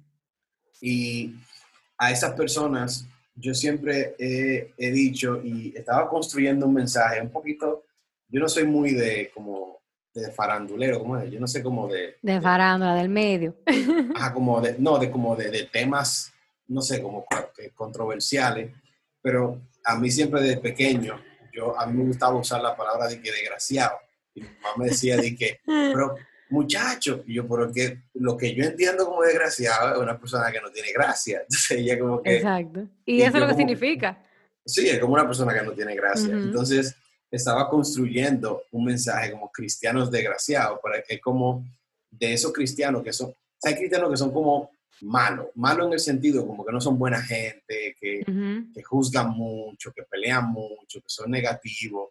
Y 0.81 1.33
a 1.97 2.11
esas 2.11 2.33
personas 2.33 3.07
yo 3.33 3.53
siempre 3.53 4.15
he, 4.19 4.91
dicho 4.91 5.41
y 5.41 5.73
estaba 5.73 6.09
construyendo 6.09 6.65
un 6.65 6.73
mensaje 6.73 7.21
un 7.21 7.31
poquito, 7.31 7.85
yo 8.27 8.41
no 8.41 8.49
soy 8.49 8.65
muy 8.65 8.93
de 8.93 9.31
como 9.33 9.79
de 10.13 10.31
farandulero, 10.31 10.99
como 10.99 11.17
es? 11.17 11.31
Yo 11.31 11.39
no 11.39 11.47
sé 11.47 11.63
cómo 11.63 11.87
de... 11.87 12.17
De 12.21 12.41
farándula, 12.41 12.95
del 12.95 13.07
medio. 13.07 13.55
Ajá, 14.15 14.33
como 14.33 14.59
de, 14.59 14.75
no, 14.77 14.99
de 14.99 15.09
como 15.09 15.37
de, 15.37 15.49
de 15.49 15.63
temas, 15.67 16.33
no 16.67 16.81
sé, 16.81 17.01
como 17.01 17.25
controversiales, 17.73 18.73
pero 19.21 19.61
a 19.85 19.97
mí 19.97 20.11
siempre 20.11 20.41
desde 20.41 20.57
pequeño, 20.57 21.21
yo, 21.53 21.79
a 21.79 21.85
mí 21.85 21.97
me 21.97 22.05
gustaba 22.05 22.35
usar 22.35 22.61
la 22.61 22.75
palabra 22.75 23.07
de 23.07 23.21
que 23.21 23.31
desgraciado. 23.31 23.97
Y 24.33 24.41
mi 24.41 24.49
mamá 24.49 24.75
me 24.77 24.85
decía 24.87 25.15
de 25.15 25.33
que, 25.35 25.59
pero 25.65 26.15
muchacho. 26.49 27.23
Y 27.25 27.35
yo, 27.35 27.47
porque 27.47 27.99
lo 28.13 28.37
que 28.37 28.53
yo 28.53 28.63
entiendo 28.63 29.05
como 29.05 29.21
desgraciado 29.23 29.95
es 29.95 29.99
una 29.99 30.19
persona 30.19 30.51
que 30.51 30.61
no 30.61 30.71
tiene 30.71 30.91
gracia. 30.91 31.39
Entonces 31.41 31.71
ella 31.71 31.99
como 31.99 32.21
que... 32.21 32.37
Exacto. 32.37 32.87
Y, 33.05 33.21
eso 33.21 33.37
es 33.37 33.41
lo 33.41 33.47
que 33.47 33.55
significa. 33.55 34.21
Sí, 34.65 34.87
es 34.87 34.99
como 34.99 35.13
una 35.13 35.25
persona 35.25 35.53
que 35.53 35.65
no 35.65 35.71
tiene 35.71 35.95
gracia. 35.95 36.31
Entonces 36.31 36.95
estaba 37.31 37.69
construyendo 37.69 38.63
un 38.71 38.85
mensaje 38.85 39.31
como 39.31 39.51
cristianos 39.51 40.11
desgraciados, 40.11 40.79
para 40.81 41.01
que 41.01 41.19
como 41.19 41.65
de 42.11 42.33
esos 42.33 42.51
cristianos 42.51 43.03
que 43.03 43.13
son, 43.13 43.33
hay 43.63 43.75
cristianos 43.75 44.09
que 44.09 44.17
son 44.17 44.31
como 44.31 44.71
malos, 45.01 45.47
malos 45.55 45.87
en 45.87 45.93
el 45.93 45.99
sentido 45.99 46.45
como 46.45 46.65
que 46.65 46.71
no 46.71 46.81
son 46.81 46.97
buena 46.97 47.21
gente, 47.21 47.95
que, 47.99 48.23
que 48.73 48.83
juzgan 48.83 49.29
mucho, 49.29 49.91
que 49.93 50.03
pelean 50.03 50.51
mucho, 50.51 50.99
que 50.99 51.07
son 51.07 51.31
negativos 51.31 52.09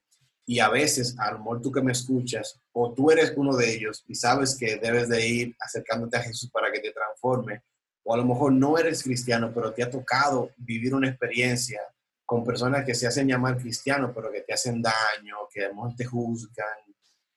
y 0.49 0.61
a 0.61 0.71
veces, 0.71 1.15
a 1.19 1.33
lo 1.33 1.41
mejor 1.41 1.61
tú 1.61 1.71
que 1.71 1.83
me 1.83 1.93
escuchas, 1.93 2.59
o 2.73 2.95
tú 2.95 3.11
eres 3.11 3.35
uno 3.37 3.55
de 3.55 3.71
ellos 3.71 4.03
y 4.09 4.15
sabes 4.15 4.57
que 4.59 4.77
debes 4.77 5.07
de 5.11 5.29
ir 5.29 5.57
acercándote 5.61 6.17
a 6.17 6.23
Jesús 6.23 6.51
para 6.51 6.73
que 6.73 6.81
te 6.81 6.91
transforme, 6.91 7.65
o 8.03 8.15
a 8.15 8.17
lo 8.17 8.25
mejor 8.25 8.53
no 8.53 8.79
eres 8.79 9.03
cristiano, 9.03 9.53
pero 9.55 9.75
te 9.75 9.83
ha 9.83 9.91
tocado 9.91 10.53
vivir 10.57 10.95
una 10.95 11.11
experiencia 11.11 11.83
con 12.25 12.47
personas 12.47 12.87
que 12.87 12.95
se 12.95 13.07
hacen 13.07 13.29
llamar 13.29 13.59
cristianos, 13.59 14.13
pero 14.15 14.33
que 14.33 14.41
te 14.41 14.55
hacen 14.55 14.81
daño, 14.81 15.37
que 15.53 15.67
a 15.67 15.71
te 15.95 16.07
juzgan. 16.07 16.67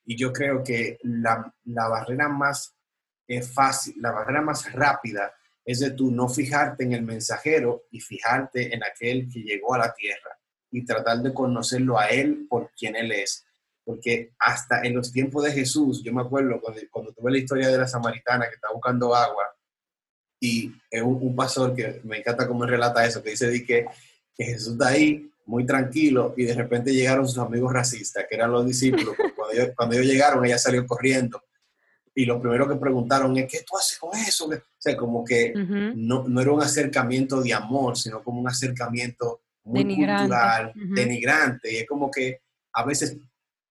Y 0.06 0.16
yo 0.16 0.32
creo 0.32 0.64
que 0.64 0.98
la, 1.04 1.54
la 1.66 1.90
barrera 1.90 2.30
más 2.30 2.78
eh, 3.28 3.42
fácil, 3.42 3.96
la 3.98 4.12
barrera 4.12 4.42
más 4.42 4.72
rápida 4.72 5.34
es 5.66 5.82
de 5.82 5.92
tú 5.92 6.12
no 6.12 6.30
fijarte 6.30 6.86
en 6.86 6.94
el 6.94 7.02
mensajero 7.02 7.84
y 7.92 8.00
fijarte 8.00 8.74
en 8.74 8.82
aquel 8.86 9.28
que 9.30 9.42
llegó 9.42 9.74
a 9.74 9.80
la 9.80 9.94
tierra 9.94 10.41
y 10.72 10.86
tratar 10.86 11.20
de 11.20 11.34
conocerlo 11.34 12.00
a 12.00 12.08
Él 12.08 12.48
por 12.50 12.72
quien 12.78 12.96
Él 12.96 13.12
es. 13.12 13.46
Porque 13.84 14.32
hasta 14.40 14.82
en 14.84 14.96
los 14.96 15.12
tiempos 15.12 15.44
de 15.44 15.52
Jesús, 15.52 16.02
yo 16.04 16.14
me 16.14 16.22
acuerdo 16.22 16.60
cuando, 16.62 16.82
cuando 16.90 17.12
tuve 17.14 17.32
la 17.32 17.38
historia 17.38 17.68
de 17.68 17.78
la 17.78 17.88
samaritana 17.88 18.48
que 18.48 18.56
está 18.56 18.70
buscando 18.74 19.14
agua 19.16 19.46
y 20.40 20.72
es 20.90 21.02
un, 21.02 21.36
pastor 21.36 21.76
que 21.76 22.02
me 22.04 22.20
encanta 22.20 22.48
cómo 22.48 22.66
relata 22.66 23.06
eso, 23.06 23.22
que 23.22 23.32
dice 23.32 23.64
que, 23.64 23.86
que 24.36 24.44
Jesús 24.44 24.74
está 24.74 24.88
ahí 24.88 25.30
muy 25.46 25.66
tranquilo 25.66 26.34
y 26.38 26.46
de 26.46 26.54
repente 26.56 26.94
llegaron 26.94 27.28
sus 27.28 27.38
amigos 27.38 27.72
racistas, 27.74 28.26
que 28.28 28.36
eran 28.36 28.52
los 28.52 28.66
discípulos. 28.66 29.16
Cuando 29.36 29.54
ellos, 29.54 29.70
cuando 29.76 29.96
ellos 29.96 30.08
llegaron, 30.08 30.46
ella 30.46 30.58
salió 30.58 30.86
corriendo 30.88 31.44
y 32.14 32.26
lo 32.26 32.42
primero 32.42 32.68
que 32.68 32.76
preguntaron 32.76 33.36
es, 33.38 33.48
¿qué 33.50 33.64
tú 33.66 33.78
haces 33.78 33.98
con 33.98 34.18
eso? 34.18 34.48
O 34.48 34.62
sea, 34.78 34.98
como 34.98 35.24
que 35.24 35.54
no, 35.96 36.28
no, 36.28 36.42
era 36.42 36.52
un 36.52 36.62
acercamiento 36.62 37.42
de 37.42 37.54
amor, 37.54 37.98
sino 37.98 38.22
como 38.24 38.42
un 38.42 38.48
acercamiento 38.48 39.42
muy 39.64 39.84
denigrante. 39.84 40.22
cultural, 40.22 40.74
denigrante. 40.76 41.74
Y 41.74 41.78
es 41.78 41.88
como 41.88 42.10
que 42.10 42.42
a 42.74 42.86
veces 42.86 43.18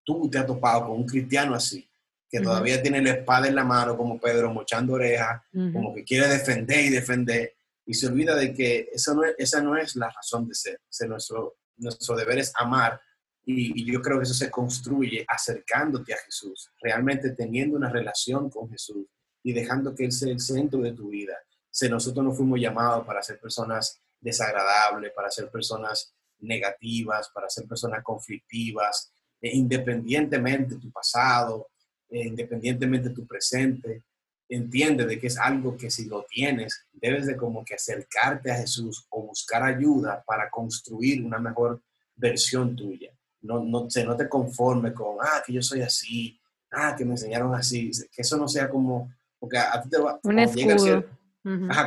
tú 0.05 0.29
te 0.31 0.39
has 0.39 0.47
topado 0.47 0.87
con 0.87 0.99
un 0.99 1.07
cristiano 1.07 1.55
así, 1.55 1.89
que 2.29 2.41
todavía 2.41 2.81
tiene 2.81 3.03
la 3.03 3.11
espada 3.11 3.49
en 3.49 3.55
la 3.55 3.65
mano, 3.65 3.97
como 3.97 4.21
Pedro, 4.21 4.53
mochando 4.53 4.95
orejas, 4.95 5.43
como 5.53 5.95
que 5.95 6.05
quiere 6.05 6.29
defender 6.29 6.85
y 6.85 6.91
defender, 6.91 7.55
y 7.85 7.95
se 7.95 8.07
olvida 8.07 8.37
de 8.37 8.55
que 8.55 8.89
eso 8.93 9.15
no 9.15 9.25
es, 9.25 9.35
esa 9.39 9.61
no 9.61 9.77
es 9.77 9.97
la 9.97 10.11
razón 10.11 10.47
de 10.47 10.55
ser. 10.55 10.81
nuestro, 11.09 11.57
nuestro 11.77 12.17
deber 12.17 12.39
es 12.39 12.53
amar. 12.57 13.01
Y, 13.45 13.83
y, 13.83 13.91
yo 13.91 14.01
creo 14.01 14.19
que 14.19 14.25
eso 14.25 14.35
se 14.35 14.51
construye 14.51 15.25
acercándote 15.27 16.13
a 16.13 16.19
Jesús, 16.19 16.71
realmente 16.81 17.31
teniendo 17.31 17.77
una 17.77 17.91
relación 17.91 18.51
con 18.51 18.71
Jesús 18.71 19.07
y 19.43 19.53
dejando 19.53 19.95
que 19.95 20.05
Él 20.05 20.13
sea 20.13 20.31
el 20.31 20.39
centro 20.39 20.81
de 20.81 20.93
tu 20.93 21.09
vida. 21.09 21.35
Si 21.71 21.89
nosotros 21.89 22.25
no 22.25 22.33
fuimos 22.33 22.61
llamados 22.61 23.05
para 23.07 23.23
ser 23.23 23.41
personas 23.41 24.01
desagradable, 24.21 25.11
para 25.11 25.31
ser 25.31 25.51
personas 25.51 26.15
negativas, 26.41 27.31
para 27.35 27.49
ser 27.49 27.67
personas 27.67 28.03
conflictivas, 28.03 29.13
e 29.41 29.57
independientemente 29.57 30.75
de 30.75 30.81
tu 30.81 30.91
pasado, 30.91 31.69
e 32.09 32.27
independientemente 32.27 33.09
de 33.09 33.15
tu 33.15 33.27
presente, 33.27 34.03
entiende 34.49 35.07
de 35.07 35.19
que 35.19 35.29
es 35.29 35.39
algo 35.39 35.77
que 35.77 35.91
si 35.91 36.07
lo 36.07 36.25
tienes, 36.25 36.87
debes 36.93 37.27
de 37.27 37.37
como 37.37 37.65
que 37.65 37.75
acercarte 37.75 38.51
a 38.51 38.57
Jesús 38.57 39.07
o 39.11 39.23
buscar 39.23 39.63
ayuda 39.63 40.23
para 40.27 40.51
construir 40.51 41.25
una 41.25 41.39
mejor 41.39 41.81
versión 42.17 42.75
tuya. 42.75 43.13
No, 43.43 43.65
no, 43.65 43.87
no 43.87 44.17
te 44.17 44.29
conforme 44.29 44.93
con, 44.93 45.17
ah, 45.21 45.43
que 45.47 45.53
yo 45.53 45.63
soy 45.63 45.83
así, 45.83 46.39
ah, 46.73 46.95
que 46.97 47.05
me 47.05 47.13
enseñaron 47.13 47.55
así, 47.55 47.91
que 48.13 48.23
eso 48.23 48.37
no 48.37 48.49
sea 48.49 48.69
como, 48.69 49.11
porque 49.39 49.57
a, 49.57 49.81
ti 49.81 49.89
te 49.89 49.99
va, 49.99 50.19
Un 50.23 50.39
escudo. 50.41 51.05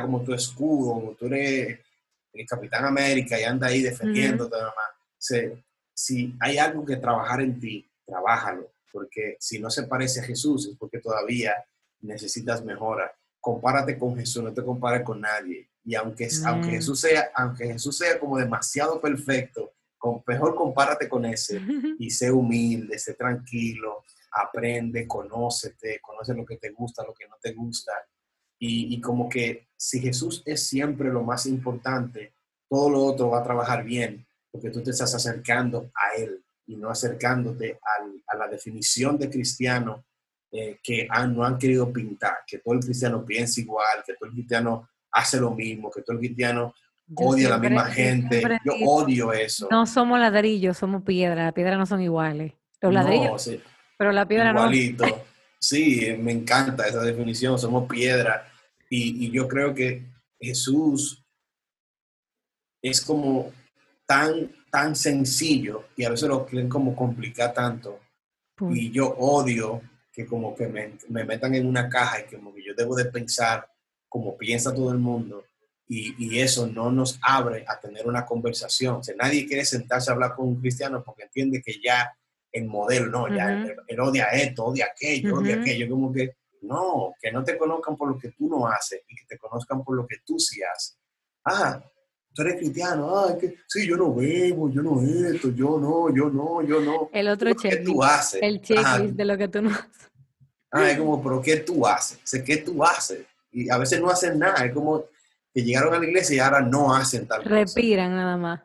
como 0.00 0.22
tu 0.22 0.34
escudo, 0.34 0.94
como 0.94 1.12
tú 1.12 1.26
eres 1.26 1.78
el 2.34 2.46
Capitán 2.46 2.84
América 2.84 3.38
y 3.40 3.44
anda 3.44 3.68
ahí 3.68 3.82
defendiéndote, 3.82 4.56
uh 4.56 5.58
si 5.96 6.34
hay 6.40 6.58
algo 6.58 6.84
que 6.84 6.96
trabajar 6.96 7.40
en 7.40 7.60
ti, 7.60 7.88
trabájalo, 8.04 8.72
porque 8.92 9.36
si 9.38 9.60
no 9.60 9.70
se 9.70 9.84
parece 9.84 10.20
a 10.20 10.24
Jesús 10.24 10.66
es 10.66 10.76
porque 10.76 10.98
todavía 10.98 11.54
necesitas 12.00 12.64
mejora. 12.64 13.14
Compárate 13.40 13.96
con 13.96 14.16
Jesús, 14.16 14.42
no 14.42 14.52
te 14.52 14.64
compares 14.64 15.04
con 15.04 15.20
nadie. 15.20 15.68
Y 15.84 15.94
aunque, 15.94 16.28
aunque, 16.46 16.70
Jesús 16.70 17.00
sea, 17.00 17.30
aunque 17.36 17.66
Jesús 17.66 17.96
sea 17.96 18.18
como 18.18 18.38
demasiado 18.38 19.00
perfecto, 19.00 19.74
con, 19.96 20.22
mejor 20.26 20.56
compárate 20.56 21.08
con 21.08 21.24
ese 21.26 21.60
y 21.98 22.10
sé 22.10 22.32
humilde, 22.32 22.98
sé 22.98 23.14
tranquilo, 23.14 24.02
aprende, 24.32 25.06
conócete, 25.06 26.00
conoce 26.00 26.34
lo 26.34 26.44
que 26.44 26.56
te 26.56 26.70
gusta, 26.70 27.04
lo 27.04 27.14
que 27.14 27.28
no 27.28 27.36
te 27.40 27.52
gusta 27.52 27.92
Y, 28.66 28.94
y 28.94 29.00
como 29.00 29.28
que 29.28 29.68
si 29.76 30.00
Jesús 30.00 30.42
es 30.46 30.66
siempre 30.66 31.10
lo 31.10 31.22
más 31.22 31.46
importante, 31.46 32.34
todo 32.68 32.90
lo 32.90 33.04
otro 33.04 33.30
va 33.30 33.40
a 33.40 33.44
trabajar 33.44 33.84
bien, 33.84 34.26
porque 34.50 34.70
tú 34.70 34.82
te 34.82 34.90
estás 34.90 35.14
acercando 35.14 35.90
a 35.94 36.16
Él 36.16 36.42
y 36.66 36.76
no 36.76 36.88
acercándote 36.88 37.78
a 38.26 38.36
la 38.36 38.48
definición 38.48 39.18
de 39.18 39.28
cristiano 39.28 40.04
eh, 40.50 40.78
que 40.82 41.06
han, 41.10 41.34
no 41.34 41.44
han 41.44 41.58
querido 41.58 41.92
pintar, 41.92 42.38
que 42.46 42.58
todo 42.58 42.74
el 42.74 42.80
cristiano 42.80 43.24
piensa 43.24 43.60
igual, 43.60 44.04
que 44.06 44.14
todo 44.14 44.28
el 44.28 44.34
cristiano 44.34 44.88
hace 45.10 45.40
lo 45.40 45.50
mismo, 45.50 45.90
que 45.90 46.02
todo 46.02 46.14
el 46.14 46.20
cristiano 46.20 46.72
odia 47.16 47.48
a 47.48 47.50
la 47.50 47.58
misma 47.58 47.86
gente. 47.86 48.40
Yo 48.64 48.72
odio 48.86 49.32
eso. 49.32 49.68
No 49.70 49.84
somos 49.84 50.18
ladrillos, 50.18 50.78
somos 50.78 51.02
piedra. 51.02 51.44
Las 51.44 51.52
piedras 51.52 51.76
no 51.76 51.86
son 51.86 52.00
iguales. 52.00 52.52
Los 52.80 52.94
ladrillos. 52.94 53.50
Pero 53.98 54.12
la 54.12 54.26
piedra 54.26 54.50
Igualito. 54.50 55.24
Sí, 55.58 56.16
me 56.20 56.32
encanta 56.32 56.86
esa 56.86 57.00
definición. 57.02 57.58
Somos 57.58 57.88
piedra. 57.88 58.46
Y, 58.96 59.26
y 59.26 59.30
yo 59.32 59.48
creo 59.48 59.74
que 59.74 60.06
Jesús 60.38 61.26
es 62.80 63.00
como 63.00 63.52
tan, 64.06 64.52
tan 64.70 64.94
sencillo 64.94 65.86
y 65.96 66.04
a 66.04 66.10
veces 66.10 66.28
lo 66.28 66.46
quieren 66.46 66.68
como 66.68 66.94
complicar 66.94 67.52
tanto. 67.52 67.98
Y 68.70 68.92
yo 68.92 69.08
odio 69.18 69.82
que 70.12 70.24
como 70.24 70.54
que 70.54 70.68
me, 70.68 70.92
me, 71.08 71.24
metan 71.24 71.56
en 71.56 71.66
una 71.66 71.88
caja 71.88 72.20
y 72.20 72.36
como 72.36 72.54
que 72.54 72.62
yo 72.64 72.72
debo 72.76 72.94
de 72.94 73.06
pensar 73.06 73.68
como 74.08 74.36
piensa 74.36 74.72
todo 74.72 74.92
el 74.92 74.98
mundo 74.98 75.44
y, 75.88 76.14
y, 76.24 76.38
eso 76.38 76.68
no 76.68 76.92
nos 76.92 77.18
abre 77.20 77.64
a 77.66 77.80
tener 77.80 78.06
una 78.06 78.24
conversación. 78.24 78.96
O 78.98 79.02
sea, 79.02 79.16
nadie 79.16 79.44
quiere 79.44 79.64
sentarse 79.64 80.08
a 80.08 80.14
hablar 80.14 80.36
con 80.36 80.46
un 80.46 80.60
cristiano 80.60 81.02
porque 81.02 81.24
entiende 81.24 81.60
que 81.60 81.80
ya 81.84 82.16
el 82.52 82.66
modelo, 82.66 83.08
no, 83.08 83.34
ya 83.34 83.50
él, 83.88 84.00
odia 84.00 84.26
esto, 84.26 84.66
odia 84.66 84.86
aquello, 84.92 85.34
odia 85.34 85.56
aquello. 85.56 85.88
Como 85.88 86.12
que 86.12 86.36
no, 86.64 87.14
que 87.20 87.30
no 87.30 87.44
te 87.44 87.56
conozcan 87.56 87.96
por 87.96 88.08
lo 88.10 88.18
que 88.18 88.30
tú 88.30 88.48
no 88.48 88.66
haces 88.66 89.02
y 89.08 89.14
que 89.14 89.24
te 89.28 89.38
conozcan 89.38 89.82
por 89.84 89.96
lo 89.96 90.06
que 90.06 90.16
tú 90.24 90.38
sí 90.38 90.60
haces. 90.62 90.98
Ah, 91.44 91.82
tú 92.34 92.42
eres 92.42 92.56
cristiano, 92.56 93.16
ah, 93.16 93.36
que 93.38 93.56
sí, 93.68 93.86
yo 93.86 93.96
no 93.96 94.14
bebo, 94.14 94.70
yo 94.70 94.82
no 94.82 95.00
esto, 95.00 95.50
yo 95.50 95.78
no, 95.78 96.14
yo 96.14 96.28
no, 96.30 96.62
yo 96.62 96.80
no. 96.80 97.08
El 97.12 97.28
otro 97.28 97.52
checklist. 97.54 97.84
tú 97.84 98.02
haces? 98.02 98.40
El 98.42 98.60
checklist 98.60 99.14
de 99.14 99.24
lo 99.24 99.38
que 99.38 99.48
tú 99.48 99.62
no 99.62 99.70
haces. 99.70 100.10
Ah, 100.70 100.90
es 100.90 100.98
como, 100.98 101.22
pero 101.22 101.40
¿qué 101.40 101.58
tú 101.58 101.86
haces? 101.86 102.18
sé 102.24 102.42
¿qué 102.42 102.56
tú 102.56 102.82
haces? 102.84 103.24
Y 103.52 103.70
a 103.70 103.78
veces 103.78 104.00
no 104.00 104.10
hacen 104.10 104.38
nada, 104.38 104.64
es 104.64 104.72
como 104.72 105.04
que 105.54 105.62
llegaron 105.62 105.94
a 105.94 105.98
la 106.00 106.04
iglesia 106.04 106.36
y 106.36 106.38
ahora 106.40 106.60
no 106.60 106.92
hacen 106.92 107.28
tal 107.28 107.44
cosa. 107.44 107.54
Respiran 107.54 108.16
nada 108.16 108.36
más. 108.36 108.60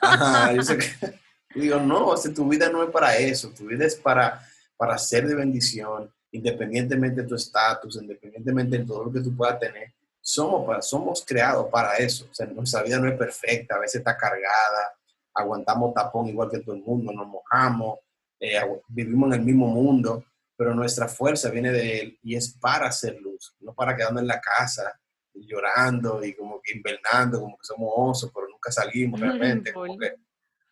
Ajá, 0.00 0.52
yo 0.52 0.62
sé 0.62 0.78
que, 0.78 0.86
digo, 1.56 1.80
no, 1.80 2.14
tu 2.32 2.48
vida 2.48 2.70
no 2.70 2.84
es 2.84 2.90
para 2.90 3.16
eso, 3.16 3.50
tu 3.50 3.66
vida 3.66 3.84
es 3.84 3.96
para, 3.96 4.46
para 4.76 4.96
ser 4.96 5.26
de 5.26 5.34
bendición, 5.34 6.08
independientemente 6.32 7.22
de 7.22 7.28
tu 7.28 7.34
estatus, 7.34 7.96
independientemente 8.00 8.78
de 8.78 8.84
todo 8.84 9.04
lo 9.04 9.12
que 9.12 9.20
tú 9.20 9.36
puedas 9.36 9.58
tener 9.58 9.92
somos, 10.20 10.88
somos 10.88 11.24
creados 11.26 11.68
para 11.70 11.96
eso. 11.96 12.26
O 12.30 12.34
sea, 12.34 12.46
nuestra 12.46 12.82
vida 12.82 12.98
no 12.98 13.08
es 13.08 13.18
perfecta, 13.18 13.76
a 13.76 13.80
veces 13.80 13.96
está 13.96 14.16
cargada, 14.16 14.94
aguantamos 15.34 15.94
tapón 15.94 16.28
igual 16.28 16.50
que 16.50 16.60
todo 16.60 16.74
el 16.74 16.82
mundo, 16.82 17.12
nos 17.12 17.26
mojamos, 17.26 17.98
eh, 18.38 18.60
vivimos 18.88 19.32
en 19.32 19.40
el 19.40 19.46
mismo 19.46 19.66
mundo, 19.66 20.24
pero 20.56 20.74
nuestra 20.74 21.08
fuerza 21.08 21.50
viene 21.50 21.72
de 21.72 22.00
Él 22.00 22.18
y 22.22 22.36
es 22.36 22.52
para 22.52 22.88
hacer 22.88 23.18
luz, 23.20 23.54
no 23.60 23.72
para 23.72 23.96
quedarnos 23.96 24.22
en 24.22 24.28
la 24.28 24.40
casa 24.40 24.98
llorando 25.32 26.22
y 26.22 26.34
como 26.34 26.60
que 26.62 26.76
invernando, 26.76 27.40
como 27.40 27.56
que 27.56 27.64
somos 27.64 27.90
osos, 27.96 28.30
pero 28.34 28.46
nunca 28.48 28.70
salimos 28.70 29.18
realmente, 29.18 29.72
como 29.72 29.96
que 29.96 30.16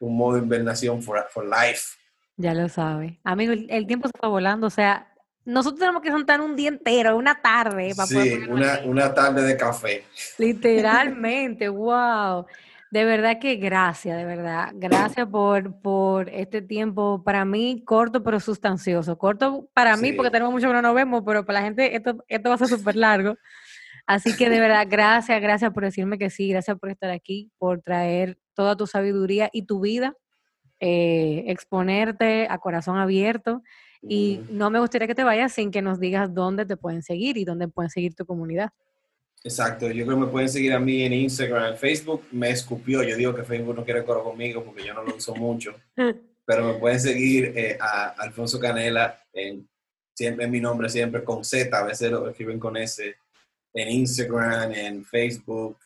un 0.01 0.17
modo 0.17 0.35
de 0.35 0.43
invernación 0.43 1.03
for, 1.03 1.27
for 1.31 1.45
life. 1.45 1.97
Ya 2.37 2.55
lo 2.55 2.69
sabe. 2.69 3.19
Amigo, 3.25 3.53
el 3.53 3.87
tiempo 3.87 4.09
se 4.09 4.13
está 4.15 4.29
volando, 4.29 4.67
o 4.67 4.71
sea, 4.71 5.08
nosotros 5.49 5.81
tenemos 5.81 6.03
que 6.03 6.13
sentar 6.13 6.43
un 6.43 6.55
día 6.55 6.69
entero, 6.69 7.17
una 7.17 7.41
tarde. 7.41 7.95
Para 7.97 8.07
sí, 8.07 8.39
una, 8.51 8.81
una, 8.85 9.15
tarde 9.15 9.43
de 9.43 9.57
café. 9.57 10.05
Literalmente, 10.37 11.69
wow. 11.71 12.45
De 12.91 13.07
verdad 13.07 13.39
que 13.39 13.57
gracias, 13.57 14.19
de 14.19 14.27
verdad. 14.27 14.73
Gracias 14.75 15.27
por, 15.27 15.81
por 15.81 16.29
este 16.29 16.61
tiempo, 16.61 17.23
para 17.25 17.47
mí 17.47 17.83
corto 17.87 18.23
pero 18.23 18.41
sustancioso. 18.41 19.17
Corto 19.17 19.71
para 19.73 19.97
mí 19.97 20.13
porque 20.13 20.31
tenemos 20.31 20.53
mucho 20.53 20.67
que 20.67 20.75
no 20.75 20.83
nos 20.83 20.95
vemos, 20.95 21.23
pero 21.25 21.47
para 21.47 21.61
la 21.61 21.65
gente 21.65 21.97
esto, 21.97 22.23
esto 22.29 22.49
va 22.51 22.55
a 22.55 22.59
ser 22.59 22.69
súper 22.69 22.97
largo. 22.97 23.35
Así 24.07 24.37
que 24.37 24.51
de 24.51 24.61
verdad, 24.61 24.87
gracias, 24.87 25.41
gracias 25.41 25.73
por 25.73 25.85
decirme 25.85 26.19
que 26.19 26.29
sí, 26.29 26.51
gracias 26.51 26.79
por 26.79 26.91
estar 26.91 27.11
aquí, 27.11 27.51
por 27.57 27.81
traer 27.81 28.39
toda 28.53 28.77
tu 28.77 28.87
sabiduría 28.87 29.49
y 29.51 29.63
tu 29.63 29.81
vida, 29.81 30.15
eh, 30.79 31.45
exponerte 31.47 32.47
a 32.51 32.59
corazón 32.59 32.99
abierto. 32.99 33.63
Y 34.03 34.41
no 34.51 34.71
me 34.71 34.81
gustaría 34.81 35.09
que 35.09 35.15
te 35.15 35.25
vayas 35.25 35.53
sin 35.53 35.71
que 35.71 35.83
nos 35.83 35.99
digas 35.99 36.33
dónde 36.33 36.65
te 36.65 36.77
pueden 36.77 37.03
seguir 37.03 37.37
y 37.37 37.45
dónde 37.45 37.69
pueden 37.69 37.91
seguir 37.91 38.15
tu 38.15 38.25
comunidad. 38.25 38.71
Exacto, 39.45 39.87
yo 39.91 40.05
creo 40.05 40.19
que 40.19 40.27
me 40.27 40.31
pueden 40.31 40.49
seguir 40.49 40.73
a 40.73 40.81
mí 40.81 41.03
en 41.03 41.13
Instagram, 41.13 41.73
en 41.73 41.79
Facebook 41.79 42.25
me 42.33 42.51
escupió, 42.51 43.05
yo 43.05 43.17
digo 43.17 43.35
que 43.35 43.45
Facebook 43.45 43.77
no 43.77 43.85
quiere 43.85 44.05
correr 44.05 44.25
conmigo 44.25 44.65
porque 44.65 44.85
yo 44.85 44.93
no 44.95 45.05
lo 45.05 45.15
uso 45.15 45.35
mucho, 45.37 45.75
pero 46.45 46.65
me 46.65 46.75
pueden 46.75 46.99
seguir 46.99 47.53
eh, 47.57 47.79
a 47.81 48.09
Alfonso 48.19 48.59
Canela, 48.59 49.23
en, 49.33 49.69
siempre 50.13 50.47
en 50.47 50.51
mi 50.51 50.61
nombre, 50.61 50.89
siempre 50.89 51.23
con 51.23 51.45
Z, 51.45 51.77
a 51.77 51.85
veces 51.85 52.11
lo 52.11 52.29
escriben 52.29 52.59
con 52.59 52.77
S, 52.77 53.15
en 53.75 53.89
Instagram, 53.89 54.73
en 54.73 55.05
Facebook, 55.05 55.79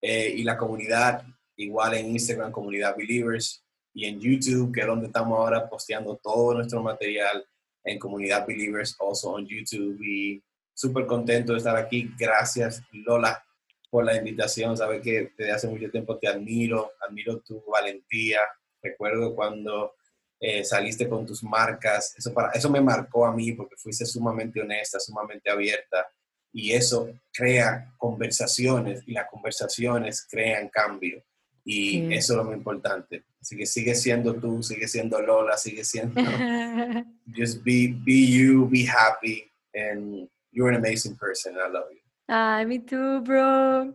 eh, 0.00 0.32
y 0.36 0.44
la 0.44 0.56
comunidad, 0.56 1.24
igual 1.56 1.94
en 1.94 2.06
Instagram, 2.10 2.52
comunidad 2.52 2.96
Believers, 2.96 3.64
y 3.92 4.06
en 4.06 4.20
YouTube, 4.20 4.72
que 4.72 4.80
es 4.80 4.86
donde 4.86 5.06
estamos 5.06 5.38
ahora 5.38 5.68
posteando 5.68 6.16
todo 6.22 6.54
nuestro 6.54 6.82
material 6.82 7.44
en 7.84 7.98
Comunidad 7.98 8.46
Believers, 8.46 8.96
also 9.00 9.30
on 9.30 9.46
YouTube. 9.46 10.00
Y 10.02 10.42
súper 10.74 11.06
contento 11.06 11.52
de 11.52 11.58
estar 11.58 11.76
aquí. 11.76 12.10
Gracias, 12.18 12.82
Lola, 12.92 13.44
por 13.90 14.04
la 14.04 14.16
invitación. 14.16 14.76
Sabes 14.76 15.02
que 15.02 15.32
desde 15.36 15.52
hace 15.52 15.68
mucho 15.68 15.90
tiempo 15.90 16.18
te 16.18 16.28
admiro, 16.28 16.92
admiro 17.06 17.40
tu 17.40 17.62
valentía. 17.70 18.40
Recuerdo 18.82 19.34
cuando 19.34 19.94
eh, 20.40 20.64
saliste 20.64 21.08
con 21.08 21.24
tus 21.24 21.42
marcas. 21.44 22.14
Eso, 22.16 22.32
para, 22.34 22.50
eso 22.50 22.68
me 22.68 22.80
marcó 22.80 23.26
a 23.26 23.32
mí 23.32 23.52
porque 23.52 23.76
fuiste 23.76 24.04
sumamente 24.04 24.60
honesta, 24.60 24.98
sumamente 24.98 25.50
abierta. 25.50 26.08
Y 26.52 26.72
eso 26.72 27.08
crea 27.32 27.94
conversaciones 27.96 29.02
y 29.06 29.12
las 29.12 29.28
conversaciones 29.30 30.26
crean 30.28 30.68
cambio. 30.68 31.22
Y 31.64 32.12
eso 32.12 32.32
es 32.32 32.36
lo 32.36 32.44
más 32.44 32.56
importante. 32.56 33.24
Así 33.40 33.56
que 33.56 33.66
sigue 33.66 33.94
siendo 33.94 34.34
tú, 34.34 34.62
sigue 34.62 34.88
siendo 34.88 35.20
Lola, 35.20 35.56
sigue 35.56 35.84
siendo. 35.84 36.20
just 37.36 37.62
be, 37.64 37.94
be 38.04 38.26
you, 38.26 38.68
be 38.68 38.84
happy, 38.84 39.50
and 39.74 40.28
you're 40.50 40.74
an 40.74 40.76
amazing 40.76 41.16
person. 41.16 41.54
I 41.54 41.70
love 41.70 41.90
you. 41.90 42.00
Ay, 42.28 42.66
me 42.66 42.78
too, 42.78 43.20
bro. 43.22 43.94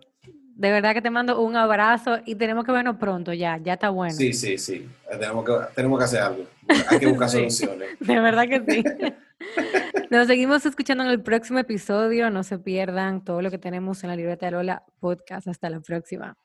De 0.56 0.72
verdad 0.72 0.94
que 0.94 1.02
te 1.02 1.10
mando 1.10 1.40
un 1.40 1.56
abrazo 1.56 2.20
y 2.26 2.36
tenemos 2.36 2.66
que 2.66 2.72
vernos 2.72 2.98
pronto 2.98 3.32
ya, 3.32 3.58
ya 3.58 3.74
está 3.74 3.90
bueno. 3.90 4.16
Sí, 4.16 4.34
sí, 4.34 4.58
sí. 4.58 4.88
Tenemos 5.10 5.46
que, 5.46 5.54
tenemos 5.76 6.00
que 6.00 6.06
hacer 6.06 6.22
algo. 6.22 6.46
Hay 6.90 7.00
que 7.00 7.08
buscar 7.08 7.30
soluciones. 7.30 7.90
De 8.00 8.20
verdad 8.20 8.48
que 8.48 8.64
sí. 8.68 8.84
Nos 10.10 10.28
seguimos 10.28 10.66
escuchando 10.66 11.04
en 11.04 11.12
el 11.12 11.22
próximo 11.22 11.60
episodio. 11.60 12.30
No 12.32 12.44
se 12.44 12.58
pierdan 12.58 13.24
todo 13.24 13.42
lo 13.42 13.52
que 13.52 13.58
tenemos 13.58 14.04
en 14.04 14.10
la 14.10 14.16
libreta 14.16 14.48
de 14.48 14.54
Lola 14.54 14.84
Podcast. 15.00 15.48
Hasta 15.48 15.70
la 15.70 15.80
próxima. 15.80 16.36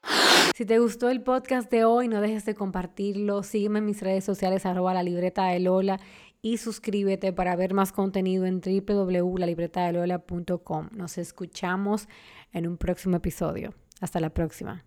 Si 0.55 0.67
te 0.67 0.79
gustó 0.79 1.09
el 1.09 1.23
podcast 1.23 1.71
de 1.71 1.87
hoy, 1.87 2.09
no 2.09 2.21
dejes 2.21 2.45
de 2.45 2.55
compartirlo. 2.55 3.43
Sígueme 3.43 3.79
en 3.79 3.87
mis 3.87 4.03
redes 4.03 4.25
sociales, 4.25 4.67
arroba 4.67 4.93
la 4.93 5.03
libreta 5.03 5.47
de 5.47 5.61
Lola 5.61 5.99
y 6.43 6.59
suscríbete 6.59 7.33
para 7.33 7.57
ver 7.57 7.73
más 7.73 7.91
contenido 7.91 8.45
en 8.45 8.61
www.lalibretadelola.com. 8.61 10.91
Nos 10.93 11.17
escuchamos 11.17 12.07
en 12.53 12.67
un 12.67 12.77
próximo 12.77 13.17
episodio. 13.17 13.73
Hasta 14.01 14.21
la 14.21 14.29
próxima. 14.31 14.85